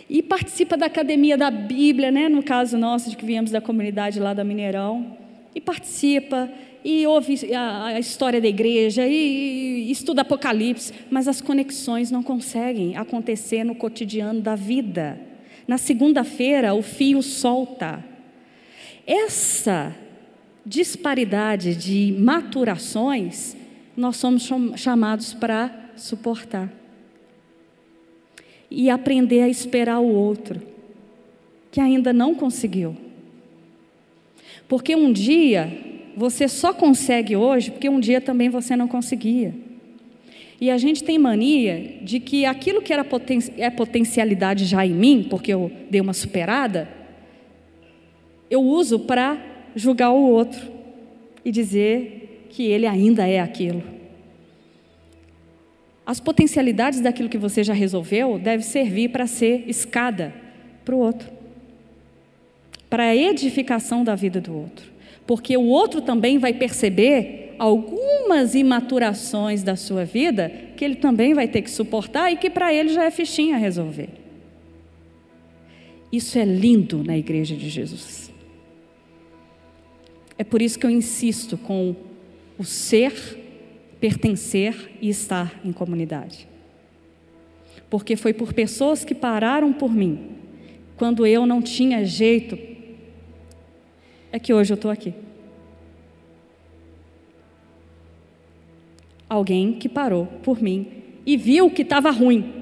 e 0.09 0.23
participa 0.23 0.75
da 0.75 0.87
Academia 0.87 1.37
da 1.37 1.51
Bíblia, 1.51 2.09
né? 2.09 2.27
no 2.27 2.41
caso 2.41 2.77
nosso, 2.77 3.11
de 3.11 3.15
que 3.15 3.23
viemos 3.23 3.51
da 3.51 3.61
comunidade 3.61 4.19
lá 4.19 4.33
da 4.33 4.43
Mineirão, 4.43 5.15
e 5.53 5.61
participa, 5.61 6.49
e 6.83 7.05
ouve 7.05 7.53
a, 7.53 7.85
a 7.87 7.99
história 7.99 8.39
da 8.39 8.47
igreja, 8.47 9.05
e, 9.05 9.87
e 9.87 9.91
estuda 9.91 10.21
Apocalipse, 10.21 10.93
mas 11.09 11.27
as 11.27 11.41
conexões 11.41 12.11
não 12.11 12.23
conseguem 12.23 12.95
acontecer 12.95 13.63
no 13.63 13.75
cotidiano 13.75 14.41
da 14.41 14.55
vida. 14.55 15.19
Na 15.67 15.77
segunda-feira, 15.77 16.73
o 16.73 16.81
fio 16.81 17.21
solta. 17.21 18.03
Essa 19.05 19.95
disparidade 20.65 21.75
de 21.75 22.15
maturações, 22.17 23.55
nós 23.95 24.17
somos 24.17 24.49
chamados 24.75 25.33
para 25.33 25.91
suportar 25.95 26.71
e 28.71 28.89
aprender 28.89 29.41
a 29.41 29.49
esperar 29.49 29.99
o 29.99 30.07
outro, 30.07 30.61
que 31.71 31.81
ainda 31.81 32.13
não 32.13 32.35
conseguiu. 32.35 32.95
Porque 34.69 34.95
um 34.95 35.11
dia 35.11 35.69
você 36.15 36.47
só 36.47 36.71
consegue 36.71 37.35
hoje 37.35 37.71
porque 37.71 37.89
um 37.89 37.99
dia 37.99 38.21
também 38.21 38.47
você 38.47 38.75
não 38.75 38.87
conseguia. 38.87 39.53
E 40.61 40.69
a 40.69 40.77
gente 40.77 41.03
tem 41.03 41.17
mania 41.17 41.97
de 42.01 42.19
que 42.19 42.45
aquilo 42.45 42.81
que 42.81 42.93
era 42.93 43.03
poten 43.03 43.39
é 43.57 43.69
potencialidade 43.69 44.65
já 44.65 44.85
em 44.85 44.93
mim, 44.93 45.25
porque 45.29 45.51
eu 45.51 45.71
dei 45.89 45.99
uma 45.99 46.13
superada, 46.13 46.87
eu 48.49 48.61
uso 48.61 48.99
para 48.99 49.37
julgar 49.75 50.11
o 50.11 50.21
outro 50.21 50.61
e 51.43 51.51
dizer 51.51 52.47
que 52.49 52.63
ele 52.63 52.85
ainda 52.85 53.27
é 53.27 53.39
aquilo. 53.39 53.81
As 56.05 56.19
potencialidades 56.19 56.99
daquilo 57.01 57.29
que 57.29 57.37
você 57.37 57.63
já 57.63 57.73
resolveu 57.73 58.37
deve 58.37 58.63
servir 58.63 59.09
para 59.09 59.25
ser 59.25 59.63
escada 59.67 60.33
para 60.83 60.93
o 60.93 60.99
outro, 60.99 61.38
para 62.89 63.03
a 63.03 63.15
edificação 63.15 64.03
da 64.03 64.15
vida 64.15 64.41
do 64.41 64.55
outro, 64.55 64.85
porque 65.27 65.55
o 65.55 65.65
outro 65.65 66.01
também 66.01 66.37
vai 66.37 66.53
perceber 66.53 67.55
algumas 67.59 68.55
imaturações 68.55 69.61
da 69.61 69.75
sua 69.75 70.05
vida 70.05 70.49
que 70.75 70.83
ele 70.83 70.95
também 70.95 71.33
vai 71.33 71.47
ter 71.47 71.61
que 71.61 71.69
suportar 71.69 72.31
e 72.31 72.37
que 72.37 72.49
para 72.49 72.73
ele 72.73 72.89
já 72.89 73.03
é 73.03 73.11
fichinha 73.11 73.57
resolver. 73.57 74.09
Isso 76.11 76.39
é 76.39 76.45
lindo 76.45 77.03
na 77.03 77.17
igreja 77.17 77.55
de 77.55 77.69
Jesus. 77.69 78.31
É 80.37 80.43
por 80.43 80.61
isso 80.61 80.79
que 80.79 80.85
eu 80.85 80.89
insisto 80.89 81.57
com 81.57 81.95
o 82.57 82.63
ser, 82.63 83.13
pertencer 83.99 84.97
e 85.01 85.09
estar 85.09 85.59
em 85.63 85.71
comunidade. 85.71 86.47
Porque 87.89 88.15
foi 88.15 88.33
por 88.33 88.53
pessoas 88.53 89.03
que 89.03 89.13
pararam 89.13 89.73
por 89.73 89.91
mim, 89.91 90.29
quando 90.95 91.27
eu 91.27 91.45
não 91.45 91.61
tinha 91.61 92.05
jeito, 92.05 92.57
é 94.31 94.39
que 94.39 94.53
hoje 94.53 94.73
eu 94.73 94.75
estou 94.75 94.91
aqui. 94.91 95.13
Alguém 99.27 99.73
que 99.73 99.87
parou 99.87 100.25
por 100.43 100.61
mim 100.61 101.03
e 101.25 101.37
viu 101.37 101.69
que 101.69 101.83
estava 101.83 102.09
ruim 102.09 102.53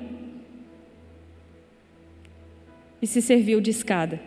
e 3.02 3.08
se 3.08 3.22
serviu 3.22 3.62
de 3.62 3.70
escada 3.70 4.20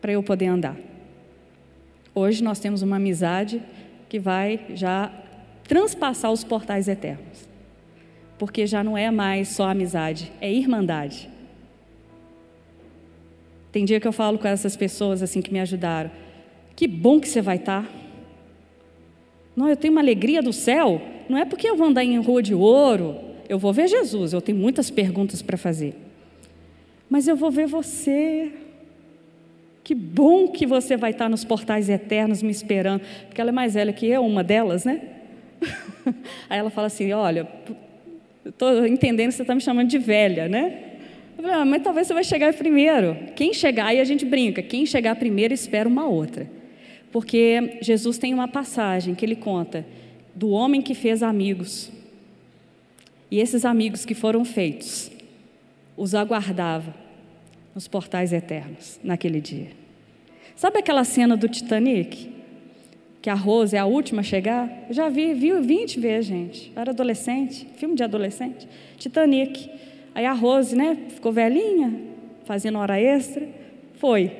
para 0.00 0.12
eu 0.12 0.22
poder 0.22 0.46
andar. 0.46 0.76
Hoje 2.14 2.42
nós 2.42 2.58
temos 2.58 2.82
uma 2.82 2.96
amizade 2.96 3.62
que 4.08 4.18
vai 4.18 4.60
já 4.74 5.10
transpassar 5.64 6.30
os 6.30 6.44
portais 6.44 6.88
eternos. 6.88 7.48
Porque 8.38 8.66
já 8.66 8.82
não 8.82 8.98
é 8.98 9.10
mais 9.10 9.48
só 9.48 9.68
amizade, 9.70 10.32
é 10.40 10.52
irmandade. 10.52 11.30
Tem 13.72 13.84
dia 13.84 13.98
que 13.98 14.06
eu 14.06 14.12
falo 14.12 14.38
com 14.38 14.46
essas 14.46 14.76
pessoas 14.76 15.22
assim 15.22 15.42
que 15.42 15.52
me 15.52 15.58
ajudaram. 15.58 16.10
Que 16.76 16.86
bom 16.86 17.18
que 17.18 17.28
você 17.28 17.40
vai 17.40 17.56
estar. 17.56 17.82
Tá. 17.82 17.88
Não, 19.56 19.68
eu 19.68 19.76
tenho 19.76 19.92
uma 19.92 20.00
alegria 20.00 20.42
do 20.42 20.52
céu. 20.52 21.02
Não 21.28 21.38
é 21.38 21.44
porque 21.44 21.68
eu 21.68 21.76
vou 21.76 21.88
andar 21.88 22.04
em 22.04 22.20
rua 22.20 22.42
de 22.42 22.54
ouro. 22.54 23.16
Eu 23.48 23.58
vou 23.58 23.72
ver 23.72 23.88
Jesus. 23.88 24.32
Eu 24.32 24.40
tenho 24.40 24.58
muitas 24.58 24.90
perguntas 24.90 25.42
para 25.42 25.56
fazer 25.56 25.94
mas 27.12 27.28
eu 27.28 27.36
vou 27.36 27.50
ver 27.50 27.66
você. 27.66 28.50
Que 29.84 29.94
bom 29.94 30.48
que 30.48 30.64
você 30.64 30.96
vai 30.96 31.10
estar 31.10 31.28
nos 31.28 31.44
portais 31.44 31.90
eternos 31.90 32.42
me 32.42 32.50
esperando, 32.50 33.02
porque 33.26 33.38
ela 33.38 33.50
é 33.50 33.52
mais 33.52 33.74
velha 33.74 33.92
que 33.92 34.06
eu, 34.06 34.24
uma 34.24 34.42
delas, 34.42 34.86
né? 34.86 35.02
Aí 36.48 36.58
ela 36.58 36.70
fala 36.70 36.86
assim: 36.86 37.12
Olha, 37.12 37.46
estou 38.46 38.86
entendendo 38.86 39.28
que 39.28 39.34
você 39.34 39.42
está 39.42 39.54
me 39.54 39.60
chamando 39.60 39.88
de 39.88 39.98
velha, 39.98 40.48
né? 40.48 40.91
Falei, 41.42 41.56
ah, 41.56 41.64
mas 41.64 41.82
talvez 41.82 42.06
você 42.06 42.14
vai 42.14 42.22
chegar 42.22 42.54
primeiro. 42.54 43.16
Quem 43.34 43.52
chegar, 43.52 43.86
aí 43.86 43.98
a 43.98 44.04
gente 44.04 44.24
brinca, 44.24 44.62
quem 44.62 44.86
chegar 44.86 45.16
primeiro 45.16 45.52
espera 45.52 45.88
uma 45.88 46.06
outra. 46.06 46.48
Porque 47.10 47.78
Jesus 47.82 48.16
tem 48.16 48.32
uma 48.32 48.46
passagem 48.46 49.12
que 49.12 49.26
ele 49.26 49.34
conta 49.34 49.84
do 50.36 50.50
homem 50.50 50.80
que 50.80 50.94
fez 50.94 51.20
amigos. 51.20 51.90
E 53.28 53.40
esses 53.40 53.64
amigos 53.64 54.04
que 54.04 54.14
foram 54.14 54.44
feitos, 54.44 55.10
os 55.96 56.14
aguardava 56.14 56.94
nos 57.74 57.88
portais 57.88 58.32
eternos 58.32 59.00
naquele 59.02 59.40
dia. 59.40 59.70
Sabe 60.54 60.78
aquela 60.78 61.02
cena 61.02 61.36
do 61.36 61.48
Titanic? 61.48 62.30
Que 63.20 63.28
a 63.28 63.34
Rose 63.34 63.74
é 63.74 63.80
a 63.80 63.84
última 63.84 64.20
a 64.20 64.24
chegar? 64.24 64.84
Eu 64.88 64.94
já 64.94 65.08
vi, 65.08 65.34
vi 65.34 65.52
20 65.60 65.98
vezes, 65.98 66.26
gente. 66.26 66.72
Eu 66.72 66.82
era 66.82 66.92
adolescente, 66.92 67.66
filme 67.78 67.96
de 67.96 68.04
adolescente. 68.04 68.68
Titanic. 68.96 69.82
Aí 70.14 70.26
a 70.26 70.32
Rose, 70.32 70.76
né, 70.76 70.96
ficou 71.08 71.32
velhinha, 71.32 71.92
fazendo 72.44 72.78
hora 72.78 73.00
extra. 73.00 73.48
Foi, 73.94 74.30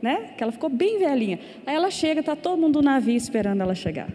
né? 0.00 0.32
Que 0.36 0.42
ela 0.42 0.52
ficou 0.52 0.68
bem 0.68 0.98
velhinha. 0.98 1.38
Aí 1.64 1.74
ela 1.74 1.90
chega, 1.90 2.22
tá 2.22 2.34
todo 2.34 2.60
mundo 2.60 2.80
no 2.80 2.82
navio 2.82 3.16
esperando 3.16 3.60
ela 3.60 3.74
chegar. 3.74 4.08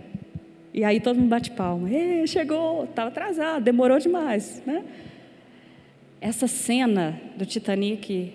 E 0.74 0.84
aí 0.84 0.99
todo 0.99 1.18
mundo 1.18 1.30
bate 1.30 1.49
palma. 1.51 1.89
Ei, 1.89 2.28
chegou, 2.28 2.84
estava 2.84 3.07
atrasado, 3.07 3.63
demorou 3.63 3.97
demais, 3.97 4.61
né? 4.65 4.84
Essa 6.20 6.47
cena 6.47 7.20
do 7.36 7.45
Titanic 7.45 8.34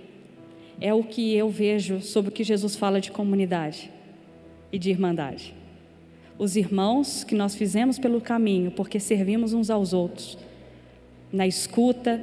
é 0.80 0.94
o 0.94 1.04
que 1.04 1.34
eu 1.36 1.48
vejo 1.48 2.00
sobre 2.00 2.30
o 2.30 2.32
que 2.32 2.42
Jesus 2.42 2.74
fala 2.74 3.00
de 3.00 3.10
comunidade 3.10 3.90
e 4.72 4.78
de 4.78 4.90
irmandade. 4.90 5.54
Os 6.38 6.56
irmãos 6.56 7.22
que 7.22 7.34
nós 7.34 7.54
fizemos 7.54 7.98
pelo 7.98 8.20
caminho, 8.20 8.70
porque 8.70 8.98
servimos 8.98 9.52
uns 9.52 9.68
aos 9.68 9.92
outros, 9.92 10.38
na 11.32 11.46
escuta, 11.46 12.20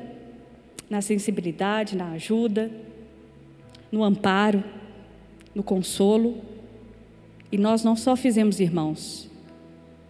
na 0.90 1.02
sensibilidade, 1.02 1.96
na 1.96 2.12
ajuda, 2.12 2.72
no 3.92 4.04
amparo, 4.04 4.64
no 5.54 5.64
consolo. 5.64 6.42
E 7.52 7.58
nós 7.58 7.84
não 7.84 7.96
só 7.96 8.16
fizemos 8.16 8.60
irmãos, 8.60 9.30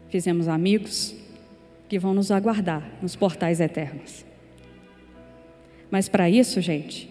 fizemos 0.09 0.47
amigos 0.47 1.15
que 1.87 1.97
vão 1.99 2.13
nos 2.13 2.31
aguardar 2.31 2.87
nos 3.01 3.15
portais 3.15 3.59
eternos. 3.59 4.25
Mas 5.89 6.07
para 6.07 6.29
isso, 6.29 6.61
gente, 6.61 7.09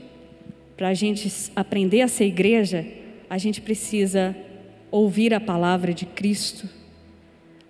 para 0.76 0.88
a 0.88 0.94
gente 0.94 1.30
aprender 1.56 2.02
a 2.02 2.08
ser 2.08 2.26
igreja, 2.26 2.86
a 3.28 3.36
gente 3.36 3.60
precisa 3.60 4.36
ouvir 4.90 5.34
a 5.34 5.40
palavra 5.40 5.92
de 5.92 6.06
Cristo, 6.06 6.68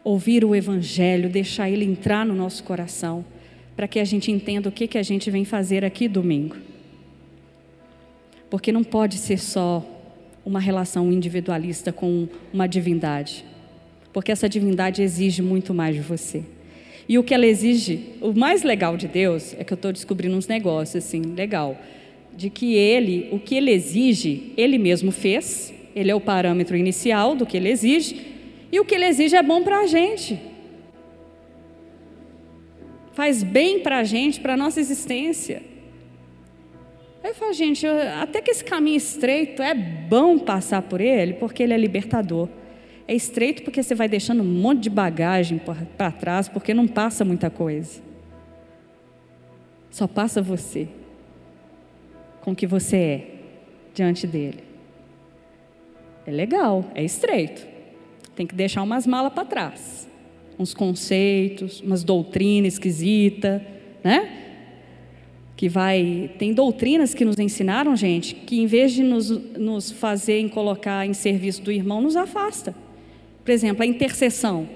ouvir 0.04 0.44
o 0.44 0.54
Evangelho, 0.54 1.30
deixar 1.30 1.70
ele 1.70 1.84
entrar 1.84 2.24
no 2.26 2.34
nosso 2.34 2.62
coração, 2.62 3.24
para 3.78 3.86
que 3.86 4.00
a 4.00 4.04
gente 4.04 4.32
entenda 4.32 4.68
o 4.68 4.72
que, 4.72 4.88
que 4.88 4.98
a 4.98 5.04
gente 5.04 5.30
vem 5.30 5.44
fazer 5.44 5.84
aqui 5.84 6.08
domingo. 6.08 6.56
Porque 8.50 8.72
não 8.72 8.82
pode 8.82 9.16
ser 9.18 9.38
só 9.38 9.86
uma 10.44 10.58
relação 10.58 11.12
individualista 11.12 11.92
com 11.92 12.26
uma 12.52 12.66
divindade, 12.66 13.44
porque 14.12 14.32
essa 14.32 14.48
divindade 14.48 15.00
exige 15.00 15.42
muito 15.42 15.72
mais 15.72 15.94
de 15.94 16.00
você. 16.00 16.42
E 17.08 17.20
o 17.20 17.22
que 17.22 17.32
ela 17.32 17.46
exige, 17.46 18.14
o 18.20 18.32
mais 18.32 18.64
legal 18.64 18.96
de 18.96 19.06
Deus, 19.06 19.54
é 19.56 19.62
que 19.62 19.72
eu 19.72 19.76
estou 19.76 19.92
descobrindo 19.92 20.36
uns 20.36 20.48
negócios 20.48 21.04
assim, 21.04 21.22
legal 21.22 21.80
de 22.36 22.50
que 22.50 22.74
ele, 22.74 23.28
o 23.30 23.38
que 23.38 23.54
ele 23.54 23.70
exige, 23.70 24.54
ele 24.56 24.76
mesmo 24.76 25.12
fez, 25.12 25.72
ele 25.94 26.10
é 26.10 26.14
o 26.16 26.20
parâmetro 26.20 26.76
inicial 26.76 27.36
do 27.36 27.46
que 27.46 27.56
ele 27.56 27.68
exige, 27.68 28.26
e 28.72 28.80
o 28.80 28.84
que 28.84 28.96
ele 28.96 29.04
exige 29.04 29.36
é 29.36 29.42
bom 29.42 29.62
para 29.62 29.82
a 29.82 29.86
gente. 29.86 30.36
Faz 33.18 33.42
bem 33.42 33.80
para 33.80 33.98
a 33.98 34.04
gente, 34.04 34.38
para 34.38 34.54
a 34.54 34.56
nossa 34.56 34.78
existência. 34.78 35.60
Aí 37.20 37.30
eu 37.30 37.34
falo, 37.34 37.52
gente, 37.52 37.84
até 37.84 38.40
que 38.40 38.48
esse 38.48 38.62
caminho 38.64 38.96
estreito 38.96 39.60
é 39.60 39.74
bom 39.74 40.38
passar 40.38 40.82
por 40.82 41.00
ele, 41.00 41.32
porque 41.32 41.64
ele 41.64 41.74
é 41.74 41.76
libertador. 41.76 42.48
É 43.08 43.14
estreito 43.16 43.64
porque 43.64 43.82
você 43.82 43.92
vai 43.92 44.08
deixando 44.08 44.44
um 44.44 44.46
monte 44.46 44.82
de 44.82 44.90
bagagem 44.90 45.60
para 45.96 46.12
trás, 46.12 46.48
porque 46.48 46.72
não 46.72 46.86
passa 46.86 47.24
muita 47.24 47.50
coisa. 47.50 48.00
Só 49.90 50.06
passa 50.06 50.40
você 50.40 50.86
com 52.40 52.52
o 52.52 52.54
que 52.54 52.68
você 52.68 52.96
é 52.96 53.30
diante 53.94 54.28
dele. 54.28 54.62
É 56.24 56.30
legal, 56.30 56.84
é 56.94 57.02
estreito. 57.02 57.66
Tem 58.36 58.46
que 58.46 58.54
deixar 58.54 58.80
umas 58.84 59.08
malas 59.08 59.32
para 59.32 59.44
trás. 59.44 60.08
Uns 60.58 60.74
conceitos, 60.74 61.80
umas 61.80 62.02
doutrinas 62.02 62.74
esquisitas, 62.74 63.62
né? 64.02 64.28
Que 65.56 65.68
vai. 65.68 66.30
Tem 66.38 66.52
doutrinas 66.52 67.14
que 67.14 67.24
nos 67.24 67.38
ensinaram, 67.38 67.94
gente, 67.94 68.34
que 68.34 68.60
em 68.60 68.66
vez 68.66 68.92
de 68.92 69.02
nos, 69.02 69.30
nos 69.56 69.90
fazer 69.90 70.48
colocar 70.50 71.06
em 71.06 71.14
serviço 71.14 71.62
do 71.62 71.70
irmão, 71.70 72.00
nos 72.00 72.16
afasta. 72.16 72.74
Por 73.44 73.52
exemplo, 73.52 73.82
a 73.82 73.86
intercessão. 73.86 74.68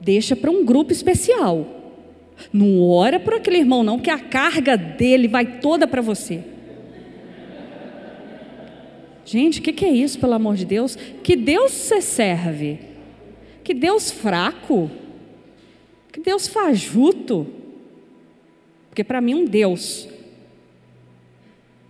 Deixa 0.00 0.36
para 0.36 0.50
um 0.50 0.64
grupo 0.64 0.92
especial. 0.92 1.66
Não 2.52 2.82
ora 2.82 3.18
por 3.18 3.34
aquele 3.34 3.58
irmão, 3.58 3.82
não, 3.82 3.98
que 3.98 4.10
a 4.10 4.18
carga 4.18 4.76
dele 4.76 5.28
vai 5.28 5.60
toda 5.60 5.86
para 5.86 6.02
você. 6.02 6.42
Gente, 9.24 9.60
o 9.60 9.62
que, 9.62 9.72
que 9.72 9.84
é 9.84 9.90
isso, 9.90 10.18
pelo 10.18 10.34
amor 10.34 10.54
de 10.54 10.66
Deus? 10.66 10.96
Que 11.22 11.34
Deus 11.34 11.72
você 11.72 12.00
serve? 12.00 12.78
Que 13.64 13.72
Deus 13.72 14.10
fraco? 14.10 14.90
Que 16.12 16.20
Deus 16.20 16.46
fajuto? 16.46 17.46
Porque 18.90 19.02
para 19.02 19.20
mim, 19.20 19.34
um 19.34 19.44
Deus 19.44 20.08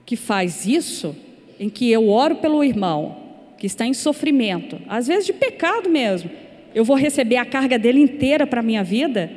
que 0.07 0.17
faz 0.17 0.67
isso, 0.67 1.17
em 1.59 1.69
que 1.69 1.91
eu 1.91 2.09
oro 2.09 2.37
pelo 2.37 2.63
irmão, 2.63 3.17
que 3.59 3.67
está 3.67 3.87
em 3.87 3.95
sofrimento, 3.95 4.81
às 4.89 5.07
vezes 5.07 5.27
de 5.27 5.33
pecado 5.33 5.89
mesmo, 5.89 6.31
eu 6.75 6.85
vou 6.85 6.97
receber 6.97 7.37
a 7.37 7.45
carga 7.45 7.79
dele 7.79 8.01
inteira 8.01 8.47
para 8.47 8.61
a 8.61 8.63
minha 8.63 8.85
vida. 8.85 9.31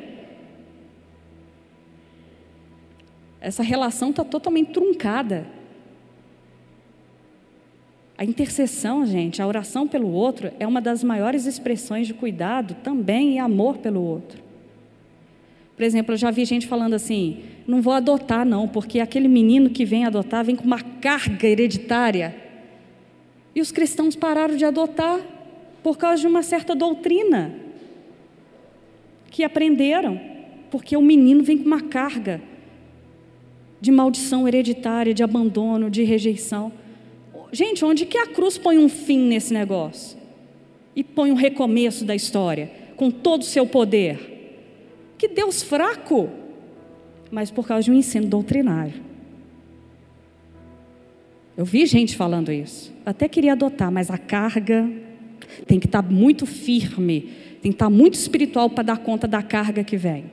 Essa 3.40 3.62
relação 3.62 4.10
está 4.10 4.24
totalmente 4.24 4.72
truncada. 4.72 5.46
A 8.18 8.24
intercessão, 8.24 9.06
gente, 9.06 9.40
a 9.40 9.46
oração 9.46 9.86
pelo 9.86 10.10
outro 10.10 10.50
é 10.58 10.66
uma 10.66 10.80
das 10.80 11.04
maiores 11.04 11.46
expressões 11.46 12.08
de 12.08 12.12
cuidado 12.12 12.74
também 12.82 13.36
e 13.36 13.38
amor 13.38 13.78
pelo 13.78 14.02
outro. 14.02 14.42
Por 15.76 15.84
exemplo, 15.84 16.14
eu 16.14 16.18
já 16.18 16.32
vi 16.32 16.44
gente 16.44 16.66
falando 16.66 16.94
assim: 16.94 17.38
não 17.64 17.80
vou 17.80 17.92
adotar, 17.92 18.44
não, 18.44 18.66
porque 18.66 18.98
aquele 18.98 19.28
menino 19.28 19.70
que 19.70 19.84
vem 19.84 20.04
adotar 20.04 20.44
vem 20.44 20.56
com 20.56 20.64
uma 20.64 20.80
carga 20.80 21.46
hereditária. 21.46 22.34
E 23.54 23.60
os 23.60 23.70
cristãos 23.70 24.16
pararam 24.16 24.56
de 24.56 24.64
adotar 24.64 25.20
por 25.80 25.96
causa 25.96 26.20
de 26.20 26.26
uma 26.26 26.42
certa 26.42 26.74
doutrina. 26.74 27.54
que 29.30 29.44
aprenderam, 29.44 30.20
porque 30.72 30.96
o 30.96 31.02
menino 31.02 31.44
vem 31.44 31.58
com 31.58 31.66
uma 31.66 31.82
carga 31.82 32.42
de 33.80 33.92
maldição 33.92 34.48
hereditária, 34.48 35.14
de 35.14 35.22
abandono, 35.22 35.88
de 35.88 36.02
rejeição. 36.02 36.72
Gente, 37.52 37.84
onde 37.84 38.04
que 38.04 38.18
a 38.18 38.26
cruz 38.26 38.58
põe 38.58 38.78
um 38.78 38.88
fim 38.88 39.20
nesse 39.20 39.52
negócio? 39.52 40.18
E 40.94 41.02
põe 41.02 41.30
um 41.30 41.34
recomeço 41.34 42.04
da 42.04 42.14
história, 42.14 42.70
com 42.96 43.10
todo 43.10 43.42
o 43.42 43.44
seu 43.44 43.66
poder? 43.66 44.38
Que 45.16 45.28
Deus 45.28 45.62
fraco, 45.62 46.28
mas 47.30 47.50
por 47.50 47.66
causa 47.66 47.84
de 47.84 47.90
um 47.90 47.94
ensino 47.94 48.26
doutrinário. 48.26 48.94
Eu 51.56 51.64
vi 51.64 51.86
gente 51.86 52.16
falando 52.16 52.52
isso. 52.52 52.92
Até 53.04 53.28
queria 53.28 53.52
adotar, 53.52 53.90
mas 53.90 54.10
a 54.10 54.18
carga 54.18 54.88
tem 55.66 55.80
que 55.80 55.86
estar 55.86 56.02
muito 56.02 56.46
firme, 56.46 57.32
tem 57.60 57.72
que 57.72 57.76
estar 57.76 57.90
muito 57.90 58.14
espiritual 58.14 58.70
para 58.70 58.84
dar 58.84 58.98
conta 58.98 59.26
da 59.26 59.42
carga 59.42 59.82
que 59.82 59.96
vem. 59.96 60.30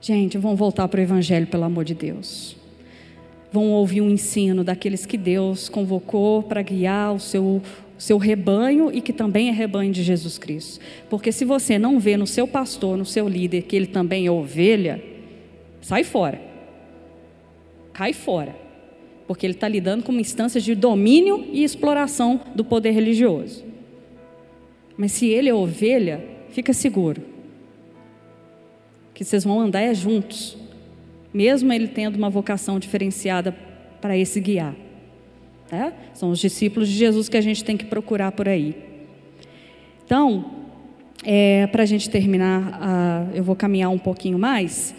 Gente, 0.00 0.38
vamos 0.38 0.58
voltar 0.58 0.88
para 0.88 0.98
o 0.98 1.02
Evangelho, 1.02 1.46
pelo 1.46 1.64
amor 1.64 1.84
de 1.84 1.94
Deus. 1.94 2.56
Vão 3.56 3.70
ouvir 3.70 4.02
um 4.02 4.10
ensino 4.10 4.62
daqueles 4.62 5.06
que 5.06 5.16
Deus 5.16 5.70
convocou 5.70 6.42
para 6.42 6.60
guiar 6.60 7.14
o 7.14 7.18
seu, 7.18 7.62
seu 7.96 8.18
rebanho 8.18 8.90
e 8.92 9.00
que 9.00 9.14
também 9.14 9.48
é 9.48 9.50
rebanho 9.50 9.90
de 9.90 10.02
Jesus 10.02 10.36
Cristo. 10.36 10.78
Porque 11.08 11.32
se 11.32 11.42
você 11.42 11.78
não 11.78 11.98
vê 11.98 12.18
no 12.18 12.26
seu 12.26 12.46
pastor, 12.46 12.98
no 12.98 13.06
seu 13.06 13.26
líder, 13.26 13.62
que 13.62 13.74
ele 13.74 13.86
também 13.86 14.26
é 14.26 14.30
ovelha, 14.30 15.02
sai 15.80 16.04
fora. 16.04 16.38
Cai 17.94 18.12
fora. 18.12 18.54
Porque 19.26 19.46
ele 19.46 19.54
está 19.54 19.68
lidando 19.68 20.04
com 20.04 20.12
instâncias 20.12 20.62
de 20.62 20.74
domínio 20.74 21.48
e 21.50 21.64
exploração 21.64 22.38
do 22.54 22.62
poder 22.62 22.90
religioso. 22.90 23.64
Mas 24.98 25.12
se 25.12 25.28
ele 25.28 25.48
é 25.48 25.54
ovelha, 25.54 26.22
fica 26.50 26.74
seguro. 26.74 27.22
Que 29.14 29.24
vocês 29.24 29.44
vão 29.44 29.58
andar 29.62 29.80
é 29.80 29.94
juntos. 29.94 30.58
Mesmo 31.36 31.70
ele 31.70 31.86
tendo 31.86 32.16
uma 32.16 32.30
vocação 32.30 32.78
diferenciada 32.78 33.54
para 34.00 34.16
esse 34.16 34.40
guiar. 34.40 34.74
Tá? 35.68 35.92
São 36.14 36.30
os 36.30 36.38
discípulos 36.38 36.88
de 36.88 36.94
Jesus 36.94 37.28
que 37.28 37.36
a 37.36 37.42
gente 37.42 37.62
tem 37.62 37.76
que 37.76 37.84
procurar 37.84 38.32
por 38.32 38.48
aí. 38.48 38.74
Então, 40.02 40.46
é, 41.22 41.66
para 41.66 41.82
a 41.82 41.86
gente 41.86 42.08
terminar, 42.08 42.78
a, 42.80 43.26
eu 43.34 43.44
vou 43.44 43.54
caminhar 43.54 43.90
um 43.90 43.98
pouquinho 43.98 44.38
mais, 44.38 44.94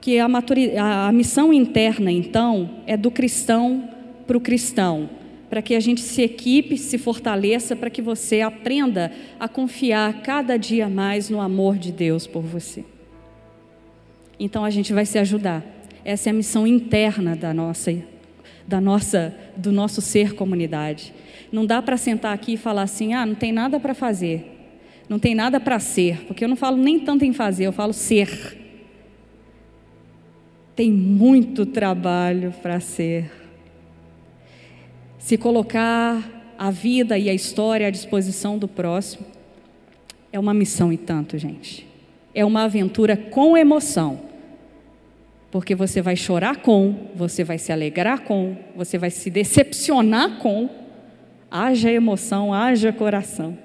que 0.00 0.20
a, 0.20 0.26
a, 0.26 1.08
a 1.08 1.12
missão 1.12 1.52
interna, 1.52 2.12
então, 2.12 2.70
é 2.86 2.96
do 2.96 3.10
cristão 3.10 3.90
para 4.28 4.36
o 4.36 4.40
cristão, 4.40 5.10
para 5.48 5.60
que 5.60 5.74
a 5.74 5.80
gente 5.80 6.02
se 6.02 6.22
equipe, 6.22 6.78
se 6.78 6.98
fortaleça, 6.98 7.74
para 7.74 7.90
que 7.90 8.00
você 8.00 8.42
aprenda 8.42 9.10
a 9.40 9.48
confiar 9.48 10.22
cada 10.22 10.56
dia 10.56 10.88
mais 10.88 11.28
no 11.28 11.40
amor 11.40 11.76
de 11.76 11.90
Deus 11.90 12.28
por 12.28 12.42
você. 12.42 12.84
Então 14.38 14.64
a 14.64 14.70
gente 14.70 14.92
vai 14.92 15.04
se 15.04 15.18
ajudar. 15.18 15.79
Essa 16.04 16.28
é 16.28 16.30
a 16.30 16.34
missão 16.34 16.66
interna 16.66 17.36
da 17.36 17.52
nossa 17.52 17.90
da 18.70 18.80
nossa, 18.80 19.34
do 19.56 19.72
nosso 19.72 20.00
ser 20.00 20.34
comunidade. 20.34 21.12
Não 21.50 21.66
dá 21.66 21.82
para 21.82 21.96
sentar 21.96 22.32
aqui 22.32 22.52
e 22.52 22.56
falar 22.56 22.82
assim, 22.82 23.12
ah, 23.14 23.26
não 23.26 23.34
tem 23.34 23.50
nada 23.50 23.80
para 23.80 23.94
fazer, 23.94 24.46
não 25.08 25.18
tem 25.18 25.34
nada 25.34 25.58
para 25.58 25.80
ser, 25.80 26.24
porque 26.26 26.44
eu 26.44 26.48
não 26.48 26.54
falo 26.54 26.76
nem 26.76 27.00
tanto 27.00 27.24
em 27.24 27.32
fazer, 27.32 27.66
eu 27.66 27.72
falo 27.72 27.92
ser. 27.92 28.58
Tem 30.76 30.92
muito 30.92 31.66
trabalho 31.66 32.54
para 32.62 32.78
ser. 32.78 33.28
Se 35.18 35.36
colocar 35.36 36.54
a 36.56 36.70
vida 36.70 37.18
e 37.18 37.28
a 37.28 37.34
história 37.34 37.88
à 37.88 37.90
disposição 37.90 38.56
do 38.56 38.68
próximo 38.68 39.26
é 40.32 40.38
uma 40.38 40.54
missão 40.54 40.92
e 40.92 40.96
tanto, 40.96 41.36
gente. 41.36 41.84
É 42.32 42.44
uma 42.44 42.62
aventura 42.62 43.16
com 43.16 43.56
emoção. 43.56 44.29
Porque 45.50 45.74
você 45.74 46.00
vai 46.00 46.14
chorar 46.14 46.58
com, 46.58 47.08
você 47.14 47.42
vai 47.42 47.58
se 47.58 47.72
alegrar 47.72 48.22
com, 48.22 48.56
você 48.76 48.96
vai 48.96 49.10
se 49.10 49.30
decepcionar 49.30 50.38
com. 50.38 50.68
Haja 51.50 51.90
emoção, 51.90 52.54
haja 52.54 52.92
coração. 52.92 53.58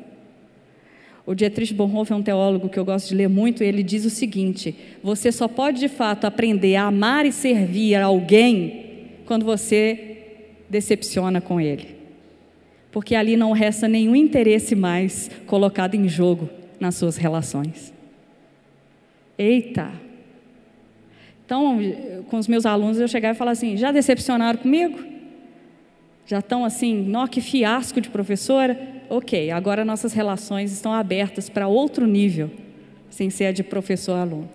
O 1.26 1.34
Dietrich 1.34 1.74
Bonhoeffer 1.74 2.16
é 2.16 2.20
um 2.20 2.24
teólogo 2.24 2.70
que 2.70 2.78
eu 2.78 2.86
gosto 2.86 3.10
de 3.10 3.16
ler 3.16 3.30
muito, 3.30 3.64
e 3.64 3.68
ele 3.68 3.84
diz 3.84 4.06
o 4.06 4.10
seguinte: 4.10 4.76
você 5.04 5.32
só 5.32 5.48
pode 5.48 5.80
de 5.80 5.88
fato 5.88 6.26
aprender 6.26 6.76
a 6.76 6.86
amar 6.86 7.26
e 7.26 7.32
servir 7.32 7.96
alguém 7.96 8.86
quando 9.26 9.46
você 9.46 10.18
decepciona 10.70 11.42
com 11.42 11.60
ele. 11.60 11.96
Porque 12.92 13.14
ali 13.14 13.36
não 13.36 13.52
resta 13.52 13.88
nenhum 13.88 14.16
interesse 14.16 14.76
mais 14.76 15.30
colocado 15.46 15.96
em 15.96 16.08
jogo 16.08 16.50
nas 16.80 16.96
suas 16.96 17.18
relações. 17.18 17.94
Eita! 19.38 20.05
Então, 21.46 21.78
com 22.30 22.38
os 22.38 22.48
meus 22.48 22.66
alunos, 22.66 23.00
eu 23.00 23.08
chegava 23.08 23.36
e 23.36 23.38
falava 23.38 23.54
assim: 23.54 23.78
já 23.78 23.92
decepcionaram 23.92 24.60
comigo? 24.60 25.00
Já 26.26 26.40
estão 26.40 26.66
assim, 26.66 27.04
nó, 27.04 27.28
que 27.28 27.40
fiasco 27.40 28.02
de 28.02 28.10
professora? 28.10 28.96
Ok, 29.10 29.52
agora 29.52 29.86
nossas 29.86 30.12
relações 30.12 30.72
estão 30.72 30.92
abertas 30.92 31.48
para 31.48 31.68
outro 31.68 32.08
nível, 32.08 32.50
sem 33.12 33.30
ser 33.30 33.46
a 33.46 33.52
de 33.52 33.62
professor-aluno. 33.62 34.50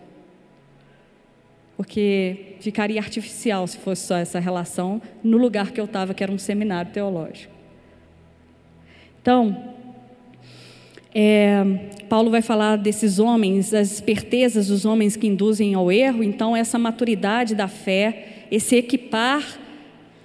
Porque 1.77 2.57
ficaria 2.59 3.01
artificial 3.01 3.67
se 3.69 3.79
fosse 3.79 4.07
só 4.07 4.17
essa 4.17 4.41
relação 4.41 5.01
no 5.23 5.39
lugar 5.39 5.71
que 5.71 5.81
eu 5.81 5.85
estava, 5.85 6.13
que 6.13 6.25
era 6.25 6.33
um 6.33 6.39
seminário 6.39 6.91
teológico. 6.91 7.55
Então, 9.23 9.75
é, 11.15 11.65
Paulo 12.09 12.31
vai 12.31 12.43
falar 12.43 12.77
desses 12.77 13.19
homens, 13.19 13.71
das 13.71 13.93
espertezas 13.93 14.69
dos 14.69 14.85
homens 14.85 15.17
que 15.17 15.27
induzem 15.27 15.75
ao 15.75 15.91
erro, 15.91 16.23
então, 16.23 16.57
essa 16.57 16.79
maturidade 16.79 17.55
da 17.55 17.69
fé, 17.69 18.47
esse 18.51 18.77
equipar, 18.77 19.59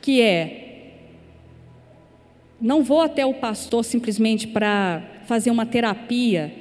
que 0.01 0.21
é. 0.21 0.61
Não 2.61 2.83
vou 2.83 3.01
até 3.01 3.25
o 3.25 3.33
pastor 3.33 3.83
simplesmente 3.83 4.47
para 4.47 5.01
fazer 5.25 5.51
uma 5.51 5.65
terapia 5.65 6.53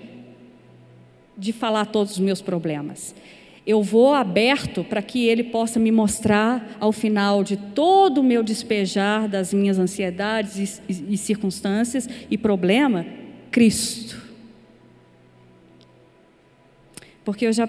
de 1.37 1.53
falar 1.53 1.87
todos 1.87 2.13
os 2.13 2.19
meus 2.19 2.41
problemas. 2.41 3.15
Eu 3.67 3.83
vou 3.83 4.13
aberto 4.13 4.85
para 4.85 5.01
que 5.01 5.27
ele 5.27 5.45
possa 5.45 5.81
me 5.81 5.91
mostrar, 5.91 6.77
ao 6.79 6.93
final 6.93 7.43
de 7.43 7.57
todo 7.57 8.21
o 8.21 8.25
meu 8.25 8.43
despejar 8.43 9.27
das 9.27 9.55
minhas 9.55 9.79
ansiedades 9.79 10.81
e, 10.87 10.93
e, 10.93 11.15
e 11.15 11.17
circunstâncias 11.17 12.09
e 12.31 12.37
problema, 12.37 13.07
Cristo. 13.55 14.21
Porque 17.25 17.47
eu 17.47 17.53
já 17.53 17.69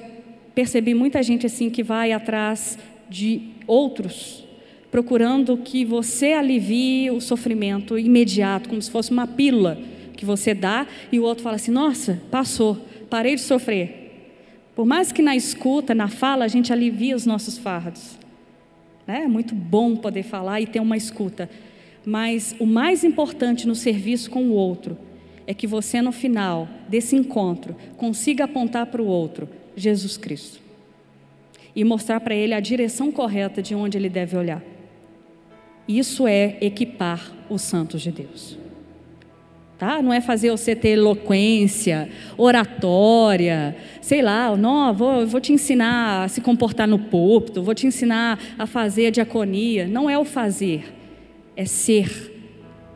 percebi 0.56 0.96
muita 0.96 1.22
gente 1.22 1.46
assim 1.46 1.70
que 1.70 1.84
vai 1.84 2.12
atrás 2.12 2.80
de 3.08 3.52
outros, 3.68 4.44
procurando 4.90 5.56
que 5.58 5.86
você 5.86 6.34
alivie 6.34 7.12
o 7.12 7.22
sofrimento 7.22 8.00
imediato, 8.00 8.68
como 8.68 8.82
se 8.82 8.90
fosse 8.90 9.12
uma 9.12 9.28
pílula 9.28 9.78
que 10.18 10.26
você 10.26 10.56
dá 10.56 10.88
e 11.12 11.20
o 11.20 11.24
outro 11.24 11.44
fala 11.44 11.58
assim: 11.58 11.70
"Nossa, 11.70 12.20
passou, 12.32 12.84
parei 13.08 13.36
de 13.36 13.42
sofrer". 13.42 14.32
Por 14.76 14.88
mais 14.88 15.12
que 15.12 15.22
na 15.22 15.36
escuta, 15.36 15.94
na 15.94 16.08
fala, 16.08 16.46
a 16.46 16.48
gente 16.48 16.74
alivia 16.74 17.16
os 17.16 17.28
nossos 17.28 17.60
fardos. 17.60 18.18
Né? 19.06 19.22
É 19.26 19.28
muito 19.28 19.54
bom 19.54 19.96
poder 19.96 20.24
falar 20.24 20.60
e 20.62 20.66
ter 20.66 20.80
uma 20.80 20.98
escuta. 20.98 21.48
Mas 22.04 22.56
o 22.60 22.66
mais 22.66 23.04
importante 23.04 23.68
no 23.68 23.76
serviço 23.76 24.32
com 24.32 24.46
o 24.46 24.54
outro 24.54 24.98
é 25.48 25.54
que 25.54 25.68
você, 25.68 26.02
no 26.02 26.12
final 26.12 26.68
desse 26.88 27.16
encontro, 27.16 27.76
consiga 27.98 28.46
apontar 28.46 28.88
para 28.88 29.02
o 29.02 29.06
outro 29.08 29.48
Jesus 29.76 30.18
Cristo 30.18 30.60
e 31.76 31.84
mostrar 31.84 32.20
para 32.20 32.34
ele 32.34 32.54
a 32.54 32.60
direção 32.60 33.12
correta 33.12 33.62
de 33.62 33.76
onde 33.76 33.98
ele 33.98 34.10
deve 34.10 34.38
olhar. 34.38 34.64
Isso 35.88 36.26
é 36.28 36.58
equipar 36.62 37.32
os 37.50 37.62
santos 37.62 38.02
de 38.02 38.12
Deus. 38.12 38.58
Tá? 39.78 40.02
Não 40.02 40.14
é 40.14 40.22
fazer 40.22 40.52
você 40.52 40.74
ter 40.74 40.92
eloquência, 40.92 42.10
oratória, 42.38 43.76
sei 44.02 44.22
lá, 44.22 44.56
não, 44.56 44.94
vou, 44.94 45.28
vou 45.28 45.42
te 45.42 45.52
ensinar 45.52 46.24
a 46.24 46.28
se 46.30 46.40
comportar 46.40 46.88
no 46.88 46.98
púlpito, 46.98 47.62
vou 47.62 47.76
te 47.76 47.86
ensinar 47.86 48.40
a 48.58 48.66
fazer 48.66 49.08
a 49.08 49.12
diaconia. 49.12 49.86
Não 49.86 50.10
é 50.10 50.18
o 50.18 50.24
fazer, 50.24 50.94
é 51.58 51.66
ser 51.66 52.35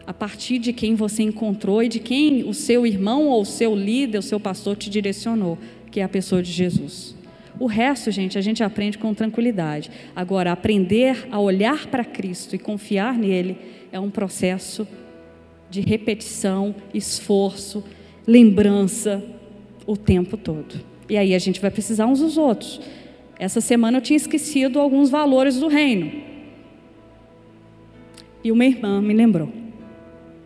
a 0.09 0.13
partir 0.13 0.57
de 0.57 0.73
quem 0.73 0.95
você 0.95 1.21
encontrou 1.21 1.83
e 1.83 1.87
de 1.87 1.99
quem 1.99 2.43
o 2.43 2.51
seu 2.51 2.87
irmão 2.87 3.27
ou 3.27 3.43
o 3.43 3.45
seu 3.45 3.75
líder, 3.75 4.17
o 4.17 4.23
seu 4.23 4.39
pastor 4.39 4.75
te 4.75 4.89
direcionou, 4.89 5.55
que 5.91 5.99
é 5.99 6.03
a 6.03 6.09
pessoa 6.09 6.41
de 6.41 6.51
Jesus. 6.51 7.15
O 7.59 7.67
resto, 7.67 8.09
gente, 8.09 8.35
a 8.35 8.41
gente 8.41 8.63
aprende 8.63 8.97
com 8.97 9.13
tranquilidade. 9.13 9.91
Agora, 10.15 10.51
aprender 10.51 11.27
a 11.29 11.39
olhar 11.39 11.85
para 11.85 12.03
Cristo 12.03 12.55
e 12.55 12.57
confiar 12.57 13.19
nele 13.19 13.55
é 13.91 13.99
um 13.99 14.09
processo 14.09 14.87
de 15.69 15.79
repetição, 15.79 16.73
esforço, 16.91 17.83
lembrança 18.25 19.23
o 19.85 19.95
tempo 19.95 20.37
todo. 20.37 20.73
E 21.07 21.17
aí 21.17 21.35
a 21.35 21.39
gente 21.39 21.61
vai 21.61 21.69
precisar 21.69 22.07
uns 22.07 22.19
dos 22.19 22.35
outros. 22.35 22.81
Essa 23.37 23.61
semana 23.61 23.99
eu 23.99 24.01
tinha 24.01 24.17
esquecido 24.17 24.79
alguns 24.79 25.11
valores 25.11 25.59
do 25.59 25.67
reino. 25.67 26.11
E 28.43 28.51
uma 28.51 28.65
irmã 28.65 28.99
me 29.03 29.13
lembrou. 29.13 29.68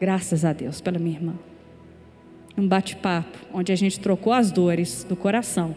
Graças 0.04 0.44
a 0.44 0.52
Deus 0.52 0.82
pela 0.82 1.00
minha 1.00 1.16
irmã. 1.16 1.34
num 2.58 2.68
bate-papo, 2.68 3.38
onde 3.54 3.72
a 3.72 3.76
gente 3.78 4.02
trocou 4.02 4.34
as 4.34 4.52
dores 4.52 5.06
do 5.06 5.16
coração, 5.16 5.74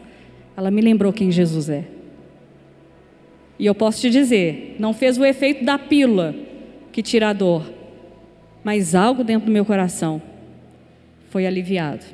ela 0.57 0.69
me 0.69 0.83
lembrou 0.83 1.13
quem 1.13 1.31
Jesus 1.31 1.69
é. 1.69 1.85
E 3.57 3.65
eu 3.65 3.73
posso 3.73 4.01
te 4.01 4.11
dizer, 4.11 4.75
não 4.81 4.93
fez 4.93 5.17
o 5.17 5.25
efeito 5.25 5.65
da 5.65 5.79
pílula 5.79 6.35
que 6.91 7.05
tira 7.05 7.29
a 7.29 7.33
dor, 7.33 7.73
mas 8.65 8.97
algo 8.97 9.23
dentro 9.23 9.47
do 9.47 9.53
meu 9.53 9.65
coração 9.65 10.21
foi 11.31 11.47
aliviado. 11.47 12.05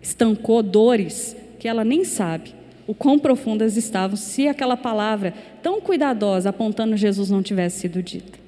Estancou 0.00 0.62
dores 0.62 1.36
que 1.58 1.68
ela 1.68 1.84
nem 1.84 2.04
sabe 2.04 2.54
o 2.86 2.94
quão 2.94 3.18
profundas 3.18 3.76
estavam 3.76 4.16
se 4.16 4.48
aquela 4.48 4.78
palavra 4.78 5.34
tão 5.62 5.78
cuidadosa 5.78 6.48
apontando 6.48 6.96
Jesus 6.96 7.28
não 7.28 7.42
tivesse 7.42 7.80
sido 7.80 8.02
dita. 8.02 8.45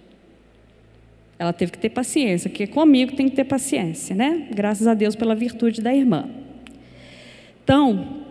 Ela 1.39 1.53
teve 1.53 1.73
que 1.73 1.79
ter 1.79 1.91
paciência, 1.91 2.51
porque 2.51 2.67
comigo 2.67 3.15
tem 3.15 3.29
que 3.29 3.37
ter 3.37 3.45
paciência, 3.45 4.15
né? 4.15 4.49
Graças 4.53 4.87
a 4.87 4.95
Deus 4.95 5.15
pela 5.15 5.35
virtude 5.35 5.81
da 5.81 5.95
irmã. 5.95 6.29
Então, 7.63 8.25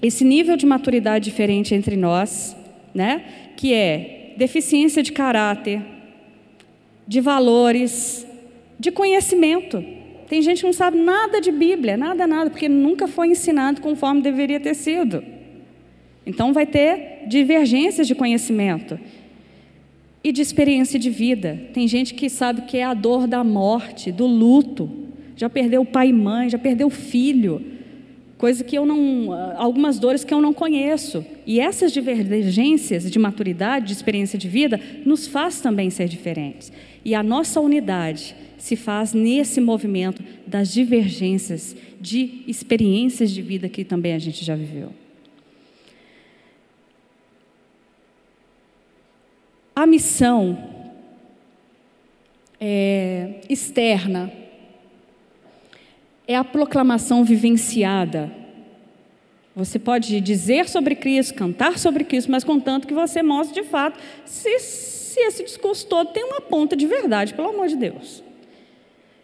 esse 0.00 0.24
nível 0.24 0.56
de 0.56 0.64
maturidade 0.64 1.24
diferente 1.24 1.74
entre 1.74 1.96
nós, 1.96 2.56
né? 2.94 3.24
Que 3.56 3.74
é 3.74 4.34
deficiência 4.36 5.02
de 5.02 5.10
caráter, 5.10 5.82
de 7.06 7.20
valores, 7.20 8.26
de 8.78 8.92
conhecimento. 8.92 9.84
Tem 10.28 10.40
gente 10.40 10.60
que 10.60 10.66
não 10.66 10.72
sabe 10.72 10.98
nada 10.98 11.40
de 11.40 11.50
Bíblia, 11.50 11.96
nada, 11.96 12.26
nada, 12.26 12.48
porque 12.48 12.68
nunca 12.68 13.08
foi 13.08 13.28
ensinado 13.28 13.80
conforme 13.80 14.22
deveria 14.22 14.60
ter 14.60 14.74
sido. 14.74 15.22
Então 16.24 16.52
vai 16.52 16.64
ter 16.64 17.24
divergências 17.26 18.06
de 18.06 18.14
conhecimento 18.14 18.98
e 20.24 20.30
de 20.30 20.40
experiência 20.40 20.98
de 20.98 21.10
vida. 21.10 21.58
Tem 21.72 21.88
gente 21.88 22.14
que 22.14 22.28
sabe 22.28 22.62
que 22.62 22.76
é 22.76 22.84
a 22.84 22.94
dor 22.94 23.26
da 23.26 23.42
morte, 23.42 24.12
do 24.12 24.26
luto. 24.26 24.90
Já 25.36 25.50
perdeu 25.50 25.84
pai 25.84 26.08
e 26.08 26.12
mãe, 26.12 26.48
já 26.48 26.58
perdeu 26.58 26.88
filho. 26.88 27.64
Coisa 28.38 28.62
que 28.62 28.76
eu 28.76 28.84
não. 28.84 29.32
Algumas 29.56 29.98
dores 29.98 30.24
que 30.24 30.32
eu 30.32 30.40
não 30.40 30.52
conheço. 30.52 31.24
E 31.46 31.60
essas 31.60 31.92
divergências 31.92 33.10
de 33.10 33.18
maturidade, 33.18 33.86
de 33.86 33.92
experiência 33.92 34.38
de 34.38 34.48
vida, 34.48 34.80
nos 35.04 35.26
faz 35.26 35.60
também 35.60 35.90
ser 35.90 36.08
diferentes. 36.08 36.72
E 37.04 37.14
a 37.14 37.22
nossa 37.22 37.60
unidade 37.60 38.34
se 38.58 38.76
faz 38.76 39.12
nesse 39.12 39.60
movimento 39.60 40.22
das 40.46 40.72
divergências 40.72 41.74
de 42.00 42.42
experiências 42.46 43.30
de 43.30 43.42
vida 43.42 43.68
que 43.68 43.84
também 43.84 44.12
a 44.12 44.18
gente 44.18 44.44
já 44.44 44.54
viveu. 44.54 45.01
A 49.82 49.86
missão 49.86 50.56
é, 52.60 53.40
externa 53.48 54.32
é 56.24 56.36
a 56.36 56.44
proclamação 56.44 57.24
vivenciada. 57.24 58.30
Você 59.56 59.80
pode 59.80 60.20
dizer 60.20 60.68
sobre 60.68 60.94
Cristo, 60.94 61.34
cantar 61.34 61.80
sobre 61.80 62.04
Cristo, 62.04 62.30
mas 62.30 62.44
contanto 62.44 62.86
que 62.86 62.94
você 62.94 63.24
mostre 63.24 63.60
de 63.60 63.68
fato 63.68 63.98
se, 64.24 64.60
se 64.60 65.18
esse 65.18 65.42
discurso 65.42 65.84
todo 65.88 66.12
tem 66.12 66.22
uma 66.22 66.40
ponta 66.40 66.76
de 66.76 66.86
verdade, 66.86 67.34
pelo 67.34 67.48
amor 67.48 67.66
de 67.66 67.74
Deus. 67.74 68.22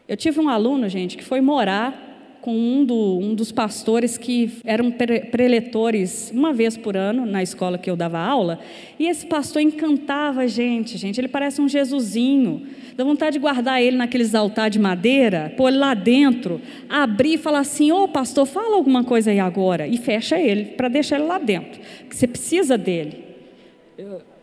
Eu 0.09 0.17
tive 0.17 0.41
um 0.41 0.49
aluno, 0.49 0.89
gente, 0.89 1.17
que 1.17 1.25
foi 1.25 1.41
morar 1.41 2.08
com 2.41 2.55
um, 2.55 2.85
do, 2.85 3.19
um 3.19 3.35
dos 3.35 3.51
pastores 3.51 4.17
que 4.17 4.59
eram 4.65 4.91
preletores 4.91 6.31
uma 6.33 6.53
vez 6.53 6.77
por 6.77 6.97
ano 6.97 7.27
na 7.27 7.43
escola 7.43 7.79
que 7.79 7.91
eu 7.91 7.97
dava 7.97 8.19
aula, 8.19 8.59
e 8.99 9.07
esse 9.07 9.27
pastor 9.27 9.61
encantava 9.61 10.43
a 10.43 10.47
gente, 10.47 10.97
gente. 10.97 11.21
Ele 11.21 11.29
parece 11.29 11.61
um 11.61 11.69
Jesusinho. 11.69 12.67
Dá 12.97 13.05
vontade 13.05 13.35
de 13.35 13.39
guardar 13.39 13.83
ele 13.83 13.97
naqueles 13.97 14.35
altares 14.35 14.73
de 14.73 14.79
madeira, 14.79 15.53
pôr 15.57 15.69
ele 15.69 15.79
lá 15.79 15.95
dentro, 15.95 16.61
abrir 16.89 17.35
e 17.35 17.39
falar 17.39 17.61
assim: 17.61 17.93
Ô 17.93 18.05
oh, 18.05 18.09
pastor, 18.09 18.47
fala 18.47 18.77
alguma 18.77 19.05
coisa 19.05 19.31
aí 19.31 19.39
agora, 19.39 19.87
e 19.87 19.97
fecha 19.97 20.39
ele, 20.39 20.65
para 20.65 20.89
deixar 20.89 21.17
ele 21.17 21.27
lá 21.27 21.39
dentro, 21.39 21.81
que 22.09 22.17
você 22.17 22.27
precisa 22.27 22.79
dele. 22.79 23.25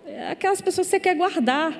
É 0.05 0.31
aquelas 0.31 0.61
pessoas 0.61 0.87
que 0.87 0.91
você 0.91 0.99
quer 0.99 1.15
guardar. 1.15 1.77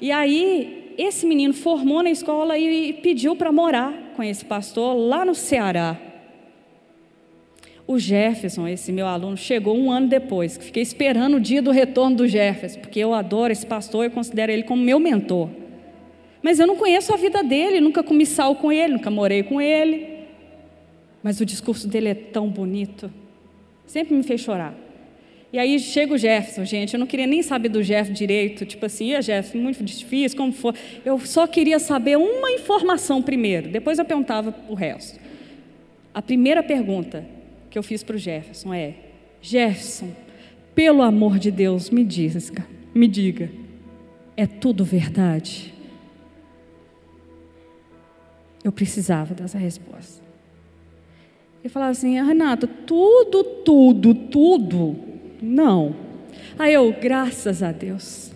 E 0.00 0.10
aí, 0.10 0.94
esse 0.98 1.26
menino 1.26 1.54
formou 1.54 2.02
na 2.02 2.10
escola 2.10 2.58
e 2.58 2.92
pediu 2.94 3.36
para 3.36 3.50
morar 3.50 4.03
com 4.14 4.22
esse 4.22 4.44
pastor 4.44 4.94
lá 4.94 5.24
no 5.24 5.34
Ceará. 5.34 5.98
O 7.86 7.98
Jefferson, 7.98 8.66
esse 8.66 8.90
meu 8.90 9.06
aluno, 9.06 9.36
chegou 9.36 9.76
um 9.76 9.92
ano 9.92 10.08
depois, 10.08 10.56
que 10.56 10.64
fiquei 10.64 10.82
esperando 10.82 11.36
o 11.36 11.40
dia 11.40 11.60
do 11.60 11.70
retorno 11.70 12.16
do 12.16 12.26
Jefferson, 12.26 12.80
porque 12.80 12.98
eu 12.98 13.12
adoro 13.12 13.52
esse 13.52 13.66
pastor 13.66 14.06
e 14.06 14.10
considero 14.10 14.50
ele 14.50 14.62
como 14.62 14.82
meu 14.82 14.98
mentor. 14.98 15.50
Mas 16.42 16.58
eu 16.58 16.66
não 16.66 16.76
conheço 16.76 17.12
a 17.12 17.16
vida 17.16 17.42
dele, 17.42 17.80
nunca 17.80 18.02
comi 18.02 18.24
sal 18.24 18.56
com 18.56 18.72
ele, 18.72 18.94
nunca 18.94 19.10
morei 19.10 19.42
com 19.42 19.60
ele. 19.60 20.24
Mas 21.22 21.40
o 21.40 21.44
discurso 21.44 21.86
dele 21.86 22.08
é 22.08 22.14
tão 22.14 22.48
bonito, 22.48 23.12
sempre 23.86 24.14
me 24.14 24.22
fez 24.22 24.40
chorar. 24.40 24.83
E 25.54 25.58
aí 25.60 25.78
chega 25.78 26.12
o 26.12 26.18
Jefferson, 26.18 26.64
gente. 26.64 26.94
Eu 26.94 26.98
não 26.98 27.06
queria 27.06 27.28
nem 27.28 27.40
saber 27.40 27.68
do 27.68 27.80
Jeff 27.80 28.10
direito. 28.10 28.66
Tipo 28.66 28.86
assim, 28.86 29.10
ia 29.10 29.22
Jefferson, 29.22 29.58
muito 29.58 29.84
difícil, 29.84 30.36
como 30.36 30.52
for. 30.52 30.74
Eu 31.04 31.16
só 31.20 31.46
queria 31.46 31.78
saber 31.78 32.18
uma 32.18 32.50
informação 32.50 33.22
primeiro. 33.22 33.68
Depois 33.68 34.00
eu 34.00 34.04
perguntava 34.04 34.52
o 34.68 34.74
resto. 34.74 35.20
A 36.12 36.20
primeira 36.20 36.60
pergunta 36.60 37.24
que 37.70 37.78
eu 37.78 37.84
fiz 37.84 38.02
para 38.02 38.16
o 38.16 38.18
Jefferson 38.18 38.74
é: 38.74 38.94
Jefferson, 39.40 40.10
pelo 40.74 41.02
amor 41.02 41.38
de 41.38 41.52
Deus, 41.52 41.88
me 41.88 42.02
diz, 42.02 42.50
me 42.92 43.06
diga, 43.06 43.48
é 44.36 44.48
tudo 44.48 44.84
verdade? 44.84 45.72
Eu 48.64 48.72
precisava 48.72 49.34
dessa 49.34 49.56
resposta. 49.56 50.20
Ele 51.62 51.68
falava 51.68 51.92
assim, 51.92 52.20
Renata, 52.20 52.66
tudo, 52.66 53.44
tudo, 53.44 54.16
tudo 54.16 55.13
não. 55.44 55.94
Aí 56.58 56.74
eu, 56.74 56.92
graças 56.92 57.62
a 57.62 57.70
Deus. 57.70 58.32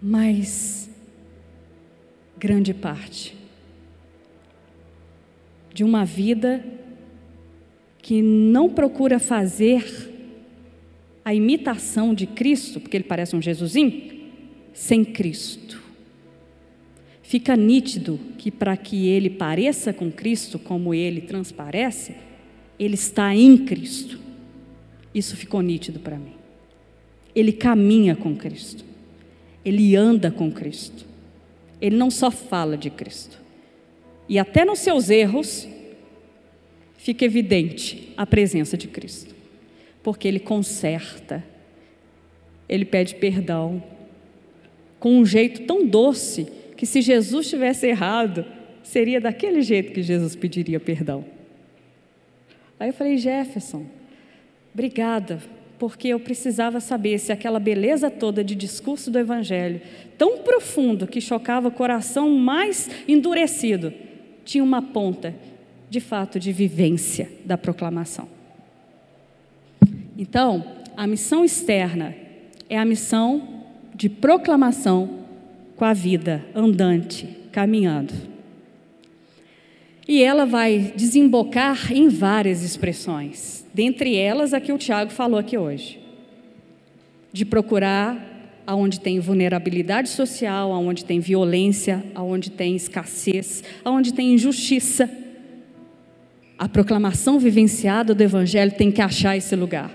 Mas 0.00 0.90
grande 2.38 2.74
parte 2.74 3.36
de 5.72 5.84
uma 5.84 6.04
vida 6.04 6.64
que 8.00 8.20
não 8.20 8.68
procura 8.68 9.18
fazer 9.18 10.10
a 11.24 11.32
imitação 11.32 12.12
de 12.12 12.26
Cristo, 12.26 12.80
porque 12.80 12.96
ele 12.96 13.04
parece 13.04 13.36
um 13.36 13.40
Jesusinho, 13.40 14.30
sem 14.74 15.04
Cristo. 15.04 15.80
Fica 17.22 17.56
nítido 17.56 18.18
que 18.36 18.50
para 18.50 18.76
que 18.76 19.06
ele 19.06 19.30
pareça 19.30 19.92
com 19.92 20.10
Cristo, 20.10 20.58
como 20.58 20.92
ele 20.92 21.20
transparece, 21.22 22.16
ele 22.78 22.94
está 22.94 23.34
em 23.34 23.56
Cristo. 23.58 24.18
Isso 25.14 25.36
ficou 25.36 25.60
nítido 25.60 26.00
para 26.00 26.16
mim. 26.16 26.34
Ele 27.34 27.52
caminha 27.52 28.16
com 28.16 28.36
Cristo. 28.36 28.84
Ele 29.64 29.94
anda 29.96 30.30
com 30.30 30.50
Cristo. 30.50 31.06
Ele 31.80 31.96
não 31.96 32.10
só 32.10 32.30
fala 32.30 32.76
de 32.76 32.90
Cristo. 32.90 33.40
E 34.28 34.38
até 34.38 34.64
nos 34.64 34.78
seus 34.78 35.10
erros 35.10 35.68
fica 36.96 37.24
evidente 37.24 38.12
a 38.16 38.26
presença 38.26 38.76
de 38.76 38.88
Cristo. 38.88 39.34
Porque 40.02 40.26
ele 40.26 40.40
conserta. 40.40 41.44
Ele 42.68 42.84
pede 42.84 43.14
perdão 43.16 43.82
com 44.98 45.18
um 45.18 45.26
jeito 45.26 45.62
tão 45.62 45.84
doce 45.84 46.46
que 46.76 46.86
se 46.86 47.02
Jesus 47.02 47.48
tivesse 47.48 47.88
errado, 47.88 48.46
seria 48.84 49.20
daquele 49.20 49.60
jeito 49.62 49.92
que 49.92 50.02
Jesus 50.02 50.36
pediria 50.36 50.78
perdão. 50.78 51.24
Aí 52.78 52.90
eu 52.90 52.92
falei, 52.92 53.16
Jefferson, 53.18 53.86
Obrigada, 54.72 55.38
porque 55.78 56.08
eu 56.08 56.20
precisava 56.20 56.80
saber 56.80 57.18
se 57.18 57.32
aquela 57.32 57.58
beleza 57.58 58.10
toda 58.10 58.44
de 58.44 58.54
discurso 58.54 59.10
do 59.10 59.18
Evangelho, 59.18 59.80
tão 60.16 60.38
profundo 60.38 61.06
que 61.06 61.20
chocava 61.20 61.68
o 61.68 61.72
coração 61.72 62.30
mais 62.30 62.88
endurecido, 63.06 63.92
tinha 64.44 64.62
uma 64.62 64.80
ponta, 64.80 65.34
de 65.90 66.00
fato, 66.00 66.38
de 66.38 66.52
vivência 66.52 67.30
da 67.44 67.58
proclamação. 67.58 68.28
Então, 70.16 70.64
a 70.96 71.06
missão 71.06 71.44
externa 71.44 72.14
é 72.68 72.78
a 72.78 72.84
missão 72.84 73.64
de 73.94 74.08
proclamação 74.08 75.20
com 75.76 75.84
a 75.84 75.92
vida 75.92 76.44
andante, 76.54 77.28
caminhando. 77.50 78.14
E 80.06 80.22
ela 80.22 80.44
vai 80.44 80.92
desembocar 80.96 81.92
em 81.92 82.08
várias 82.08 82.62
expressões. 82.62 83.61
Dentre 83.74 84.16
elas, 84.16 84.52
a 84.52 84.60
que 84.60 84.72
o 84.72 84.78
Tiago 84.78 85.10
falou 85.10 85.38
aqui 85.38 85.56
hoje. 85.56 85.98
De 87.32 87.44
procurar 87.44 88.32
aonde 88.66 89.00
tem 89.00 89.18
vulnerabilidade 89.18 90.08
social, 90.08 90.72
aonde 90.72 91.04
tem 91.04 91.18
violência, 91.20 92.04
aonde 92.14 92.50
tem 92.50 92.76
escassez, 92.76 93.62
aonde 93.84 94.12
tem 94.12 94.34
injustiça. 94.34 95.10
A 96.58 96.68
proclamação 96.68 97.38
vivenciada 97.38 98.14
do 98.14 98.22
Evangelho 98.22 98.72
tem 98.72 98.90
que 98.90 99.00
achar 99.00 99.36
esse 99.36 99.56
lugar. 99.56 99.90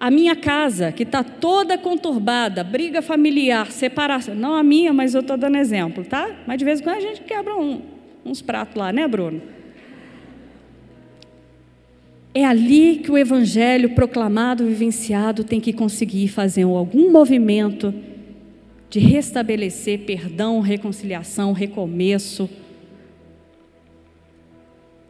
A 0.00 0.10
minha 0.10 0.36
casa, 0.36 0.92
que 0.92 1.02
está 1.02 1.24
toda 1.24 1.76
conturbada, 1.76 2.62
briga 2.62 3.02
familiar, 3.02 3.72
separação. 3.72 4.34
Não 4.34 4.54
a 4.54 4.62
minha, 4.62 4.92
mas 4.92 5.14
eu 5.14 5.22
estou 5.22 5.36
dando 5.36 5.56
exemplo, 5.56 6.04
tá? 6.04 6.28
Mas 6.46 6.58
de 6.58 6.64
vez 6.64 6.80
em 6.80 6.84
quando 6.84 6.96
a 6.98 7.00
gente 7.00 7.22
quebra 7.22 7.56
um, 7.56 7.82
uns 8.24 8.40
pratos 8.40 8.76
lá, 8.76 8.92
né, 8.92 9.08
Bruno? 9.08 9.57
É 12.34 12.44
ali 12.44 12.96
que 12.96 13.10
o 13.10 13.18
evangelho 13.18 13.90
proclamado, 13.90 14.66
vivenciado, 14.66 15.42
tem 15.44 15.60
que 15.60 15.72
conseguir 15.72 16.28
fazer 16.28 16.62
algum 16.62 17.10
movimento 17.10 17.92
de 18.90 18.98
restabelecer 18.98 20.00
perdão, 20.00 20.60
reconciliação, 20.60 21.52
recomeço. 21.52 22.48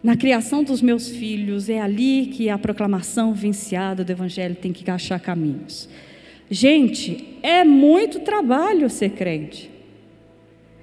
Na 0.03 0.17
criação 0.17 0.63
dos 0.63 0.81
meus 0.81 1.09
filhos, 1.09 1.69
é 1.69 1.81
ali 1.81 2.27
que 2.27 2.49
a 2.49 2.59
proclamação 2.59 3.33
vivenciada 3.33 4.05
do 4.05 4.11
evangelho 4.11 4.55
tem 4.55 4.73
que 4.73 4.89
achar 4.91 5.21
caminhos. 5.21 5.89
Gente, 6.51 7.37
é 7.43 7.65
muito 7.65 8.21
trabalho 8.21 8.89
ser 8.89 9.11
crente. 9.11 9.71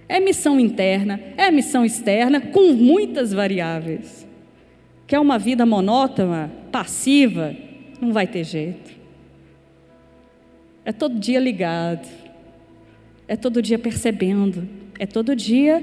É 0.07 0.19
missão 0.19 0.59
interna, 0.59 1.19
é 1.35 1.49
missão 1.49 1.83
externa, 1.83 2.39
com 2.39 2.73
muitas 2.73 3.33
variáveis. 3.33 4.24
Quer 5.07 5.19
uma 5.19 5.37
vida 5.37 5.65
monótona, 5.65 6.51
passiva? 6.71 7.55
Não 8.01 8.11
vai 8.11 8.25
ter 8.25 8.43
jeito. 8.43 8.91
É 10.83 10.91
todo 10.91 11.19
dia 11.19 11.39
ligado, 11.39 12.07
é 13.27 13.35
todo 13.35 13.61
dia 13.61 13.79
percebendo, 13.79 14.67
é 14.99 15.05
todo 15.05 15.35
dia 15.35 15.81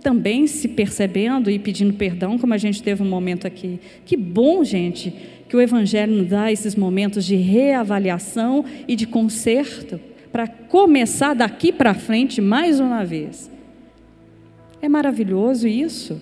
também 0.00 0.46
se 0.46 0.68
percebendo 0.68 1.50
e 1.50 1.58
pedindo 1.58 1.94
perdão, 1.94 2.38
como 2.38 2.54
a 2.54 2.58
gente 2.58 2.82
teve 2.82 3.02
um 3.02 3.08
momento 3.08 3.46
aqui. 3.46 3.80
Que 4.04 4.16
bom, 4.16 4.62
gente, 4.62 5.12
que 5.48 5.56
o 5.56 5.60
Evangelho 5.60 6.14
nos 6.14 6.28
dá 6.28 6.52
esses 6.52 6.76
momentos 6.76 7.24
de 7.24 7.34
reavaliação 7.36 8.64
e 8.86 8.94
de 8.94 9.06
conserto 9.06 10.00
para 10.30 10.46
começar 10.46 11.34
daqui 11.34 11.72
para 11.72 11.94
frente 11.94 12.40
mais 12.40 12.78
uma 12.78 13.04
vez. 13.04 13.50
É 14.80 14.88
maravilhoso 14.88 15.66
isso. 15.66 16.20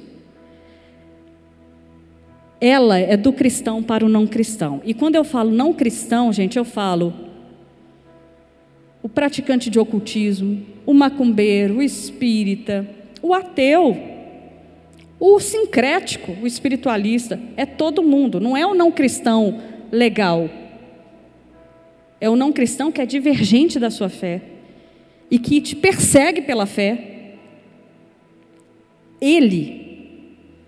Ela 2.61 2.98
é 2.98 3.16
do 3.16 3.32
cristão 3.32 3.82
para 3.82 4.04
o 4.04 4.09
não 4.09 4.26
cristão. 4.26 4.80
E 4.84 4.94
quando 4.94 5.16
eu 5.16 5.24
falo 5.24 5.50
não 5.50 5.72
cristão, 5.72 6.32
gente, 6.32 6.57
eu 6.57 6.64
falo 6.64 7.12
o 9.02 9.09
praticante 9.09 9.70
de 9.70 9.78
ocultismo, 9.78 10.64
o 10.84 10.92
macumbeiro, 10.92 11.76
o 11.76 11.82
espírita, 11.82 12.88
o 13.22 13.32
ateu, 13.34 13.96
o 15.20 15.38
sincrético, 15.38 16.36
o 16.42 16.46
espiritualista, 16.46 17.38
é 17.57 17.64
todo 17.64 18.02
mundo, 18.02 18.40
não 18.40 18.57
é 18.57 18.66
o 18.66 18.74
não 18.74 18.90
cristão 18.90 19.61
legal. 19.92 20.50
É 22.20 22.28
o 22.28 22.36
não 22.36 22.52
cristão 22.52 22.90
que 22.90 23.00
é 23.00 23.07
divergente 23.07 23.78
da 23.78 23.90
sua 23.90 24.09
fé 24.09 24.42
e 25.30 25.38
que 25.38 25.61
te 25.61 25.76
persegue 25.76 26.42
pela 26.42 26.66
fé. 26.66 27.34
Ele 29.20 30.18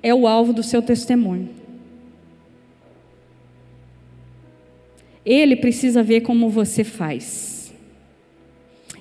é 0.03 0.15
o 0.15 0.27
alvo 0.27 0.53
do 0.53 0.63
seu 0.63 0.83
testemunho. 0.83 1.58
Ele 5.29 5.57
precisa 5.57 6.03
ver 6.03 6.23
como 6.23 6.49
você 6.49 6.83
faz. 6.83 7.71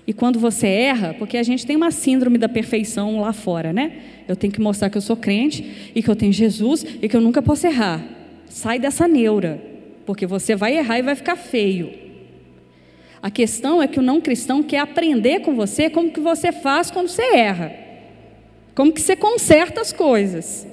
E 0.06 0.12
quando 0.12 0.38
você 0.38 0.68
erra, 0.68 1.16
porque 1.18 1.38
a 1.38 1.44
gente 1.44 1.66
tem 1.66 1.78
uma 1.78 1.90
síndrome 1.90 2.38
da 2.38 2.50
perfeição 2.50 3.22
lá 3.22 3.32
fora, 3.32 3.72
né? 3.72 3.94
Eu 4.28 4.36
tenho 4.36 4.52
que 4.52 4.60
mostrar 4.60 4.90
que 4.90 4.98
eu 4.98 5.02
sou 5.02 5.16
crente 5.16 5.92
e 5.96 6.04
que 6.04 6.10
eu 6.10 6.18
tenho 6.18 6.34
Jesus 6.34 6.86
e 7.02 7.08
que 7.08 7.16
eu 7.16 7.22
nunca 7.22 7.42
posso 7.42 7.66
errar. 7.66 8.04
Sai 8.46 8.78
dessa 8.78 9.08
neura, 9.08 9.64
porque 10.06 10.26
você 10.26 10.54
vai 10.54 10.78
errar 10.78 11.00
e 11.00 11.02
vai 11.02 11.16
ficar 11.16 11.38
feio. 11.38 11.94
A 13.22 13.32
questão 13.32 13.82
é 13.82 13.88
que 13.88 14.00
o 14.00 14.04
não 14.04 14.20
cristão 14.20 14.62
quer 14.62 14.80
aprender 14.80 15.40
com 15.40 15.56
você 15.56 15.90
como 15.90 16.12
que 16.12 16.20
você 16.20 16.52
faz 16.52 16.92
quando 16.92 17.08
você 17.08 17.24
erra. 17.36 17.74
Como 18.76 18.92
que 18.92 19.00
você 19.00 19.16
conserta 19.16 19.80
as 19.80 19.94
coisas. 19.94 20.68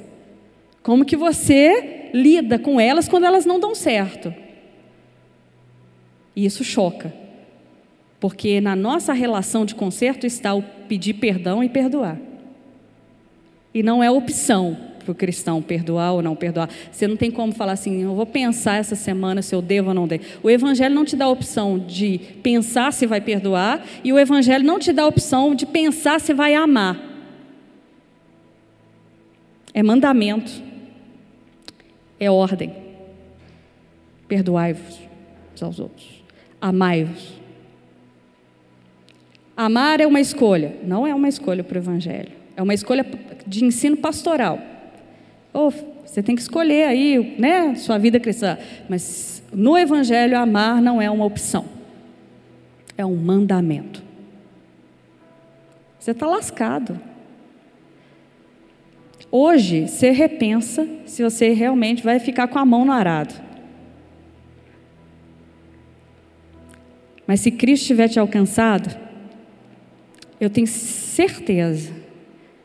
Como 0.83 1.05
que 1.05 1.17
você 1.17 2.11
lida 2.13 2.59
com 2.59 2.81
elas 2.81 3.09
quando 3.09 3.25
elas 3.25 3.47
não 3.47 3.61
dão 3.61 3.73
certo. 3.73 4.35
E 6.35 6.45
isso 6.45 6.65
choca. 6.65 7.13
Porque 8.19 8.61
na 8.61 8.75
nossa 8.75 9.13
relação 9.13 9.65
de 9.65 9.75
conserto 9.75 10.27
está 10.27 10.55
o 10.55 10.63
pedir 10.63 11.15
perdão 11.15 11.63
e 11.63 11.69
perdoar. 11.69 12.19
E 13.73 13.83
não 13.83 14.03
é 14.03 14.11
opção 14.11 14.77
para 15.05 15.13
o 15.13 15.15
cristão 15.15 15.61
perdoar 15.61 16.13
ou 16.13 16.23
não 16.23 16.35
perdoar. 16.35 16.71
Você 16.91 17.07
não 17.07 17.17
tem 17.17 17.31
como 17.31 17.53
falar 17.53 17.73
assim, 17.73 18.03
eu 18.03 18.15
vou 18.15 18.25
pensar 18.25 18.77
essa 18.77 18.95
semana 18.95 19.43
se 19.43 19.55
eu 19.55 19.61
devo 19.61 19.89
ou 19.89 19.95
não 19.95 20.09
devo. 20.09 20.25
O 20.43 20.49
Evangelho 20.49 20.95
não 20.95 21.05
te 21.05 21.15
dá 21.15 21.27
a 21.27 21.29
opção 21.29 21.79
de 21.79 22.19
pensar 22.43 22.93
se 22.93 23.07
vai 23.07 23.21
perdoar, 23.21 23.85
e 24.03 24.13
o 24.13 24.19
Evangelho 24.19 24.65
não 24.65 24.79
te 24.79 24.93
dá 24.93 25.03
a 25.03 25.07
opção 25.07 25.55
de 25.55 25.67
pensar 25.67 26.21
se 26.21 26.33
vai 26.33 26.55
amar. 26.55 26.99
É 29.75 29.83
mandamento, 29.83 30.63
é 32.19 32.31
ordem. 32.31 32.73
Perdoai-vos 34.29 35.01
uns 35.55 35.63
aos 35.63 35.79
outros 35.79 36.14
amai-vos. 36.65 37.35
Amar 39.55 40.01
é 40.01 40.07
uma 40.07 40.19
escolha, 40.19 40.77
não 40.83 41.07
é 41.07 41.15
uma 41.15 41.29
escolha 41.29 41.63
para 41.63 41.77
o 41.77 41.79
Evangelho, 41.79 42.33
é 42.57 42.63
uma 42.63 42.73
escolha 42.73 43.07
de 43.47 43.65
ensino 43.67 43.99
pastoral. 43.99 44.59
Oh, 45.53 45.71
você 45.71 46.23
tem 46.23 46.35
que 46.35 46.41
escolher 46.41 46.87
aí, 46.87 47.37
né, 47.39 47.75
sua 47.75 47.99
vida 47.99 48.19
cristã. 48.19 48.57
Mas 48.89 49.43
no 49.53 49.77
Evangelho, 49.77 50.39
amar 50.39 50.81
não 50.81 51.03
é 51.03 51.11
uma 51.11 51.27
opção, 51.27 51.67
é 52.97 53.05
um 53.05 53.15
mandamento. 53.15 54.03
Você 55.99 56.13
está 56.13 56.27
lascado. 56.27 56.99
Hoje, 59.31 59.87
você 59.87 60.11
repensa 60.11 60.89
se 61.05 61.23
você 61.23 61.53
realmente 61.53 62.03
vai 62.03 62.19
ficar 62.19 62.49
com 62.49 62.59
a 62.59 62.65
mão 62.65 62.87
no 62.87 62.93
arado. 62.93 63.35
Mas 67.27 67.41
se 67.41 67.51
Cristo 67.51 67.87
tiver 67.87 68.09
te 68.09 68.19
alcançado, 68.19 68.95
eu 70.41 70.51
tenho 70.51 70.67
certeza 70.67 71.93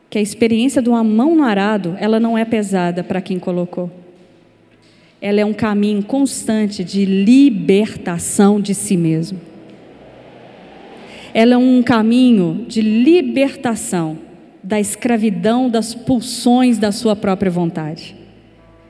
que 0.08 0.18
a 0.18 0.20
experiência 0.20 0.82
de 0.82 0.88
uma 0.88 1.04
mão 1.04 1.34
no 1.36 1.44
arado, 1.44 1.96
ela 1.98 2.20
não 2.20 2.36
é 2.36 2.44
pesada 2.44 3.02
para 3.02 3.20
quem 3.20 3.38
colocou. 3.38 3.90
Ela 5.20 5.40
é 5.40 5.44
um 5.44 5.52
caminho 5.52 6.02
constante 6.02 6.82
de 6.82 7.04
libertação 7.04 8.60
de 8.60 8.74
si 8.74 8.96
mesmo. 8.96 9.40
Ela 11.32 11.54
é 11.54 11.56
um 11.56 11.82
caminho 11.82 12.66
de 12.66 12.80
libertação 12.80 14.18
da 14.62 14.80
escravidão 14.80 15.70
das 15.70 15.94
pulsões 15.94 16.76
da 16.76 16.90
sua 16.90 17.14
própria 17.14 17.50
vontade. 17.50 18.16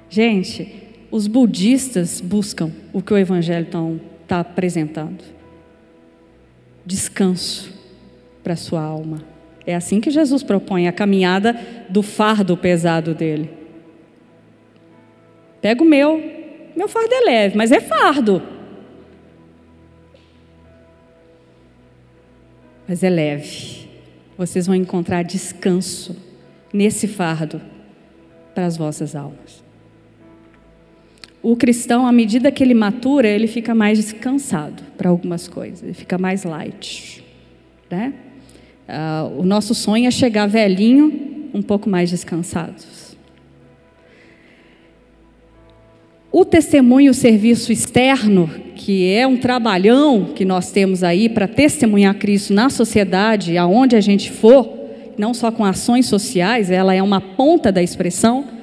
Gente, 0.08 0.72
os 1.10 1.26
budistas 1.26 2.20
buscam 2.20 2.70
o 2.92 3.02
que 3.02 3.12
o 3.12 3.18
Evangelho 3.18 3.68
está 4.24 4.40
apresentando 4.40 5.39
descanso 6.84 7.72
para 8.42 8.56
sua 8.56 8.82
alma. 8.82 9.22
É 9.66 9.74
assim 9.74 10.00
que 10.00 10.10
Jesus 10.10 10.42
propõe 10.42 10.88
a 10.88 10.92
caminhada 10.92 11.58
do 11.88 12.02
fardo 12.02 12.56
pesado 12.56 13.14
dele. 13.14 13.50
Pega 15.60 15.82
o 15.82 15.86
meu, 15.86 16.18
meu 16.74 16.88
fardo 16.88 17.12
é 17.12 17.20
leve, 17.20 17.56
mas 17.56 17.70
é 17.70 17.80
fardo. 17.80 18.42
Mas 22.88 23.02
é 23.02 23.10
leve. 23.10 23.88
Vocês 24.36 24.66
vão 24.66 24.74
encontrar 24.74 25.22
descanso 25.22 26.16
nesse 26.72 27.06
fardo 27.06 27.60
para 28.54 28.66
as 28.66 28.76
vossas 28.76 29.14
almas. 29.14 29.62
O 31.42 31.56
cristão, 31.56 32.06
à 32.06 32.12
medida 32.12 32.50
que 32.50 32.62
ele 32.62 32.74
matura, 32.74 33.26
ele 33.26 33.46
fica 33.46 33.74
mais 33.74 33.98
descansado 33.98 34.82
para 34.96 35.08
algumas 35.08 35.48
coisas, 35.48 35.82
ele 35.82 35.94
fica 35.94 36.18
mais 36.18 36.44
light. 36.44 37.24
Né? 37.90 38.12
Uh, 38.86 39.40
o 39.40 39.44
nosso 39.44 39.74
sonho 39.74 40.06
é 40.06 40.10
chegar 40.10 40.46
velhinho, 40.46 41.48
um 41.54 41.62
pouco 41.62 41.88
mais 41.88 42.10
descansados. 42.10 43.16
O 46.32 46.44
testemunho 46.44 47.10
o 47.10 47.14
serviço 47.14 47.72
externo, 47.72 48.48
que 48.76 49.10
é 49.10 49.26
um 49.26 49.36
trabalhão 49.36 50.26
que 50.34 50.44
nós 50.44 50.70
temos 50.70 51.02
aí 51.02 51.28
para 51.28 51.48
testemunhar 51.48 52.14
Cristo 52.16 52.52
na 52.52 52.70
sociedade, 52.70 53.56
aonde 53.56 53.96
a 53.96 54.00
gente 54.00 54.30
for, 54.30 54.68
não 55.18 55.34
só 55.34 55.50
com 55.50 55.64
ações 55.64 56.06
sociais, 56.06 56.70
ela 56.70 56.94
é 56.94 57.02
uma 57.02 57.20
ponta 57.20 57.72
da 57.72 57.82
expressão 57.82 58.59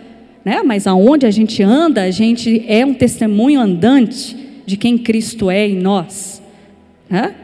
né? 0.47 0.63
mas 0.63 0.87
aonde 0.87 1.25
a 1.25 1.29
gente 1.29 1.61
anda, 1.61 2.03
a 2.03 2.09
gente 2.09 2.63
é 2.69 2.85
um 2.85 2.93
testemunho 2.93 3.59
andante 3.59 4.33
de 4.65 4.77
quem 4.77 4.97
Cristo 4.97 5.51
é 5.51 5.67
em 5.67 5.75
nós. 5.75 6.41
Né? 7.09 7.35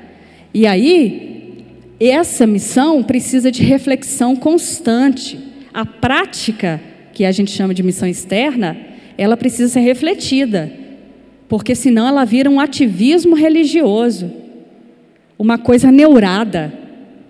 E 0.53 0.65
aí, 0.65 1.65
essa 1.99 2.47
missão 2.47 3.03
precisa 3.03 3.51
de 3.51 3.61
reflexão 3.61 4.37
constante. 4.37 5.37
A 5.73 5.85
prática, 5.85 6.79
que 7.11 7.25
a 7.25 7.31
gente 7.33 7.51
chama 7.51 7.73
de 7.73 7.83
missão 7.83 8.07
externa, 8.07 8.77
ela 9.17 9.35
precisa 9.35 9.73
ser 9.73 9.81
refletida. 9.81 10.71
porque 11.49 11.75
senão 11.75 12.07
ela 12.07 12.23
vira 12.23 12.49
um 12.49 12.59
ativismo 12.59 13.35
religioso, 13.35 14.31
uma 15.37 15.57
coisa 15.57 15.91
neurada, 15.91 16.73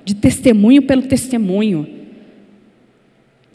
de 0.06 0.14
testemunho 0.14 0.84
pelo 0.84 1.02
testemunho. 1.02 1.88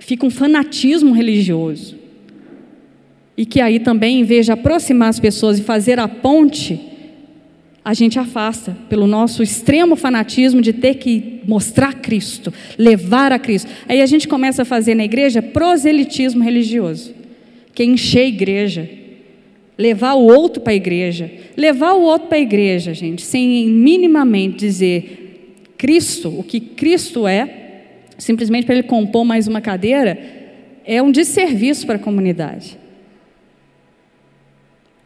Fica 0.01 0.27
um 0.27 0.31
fanatismo 0.31 1.15
religioso. 1.15 1.98
E 3.39 3.47
que 3.47 3.61
aí 3.61 3.79
também, 3.79 4.19
em 4.19 4.25
vez 4.25 4.47
de 4.47 4.51
aproximar 4.51 5.11
as 5.11 5.21
pessoas 5.21 5.61
e 5.61 5.63
fazer 5.63 6.01
a 6.01 6.09
ponte, 6.09 6.81
a 7.85 7.95
gente 7.95 8.19
afasta 8.19 8.77
pelo 8.89 9.07
nosso 9.07 9.45
extremo 9.45 9.95
fanatismo 9.95 10.61
de 10.61 10.73
ter 10.73 10.97
que 10.97 11.41
mostrar 11.47 11.95
Cristo, 11.95 12.53
levar 12.77 13.31
a 13.31 13.39
Cristo. 13.39 13.71
Aí 13.89 14.03
a 14.03 14.07
gente 14.07 14.27
começa 14.27 14.63
a 14.63 14.65
fazer 14.65 14.97
na 14.97 15.05
igreja 15.05 15.41
proselitismo 15.41 16.43
religioso, 16.43 17.15
que 17.73 17.85
é 17.85 17.87
encher 17.87 18.23
a 18.23 18.27
igreja, 18.27 18.91
levar 19.79 20.15
o 20.15 20.27
outro 20.27 20.61
para 20.61 20.73
a 20.73 20.77
igreja, 20.77 21.31
levar 21.57 21.93
o 21.93 22.03
outro 22.03 22.27
para 22.27 22.39
a 22.39 22.41
igreja, 22.41 22.93
gente, 22.93 23.23
sem 23.23 23.69
minimamente 23.69 24.57
dizer 24.57 25.47
Cristo, 25.79 26.29
o 26.37 26.43
que 26.43 26.59
Cristo 26.59 27.25
é, 27.29 27.83
simplesmente 28.19 28.67
para 28.67 28.75
ele 28.75 28.83
compor 28.83 29.25
mais 29.25 29.47
uma 29.47 29.61
cadeira, 29.61 30.19
é 30.85 31.01
um 31.01 31.13
desserviço 31.13 31.87
para 31.87 31.95
a 31.95 32.01
comunidade. 32.01 32.77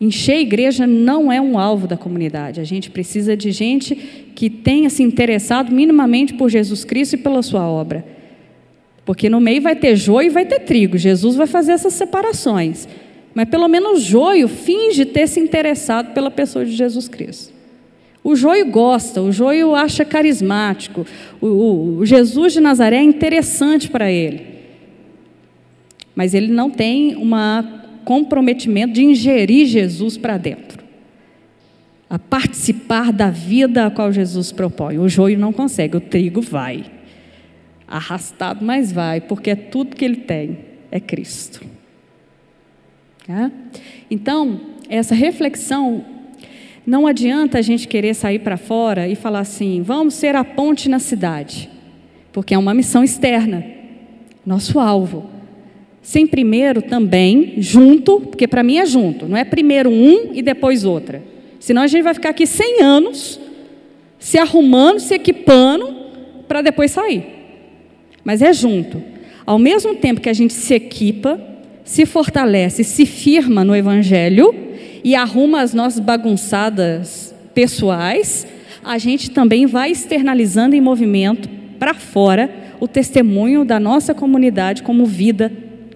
Encher 0.03 0.35
a 0.35 0.41
igreja 0.41 0.85
não 0.85 1.31
é 1.31 1.41
um 1.41 1.57
alvo 1.57 1.87
da 1.87 1.97
comunidade. 1.97 2.61
A 2.61 2.65
gente 2.65 2.91
precisa 2.91 3.37
de 3.37 3.53
gente 3.53 3.95
que 4.35 4.51
tenha 4.51 4.91
se 4.91 5.01
interessado 5.01 5.71
minimamente 5.73 6.35
por 6.35 6.51
Jesus 6.51 6.85
Cristo 6.85 7.13
e 7.15 7.19
pela 7.19 7.41
sua 7.41 7.69
obra. 7.69 8.05
Porque 9.05 9.31
no 9.31 9.41
meio 9.41 9.63
vai 9.63 9.77
ter 9.77 9.95
joio 9.95 10.27
e 10.27 10.31
vai 10.31 10.45
ter 10.45 10.59
trigo. 10.59 10.99
Jesus 10.99 11.37
vai 11.37 11.47
fazer 11.47 11.71
essas 11.71 11.93
separações. 11.93 12.89
Mas 13.33 13.49
pelo 13.49 13.69
menos 13.69 13.93
o 13.93 14.01
joio 14.01 14.49
finge 14.49 15.05
ter 15.05 15.29
se 15.29 15.39
interessado 15.39 16.13
pela 16.13 16.33
pessoa 16.33 16.65
de 16.65 16.73
Jesus 16.73 17.07
Cristo. 17.07 17.55
O 18.25 18.35
joio 18.35 18.67
gosta, 18.67 19.23
o 19.23 19.31
joio 19.31 19.73
acha 19.73 20.05
carismático. 20.05 21.07
O, 21.41 21.47
o, 21.47 21.97
o 21.99 22.05
Jesus 22.05 22.55
de 22.55 22.61
Nazaré 22.61 22.97
é 22.97 23.03
interessante 23.05 23.89
para 23.89 24.11
ele. 24.11 24.47
Mas 26.13 26.35
ele 26.35 26.49
não 26.49 26.69
tem 26.69 27.15
uma 27.15 27.82
comprometimento 28.05 28.95
de 28.95 29.03
ingerir 29.03 29.67
Jesus 29.67 30.17
para 30.17 30.37
dentro, 30.37 30.83
a 32.09 32.19
participar 32.19 33.13
da 33.13 33.31
vida 33.31 33.87
a 33.87 33.91
qual 33.91 34.13
Jesus 34.13 34.53
propõe. 34.53 34.99
O 34.99 35.09
joio 35.09 35.39
não 35.39 35.53
consegue, 35.53 35.97
o 35.97 36.01
trigo 36.01 36.41
vai. 36.41 36.85
Arrastado, 37.87 38.65
mas 38.65 38.93
vai, 38.93 39.21
porque 39.21 39.51
é 39.51 39.57
tudo 39.57 39.97
que 39.97 40.05
ele 40.05 40.17
tem, 40.17 40.59
é 40.91 41.01
Cristo. 41.01 41.63
Tá? 43.27 43.51
Então, 44.11 44.61
essa 44.89 45.15
reflexão, 45.15 46.05
não 46.87 47.07
adianta 47.07 47.59
a 47.59 47.63
gente 47.63 47.87
querer 47.87 48.15
sair 48.15 48.41
para 48.41 48.57
fora 48.57 49.07
e 49.09 49.15
falar 49.15 49.41
assim: 49.41 49.83
vamos 49.83 50.15
ser 50.15 50.35
a 50.35 50.45
ponte 50.45 50.89
na 50.89 50.99
cidade, 50.99 51.71
porque 52.33 52.55
é 52.55 52.59
uma 52.59 52.75
missão 52.75 53.05
externa, 53.05 53.65
nosso 54.45 54.81
alvo 54.81 55.31
sem 56.03 56.27
primeiro 56.27 56.83
também, 56.83 57.55
junto, 57.59 58.21
porque 58.21 58.49
para 58.49 58.65
mim 58.65 58.79
é 58.79 58.85
junto, 58.85 59.27
não 59.27 59.37
é 59.37 59.45
primeiro 59.45 59.89
um 59.89 60.31
e 60.35 60.43
depois 60.43 60.85
outra. 60.85 61.23
Senão 61.61 61.83
a 61.83 61.87
gente 61.87 62.03
vai 62.03 62.13
ficar 62.13 62.31
aqui 62.31 62.45
100 62.45 62.83
anos 62.83 63.41
se 64.19 64.37
arrumando, 64.37 64.99
se 64.99 65.15
equipando 65.15 65.95
para 66.49 66.61
depois 66.61 66.91
sair. 66.91 67.25
Mas 68.25 68.43
é 68.43 68.53
junto. 68.53 69.03
Ao 69.47 69.59
mesmo 69.59 69.95
tempo 69.95 70.21
que 70.21 70.29
a 70.29 70.33
gente 70.33 70.53
se 70.53 70.75
equipa, 70.75 71.41
se 71.85 72.05
fortalece, 72.05 72.83
se 72.83 73.07
firma 73.07 73.65
no 73.65 73.75
Evangelho 73.75 74.55
e 75.05 75.15
arruma 75.15 75.61
as 75.61 75.73
nossas 75.73 76.01
bagunçadas 76.01 77.35
pessoais, 77.55 78.47
a 78.85 78.99
gente 78.99 79.31
também 79.31 79.67
vai 79.67 79.91
externalizando 79.91 80.75
em 80.75 80.81
movimento 80.81 81.49
para 81.79 81.95
fora 81.95 82.51
o 82.81 82.89
testemunho 82.89 83.65
da 83.65 83.79
nossa 83.79 84.15
comunidade 84.15 84.83
como 84.83 85.07
vida 85.07 85.53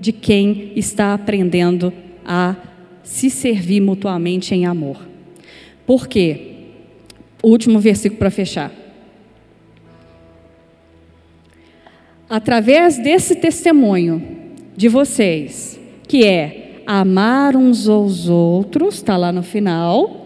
de 0.06 0.12
quem 0.12 0.70
está 0.76 1.12
aprendendo 1.12 1.92
a 2.24 2.54
se 3.02 3.28
servir 3.28 3.80
mutuamente 3.80 4.54
em 4.54 4.64
amor. 4.64 5.04
Por 5.84 6.06
quê? 6.06 6.58
Último 7.42 7.80
versículo 7.80 8.16
para 8.16 8.30
fechar. 8.30 8.70
Através 12.30 12.98
desse 12.98 13.34
testemunho 13.34 14.22
de 14.76 14.88
vocês, 14.88 15.76
que 16.06 16.24
é 16.24 16.82
amar 16.86 17.56
uns 17.56 17.88
aos 17.88 18.28
outros, 18.28 18.94
está 18.94 19.16
lá 19.16 19.32
no 19.32 19.42
final, 19.42 20.25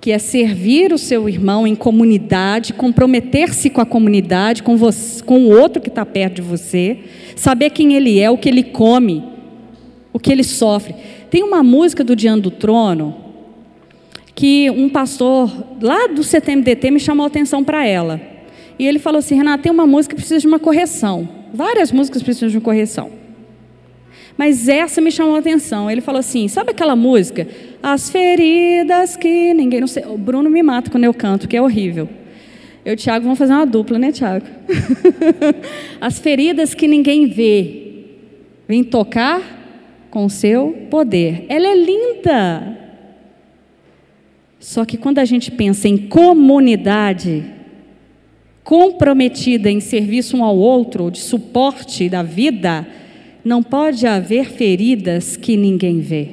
que 0.00 0.10
é 0.10 0.18
servir 0.18 0.92
o 0.92 0.98
seu 0.98 1.28
irmão 1.28 1.66
em 1.66 1.74
comunidade, 1.74 2.72
comprometer-se 2.72 3.68
com 3.68 3.82
a 3.82 3.86
comunidade, 3.86 4.62
com, 4.62 4.76
você, 4.76 5.22
com 5.22 5.40
o 5.40 5.50
outro 5.50 5.82
que 5.82 5.88
está 5.88 6.06
perto 6.06 6.36
de 6.36 6.42
você, 6.42 6.98
saber 7.36 7.70
quem 7.70 7.94
ele 7.94 8.18
é, 8.18 8.30
o 8.30 8.38
que 8.38 8.48
ele 8.48 8.62
come, 8.62 9.22
o 10.12 10.18
que 10.18 10.32
ele 10.32 10.42
sofre. 10.42 10.94
Tem 11.30 11.42
uma 11.42 11.62
música 11.62 12.02
do 12.02 12.16
Diante 12.16 12.42
do 12.42 12.50
Trono 12.50 13.14
que 14.34 14.70
um 14.70 14.88
pastor 14.88 15.52
lá 15.82 16.06
do 16.06 16.24
CTMDT 16.24 16.90
me 16.90 16.98
chamou 16.98 17.24
a 17.24 17.26
atenção 17.26 17.62
para 17.62 17.86
ela. 17.86 18.18
E 18.78 18.86
ele 18.86 18.98
falou 18.98 19.18
assim: 19.18 19.34
Renata, 19.34 19.64
tem 19.64 19.70
uma 19.70 19.86
música 19.86 20.14
que 20.14 20.20
precisa 20.22 20.40
de 20.40 20.46
uma 20.46 20.58
correção. 20.58 21.28
Várias 21.52 21.92
músicas 21.92 22.22
precisam 22.22 22.48
de 22.48 22.56
uma 22.56 22.62
correção. 22.62 23.19
Mas 24.36 24.68
essa 24.68 25.00
me 25.00 25.10
chamou 25.10 25.36
a 25.36 25.38
atenção. 25.38 25.90
Ele 25.90 26.00
falou 26.00 26.18
assim: 26.18 26.48
sabe 26.48 26.70
aquela 26.70 26.96
música? 26.96 27.46
As 27.82 28.10
feridas 28.10 29.16
que 29.16 29.52
ninguém. 29.54 29.80
Não 29.80 29.86
sei, 29.86 30.04
o 30.04 30.16
Bruno 30.16 30.48
me 30.50 30.62
mata 30.62 30.90
quando 30.90 31.04
eu 31.04 31.14
canto, 31.14 31.48
que 31.48 31.56
é 31.56 31.62
horrível. 31.62 32.08
Eu 32.84 32.92
e 32.92 32.94
o 32.94 32.96
Tiago 32.96 33.24
vamos 33.24 33.38
fazer 33.38 33.52
uma 33.52 33.66
dupla, 33.66 33.98
né, 33.98 34.10
Tiago? 34.10 34.46
As 36.00 36.18
feridas 36.18 36.74
que 36.74 36.88
ninguém 36.88 37.26
vê. 37.26 37.88
Vem 38.66 38.82
tocar 38.82 39.60
com 40.10 40.28
seu 40.28 40.86
poder. 40.90 41.44
Ela 41.48 41.68
é 41.68 41.74
linda. 41.74 42.78
Só 44.58 44.84
que 44.84 44.96
quando 44.96 45.18
a 45.18 45.24
gente 45.24 45.50
pensa 45.50 45.88
em 45.88 45.96
comunidade, 45.96 47.44
comprometida 48.62 49.70
em 49.70 49.80
serviço 49.80 50.36
um 50.36 50.44
ao 50.44 50.56
outro, 50.56 51.10
de 51.10 51.18
suporte 51.18 52.08
da 52.08 52.22
vida, 52.22 52.86
não 53.44 53.62
pode 53.62 54.06
haver 54.06 54.50
feridas 54.50 55.36
que 55.36 55.56
ninguém 55.56 56.00
vê. 56.00 56.28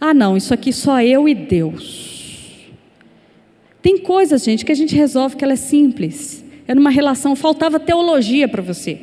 Ah, 0.00 0.12
não, 0.12 0.36
isso 0.36 0.52
aqui 0.52 0.72
só 0.72 1.00
eu 1.00 1.28
e 1.28 1.34
Deus. 1.34 2.70
Tem 3.80 3.98
coisas, 3.98 4.44
gente, 4.44 4.64
que 4.64 4.72
a 4.72 4.74
gente 4.74 4.94
resolve 4.94 5.36
que 5.36 5.44
ela 5.44 5.52
é 5.52 5.56
simples. 5.56 6.44
É 6.66 6.74
numa 6.74 6.90
relação, 6.90 7.34
faltava 7.36 7.78
teologia 7.80 8.48
para 8.48 8.62
você. 8.62 8.98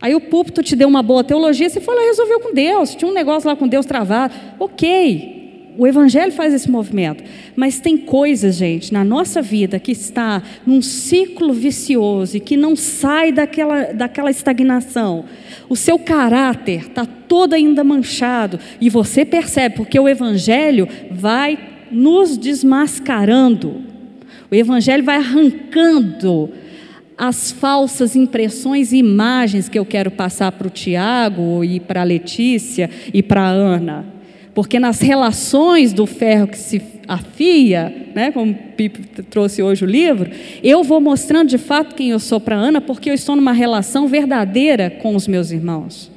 Aí 0.00 0.14
o 0.14 0.20
púlpito 0.20 0.62
te 0.62 0.76
deu 0.76 0.88
uma 0.88 1.02
boa 1.02 1.24
teologia, 1.24 1.68
você 1.68 1.80
foi 1.80 1.94
lá 1.94 2.02
e 2.02 2.06
resolveu 2.06 2.40
com 2.40 2.52
Deus. 2.52 2.94
Tinha 2.94 3.10
um 3.10 3.14
negócio 3.14 3.48
lá 3.48 3.56
com 3.56 3.66
Deus 3.66 3.86
travado. 3.86 4.34
Ok, 4.58 5.43
o 5.76 5.86
Evangelho 5.86 6.32
faz 6.32 6.54
esse 6.54 6.70
movimento, 6.70 7.24
mas 7.56 7.80
tem 7.80 7.96
coisas, 7.96 8.56
gente, 8.56 8.92
na 8.92 9.04
nossa 9.04 9.42
vida 9.42 9.78
que 9.78 9.92
está 9.92 10.42
num 10.66 10.80
ciclo 10.80 11.52
vicioso 11.52 12.36
e 12.36 12.40
que 12.40 12.56
não 12.56 12.76
sai 12.76 13.32
daquela, 13.32 13.92
daquela 13.92 14.30
estagnação. 14.30 15.24
O 15.68 15.76
seu 15.76 15.98
caráter 15.98 16.82
está 16.88 17.04
todo 17.04 17.54
ainda 17.54 17.82
manchado 17.82 18.58
e 18.80 18.88
você 18.88 19.24
percebe, 19.24 19.76
porque 19.76 19.98
o 19.98 20.08
Evangelho 20.08 20.88
vai 21.10 21.58
nos 21.90 22.36
desmascarando, 22.36 23.82
o 24.50 24.54
Evangelho 24.54 25.04
vai 25.04 25.16
arrancando 25.16 26.50
as 27.16 27.52
falsas 27.52 28.16
impressões 28.16 28.92
e 28.92 28.96
imagens 28.96 29.68
que 29.68 29.78
eu 29.78 29.84
quero 29.84 30.10
passar 30.10 30.50
para 30.52 30.66
o 30.66 30.70
Tiago 30.70 31.64
e 31.64 31.78
para 31.78 32.00
a 32.00 32.04
Letícia 32.04 32.90
e 33.12 33.22
para 33.22 33.42
a 33.42 33.50
Ana. 33.50 34.14
Porque 34.54 34.78
nas 34.78 35.00
relações 35.00 35.92
do 35.92 36.06
ferro 36.06 36.46
que 36.46 36.56
se 36.56 36.80
afia, 37.08 38.10
né, 38.14 38.30
como 38.30 38.52
o 38.52 38.54
Pipe 38.54 39.22
trouxe 39.24 39.62
hoje 39.62 39.84
o 39.84 39.86
livro, 39.86 40.30
eu 40.62 40.84
vou 40.84 41.00
mostrando 41.00 41.48
de 41.48 41.58
fato 41.58 41.94
quem 41.94 42.10
eu 42.10 42.20
sou 42.20 42.40
para 42.40 42.54
Ana, 42.54 42.80
porque 42.80 43.10
eu 43.10 43.14
estou 43.14 43.34
numa 43.34 43.52
relação 43.52 44.06
verdadeira 44.06 44.88
com 44.88 45.16
os 45.16 45.26
meus 45.26 45.50
irmãos. 45.50 46.10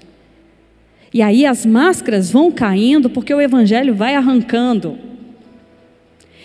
E 1.12 1.22
aí 1.22 1.46
as 1.48 1.66
máscaras 1.66 2.30
vão 2.30 2.52
caindo, 2.52 3.10
porque 3.10 3.34
o 3.34 3.42
Evangelho 3.42 3.96
vai 3.96 4.14
arrancando. 4.14 5.00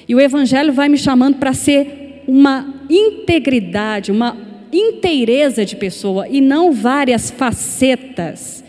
E 0.08 0.14
o 0.14 0.20
Evangelho 0.20 0.72
vai 0.72 0.88
me 0.88 0.96
chamando 0.96 1.36
para 1.36 1.52
ser 1.52 2.22
uma 2.26 2.74
integridade, 2.88 4.10
uma 4.10 4.36
inteireza 4.72 5.64
de 5.64 5.76
pessoa, 5.76 6.26
e 6.26 6.40
não 6.40 6.72
várias 6.72 7.30
facetas. 7.30 8.64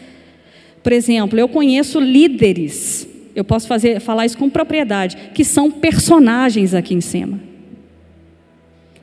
Por 0.81 0.91
exemplo, 0.91 1.39
eu 1.39 1.47
conheço 1.47 2.01
líderes 2.01 3.12
eu 3.35 3.43
posso 3.43 3.67
fazer, 3.67 3.99
falar 3.99 4.25
isso 4.25 4.37
com 4.37 4.49
propriedade, 4.49 5.31
que 5.33 5.43
são 5.43 5.71
personagens 5.71 6.73
aqui 6.73 6.93
em 6.93 7.01
cima. 7.01 7.39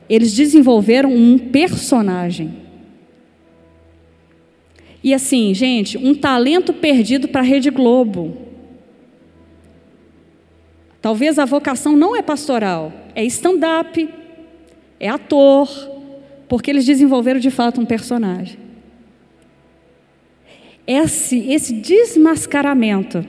Eles 0.09 0.33
desenvolveram 0.33 1.13
um 1.13 1.37
personagem. 1.37 2.53
E 5.03 5.13
assim, 5.13 5.53
gente, 5.53 5.97
um 5.97 6.13
talento 6.13 6.73
perdido 6.73 7.27
para 7.27 7.41
a 7.41 7.43
Rede 7.43 7.69
Globo. 7.69 8.37
Talvez 11.01 11.39
a 11.39 11.45
vocação 11.45 11.97
não 11.97 12.15
é 12.15 12.21
pastoral, 12.21 12.93
é 13.15 13.23
stand-up, 13.25 14.07
é 14.99 15.09
ator, 15.09 15.67
porque 16.47 16.69
eles 16.69 16.85
desenvolveram 16.85 17.39
de 17.39 17.49
fato 17.49 17.81
um 17.81 17.85
personagem. 17.85 18.59
Esse, 20.85 21.39
esse 21.49 21.73
desmascaramento 21.73 23.25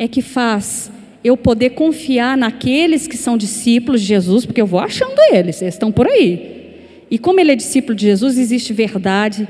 é 0.00 0.08
que 0.08 0.22
faz 0.22 0.90
eu 1.22 1.36
poder 1.36 1.70
confiar 1.70 2.34
naqueles 2.34 3.06
que 3.06 3.18
são 3.18 3.36
discípulos 3.36 4.00
de 4.00 4.06
Jesus, 4.06 4.46
porque 4.46 4.62
eu 4.62 4.66
vou 4.66 4.80
achando 4.80 5.12
eles, 5.30 5.60
eles 5.60 5.74
estão 5.74 5.92
por 5.92 6.06
aí. 6.06 7.04
E 7.10 7.18
como 7.18 7.38
ele 7.38 7.52
é 7.52 7.54
discípulo 7.54 7.94
de 7.94 8.06
Jesus, 8.06 8.38
existe 8.38 8.72
verdade, 8.72 9.46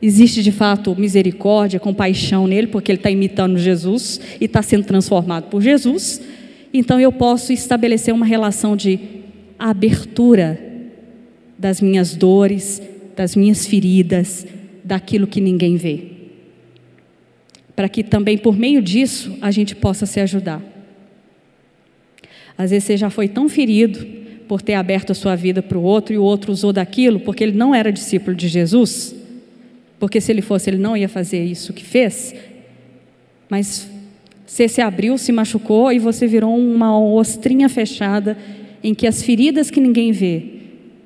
existe 0.00 0.42
de 0.42 0.50
fato 0.50 0.98
misericórdia, 0.98 1.78
compaixão 1.78 2.46
nele, 2.46 2.68
porque 2.68 2.90
ele 2.90 2.98
está 2.98 3.10
imitando 3.10 3.58
Jesus 3.58 4.18
e 4.40 4.46
está 4.46 4.62
sendo 4.62 4.86
transformado 4.86 5.50
por 5.50 5.60
Jesus. 5.60 6.22
Então 6.72 6.98
eu 6.98 7.12
posso 7.12 7.52
estabelecer 7.52 8.14
uma 8.14 8.24
relação 8.24 8.74
de 8.74 8.98
abertura 9.58 10.58
das 11.58 11.82
minhas 11.82 12.14
dores, 12.14 12.80
das 13.14 13.36
minhas 13.36 13.66
feridas, 13.66 14.46
daquilo 14.82 15.26
que 15.26 15.40
ninguém 15.40 15.76
vê. 15.76 16.15
Para 17.76 17.88
que 17.88 18.02
também 18.02 18.36
por 18.36 18.56
meio 18.56 18.82
disso 18.82 19.38
a 19.40 19.52
gente 19.52 19.76
possa 19.76 20.06
se 20.06 20.18
ajudar. 20.18 20.62
Às 22.58 22.70
vezes 22.70 22.84
você 22.84 22.96
já 22.96 23.10
foi 23.10 23.28
tão 23.28 23.48
ferido 23.48 24.04
por 24.48 24.62
ter 24.62 24.74
aberto 24.74 25.10
a 25.12 25.14
sua 25.14 25.36
vida 25.36 25.62
para 25.62 25.76
o 25.76 25.82
outro 25.82 26.14
e 26.14 26.18
o 26.18 26.22
outro 26.22 26.52
usou 26.52 26.72
daquilo 26.72 27.20
porque 27.20 27.44
ele 27.44 27.56
não 27.56 27.74
era 27.74 27.92
discípulo 27.92 28.34
de 28.34 28.48
Jesus, 28.48 29.14
porque 29.98 30.20
se 30.20 30.32
ele 30.32 30.42
fosse, 30.42 30.70
ele 30.70 30.78
não 30.78 30.96
ia 30.96 31.08
fazer 31.08 31.44
isso 31.44 31.72
que 31.72 31.84
fez, 31.84 32.34
mas 33.48 33.88
você 34.46 34.68
se 34.68 34.80
abriu, 34.80 35.18
se 35.18 35.32
machucou 35.32 35.92
e 35.92 35.98
você 35.98 36.26
virou 36.26 36.56
uma 36.56 36.98
ostrinha 36.98 37.68
fechada 37.68 38.38
em 38.82 38.94
que 38.94 39.06
as 39.06 39.22
feridas 39.22 39.70
que 39.70 39.80
ninguém 39.80 40.12
vê, 40.12 40.56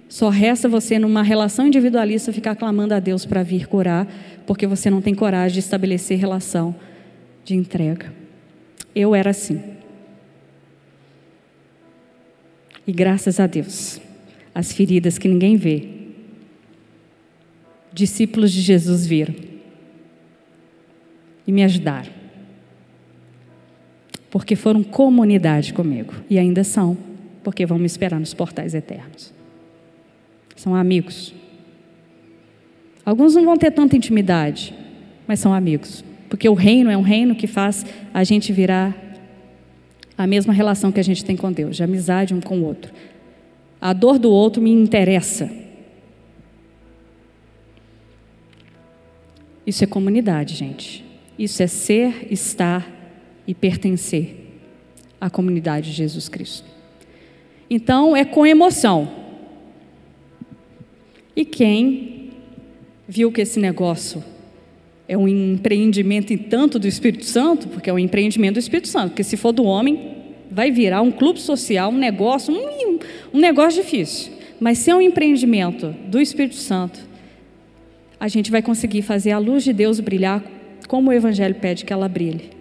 só 0.08 0.28
resta 0.28 0.68
você 0.68 0.98
numa 0.98 1.22
relação 1.22 1.66
individualista 1.66 2.32
ficar 2.32 2.56
clamando 2.56 2.92
a 2.92 3.00
Deus 3.00 3.24
para 3.24 3.42
vir 3.42 3.66
curar, 3.66 4.06
porque 4.50 4.66
você 4.66 4.90
não 4.90 5.00
tem 5.00 5.14
coragem 5.14 5.52
de 5.54 5.60
estabelecer 5.60 6.18
relação 6.18 6.74
de 7.44 7.54
entrega. 7.54 8.12
Eu 8.92 9.14
era 9.14 9.30
assim. 9.30 9.62
E 12.84 12.90
graças 12.92 13.38
a 13.38 13.46
Deus, 13.46 14.00
as 14.52 14.72
feridas 14.72 15.18
que 15.18 15.28
ninguém 15.28 15.54
vê, 15.54 15.88
discípulos 17.92 18.50
de 18.50 18.60
Jesus 18.60 19.06
viram 19.06 19.36
e 21.46 21.52
me 21.52 21.62
ajudaram 21.62 22.10
porque 24.32 24.56
foram 24.56 24.82
comunidade 24.82 25.72
comigo 25.72 26.12
e 26.28 26.40
ainda 26.40 26.64
são, 26.64 26.98
porque 27.44 27.64
vão 27.64 27.78
me 27.78 27.86
esperar 27.86 28.18
nos 28.18 28.34
portais 28.34 28.74
eternos. 28.74 29.32
São 30.56 30.74
amigos. 30.74 31.32
Alguns 33.04 33.34
não 33.34 33.44
vão 33.44 33.56
ter 33.56 33.70
tanta 33.70 33.96
intimidade, 33.96 34.74
mas 35.26 35.40
são 35.40 35.54
amigos, 35.54 36.04
porque 36.28 36.48
o 36.48 36.54
reino 36.54 36.90
é 36.90 36.96
um 36.96 37.02
reino 37.02 37.34
que 37.34 37.46
faz 37.46 37.84
a 38.12 38.22
gente 38.24 38.52
virar 38.52 38.94
a 40.16 40.26
mesma 40.26 40.52
relação 40.52 40.92
que 40.92 41.00
a 41.00 41.04
gente 41.04 41.24
tem 41.24 41.36
com 41.36 41.50
Deus, 41.50 41.76
de 41.76 41.82
amizade 41.82 42.34
um 42.34 42.40
com 42.40 42.58
o 42.58 42.64
outro. 42.64 42.92
A 43.80 43.94
dor 43.94 44.18
do 44.18 44.30
outro 44.30 44.60
me 44.60 44.70
interessa. 44.70 45.50
Isso 49.66 49.82
é 49.82 49.86
comunidade, 49.86 50.54
gente. 50.54 51.02
Isso 51.38 51.62
é 51.62 51.66
ser, 51.66 52.28
estar 52.30 52.86
e 53.46 53.54
pertencer 53.54 54.60
à 55.18 55.30
comunidade 55.30 55.90
de 55.90 55.96
Jesus 55.96 56.28
Cristo. 56.28 56.68
Então, 57.70 58.14
é 58.14 58.24
com 58.24 58.44
emoção. 58.44 59.10
E 61.34 61.46
quem 61.46 62.19
viu 63.10 63.30
que 63.32 63.40
esse 63.40 63.58
negócio 63.58 64.22
é 65.08 65.18
um 65.18 65.26
empreendimento 65.26 66.32
em 66.32 66.38
tanto 66.38 66.78
do 66.78 66.86
Espírito 66.86 67.24
Santo, 67.24 67.68
porque 67.68 67.90
é 67.90 67.92
um 67.92 67.98
empreendimento 67.98 68.54
do 68.54 68.60
Espírito 68.60 68.88
Santo, 68.88 69.08
porque 69.08 69.24
se 69.24 69.36
for 69.36 69.52
do 69.52 69.64
homem, 69.64 70.16
vai 70.50 70.70
virar 70.70 71.02
um 71.02 71.10
clube 71.10 71.40
social, 71.40 71.90
um 71.90 71.98
negócio, 71.98 72.54
um, 72.54 72.98
um 73.34 73.38
negócio 73.38 73.82
difícil. 73.82 74.32
Mas 74.60 74.78
se 74.78 74.90
é 74.90 74.94
um 74.94 75.00
empreendimento 75.00 75.94
do 76.06 76.20
Espírito 76.20 76.56
Santo, 76.56 77.00
a 78.18 78.28
gente 78.28 78.50
vai 78.50 78.62
conseguir 78.62 79.02
fazer 79.02 79.32
a 79.32 79.38
luz 79.38 79.64
de 79.64 79.72
Deus 79.72 79.98
brilhar 79.98 80.44
como 80.86 81.10
o 81.10 81.12
Evangelho 81.12 81.56
pede 81.56 81.84
que 81.84 81.92
ela 81.92 82.08
brilhe 82.08 82.60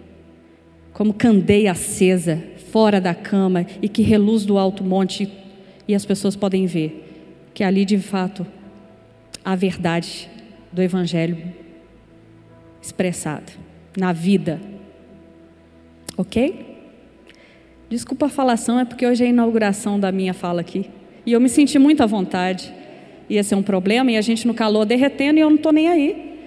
como 1.00 1.14
candeia 1.14 1.72
acesa 1.72 2.42
fora 2.70 3.00
da 3.00 3.14
cama 3.14 3.66
e 3.80 3.88
que 3.88 4.02
reluz 4.02 4.44
do 4.44 4.58
alto 4.58 4.84
monte 4.84 5.32
e 5.88 5.94
as 5.94 6.04
pessoas 6.04 6.36
podem 6.36 6.66
ver 6.66 7.50
que 7.54 7.64
ali 7.64 7.86
de 7.86 7.98
fato 7.98 8.46
a 9.44 9.56
verdade 9.56 10.28
do 10.72 10.82
evangelho 10.82 11.38
expressada 12.80 13.52
na 13.96 14.12
vida. 14.12 14.60
OK? 16.16 16.66
Desculpa 17.88 18.26
a 18.26 18.28
falação, 18.28 18.78
é 18.78 18.84
porque 18.84 19.06
hoje 19.06 19.24
é 19.24 19.26
a 19.26 19.30
inauguração 19.30 19.98
da 19.98 20.12
minha 20.12 20.32
fala 20.32 20.60
aqui. 20.60 20.88
E 21.26 21.32
eu 21.32 21.40
me 21.40 21.48
senti 21.48 21.78
muito 21.78 22.02
à 22.02 22.06
vontade. 22.06 22.72
Ia 23.28 23.42
ser 23.42 23.54
um 23.54 23.62
problema 23.62 24.10
e 24.12 24.16
a 24.16 24.20
gente 24.20 24.46
no 24.46 24.54
calor 24.54 24.84
derretendo 24.84 25.38
e 25.38 25.42
eu 25.42 25.48
não 25.48 25.56
estou 25.56 25.72
nem 25.72 25.88
aí. 25.88 26.38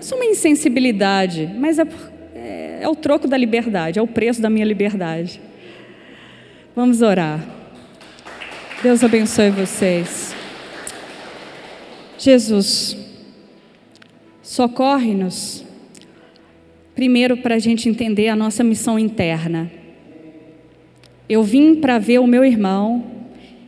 Isso 0.00 0.14
é 0.14 0.16
uma 0.16 0.26
insensibilidade, 0.26 1.50
mas 1.56 1.78
é 1.78 1.84
por, 1.84 2.12
é 2.80 2.88
o 2.88 2.94
troco 2.94 3.26
da 3.26 3.36
liberdade, 3.36 3.98
é 3.98 4.02
o 4.02 4.06
preço 4.06 4.40
da 4.40 4.50
minha 4.50 4.64
liberdade. 4.64 5.40
Vamos 6.74 7.00
orar. 7.00 7.44
Deus 8.82 9.02
abençoe 9.02 9.50
vocês. 9.50 10.34
Jesus, 12.18 12.96
socorre-nos, 14.46 15.64
primeiro 16.94 17.36
para 17.36 17.56
a 17.56 17.58
gente 17.58 17.88
entender 17.88 18.28
a 18.28 18.36
nossa 18.36 18.62
missão 18.62 18.96
interna. 18.96 19.68
Eu 21.28 21.42
vim 21.42 21.74
para 21.74 21.98
ver 21.98 22.20
o 22.20 22.28
meu 22.28 22.44
irmão, 22.44 23.04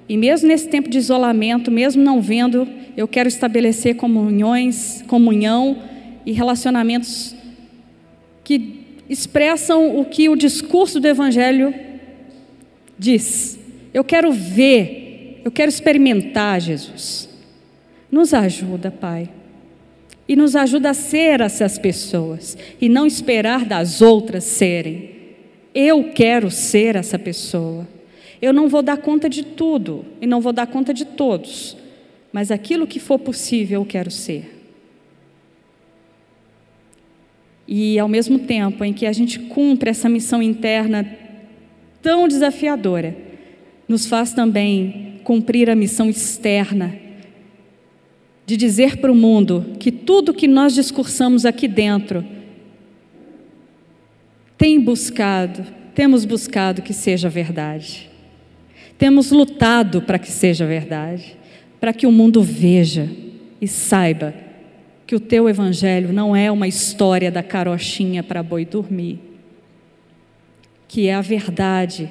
e 0.08 0.16
mesmo 0.16 0.46
nesse 0.46 0.68
tempo 0.68 0.88
de 0.88 0.96
isolamento, 0.96 1.68
mesmo 1.68 2.00
não 2.00 2.20
vendo, 2.20 2.66
eu 2.96 3.08
quero 3.08 3.28
estabelecer 3.28 3.96
comunhões, 3.96 5.02
comunhão 5.08 5.82
e 6.24 6.30
relacionamentos 6.30 7.34
que 8.44 8.84
expressam 9.08 9.98
o 9.98 10.04
que 10.04 10.28
o 10.28 10.36
discurso 10.36 11.00
do 11.00 11.08
Evangelho 11.08 11.74
diz. 12.96 13.58
Eu 13.92 14.04
quero 14.04 14.30
ver, 14.30 15.40
eu 15.44 15.50
quero 15.50 15.68
experimentar 15.68 16.60
Jesus. 16.60 17.28
Nos 18.12 18.32
ajuda, 18.32 18.92
Pai. 18.92 19.28
E 20.28 20.36
nos 20.36 20.54
ajuda 20.54 20.90
a 20.90 20.94
ser 20.94 21.40
essas 21.40 21.78
pessoas 21.78 22.56
e 22.78 22.88
não 22.88 23.06
esperar 23.06 23.64
das 23.64 24.02
outras 24.02 24.44
serem. 24.44 25.10
Eu 25.74 26.10
quero 26.12 26.50
ser 26.50 26.96
essa 26.96 27.18
pessoa. 27.18 27.88
Eu 28.40 28.52
não 28.52 28.68
vou 28.68 28.82
dar 28.82 28.98
conta 28.98 29.28
de 29.28 29.42
tudo 29.42 30.04
e 30.20 30.26
não 30.26 30.40
vou 30.40 30.52
dar 30.52 30.66
conta 30.66 30.92
de 30.92 31.04
todos, 31.04 31.76
mas 32.32 32.50
aquilo 32.50 32.86
que 32.86 33.00
for 33.00 33.18
possível 33.18 33.80
eu 33.80 33.86
quero 33.86 34.10
ser. 34.10 34.58
E 37.66 37.98
ao 37.98 38.08
mesmo 38.08 38.38
tempo 38.38 38.84
em 38.84 38.92
que 38.92 39.06
a 39.06 39.12
gente 39.12 39.38
cumpre 39.38 39.90
essa 39.90 40.08
missão 40.08 40.42
interna 40.42 41.06
tão 42.00 42.28
desafiadora, 42.28 43.16
nos 43.88 44.06
faz 44.06 44.32
também 44.32 45.20
cumprir 45.24 45.68
a 45.68 45.74
missão 45.74 46.08
externa 46.08 47.07
de 48.48 48.56
dizer 48.56 48.96
para 48.96 49.12
o 49.12 49.14
mundo 49.14 49.76
que 49.78 49.92
tudo 49.92 50.32
que 50.32 50.48
nós 50.48 50.74
discursamos 50.74 51.44
aqui 51.44 51.68
dentro 51.68 52.24
tem 54.56 54.80
buscado, 54.80 55.66
temos 55.94 56.24
buscado 56.24 56.80
que 56.80 56.94
seja 56.94 57.28
verdade. 57.28 58.08
Temos 58.96 59.30
lutado 59.30 60.00
para 60.00 60.18
que 60.18 60.32
seja 60.32 60.64
verdade, 60.64 61.36
para 61.78 61.92
que 61.92 62.06
o 62.06 62.10
mundo 62.10 62.40
veja 62.40 63.10
e 63.60 63.68
saiba 63.68 64.32
que 65.06 65.14
o 65.14 65.20
teu 65.20 65.46
evangelho 65.46 66.10
não 66.10 66.34
é 66.34 66.50
uma 66.50 66.66
história 66.66 67.30
da 67.30 67.42
carochinha 67.42 68.22
para 68.22 68.42
boi 68.42 68.64
dormir, 68.64 69.20
que 70.88 71.06
é 71.06 71.14
a 71.14 71.20
verdade 71.20 72.10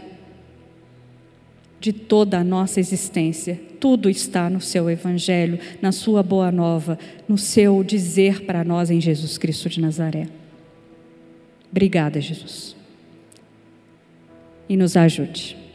de 1.80 1.92
toda 1.92 2.38
a 2.38 2.44
nossa 2.44 2.80
existência. 2.80 3.60
Tudo 3.80 4.10
está 4.10 4.50
no 4.50 4.60
seu 4.60 4.90
evangelho, 4.90 5.60
na 5.82 5.92
sua 5.92 6.24
boa 6.24 6.52
nova, 6.52 6.98
no 7.28 7.38
seu 7.38 7.84
dizer 7.84 8.46
para 8.46 8.64
nós 8.64 8.90
em 8.90 9.00
Jesus 9.00 9.38
Cristo 9.38 9.70
de 9.70 9.80
Nazaré. 9.80 10.28
Obrigada, 11.72 12.20
Jesus. 12.20 12.76
E 14.68 14.76
nos 14.76 14.98
ajude. 14.98 15.67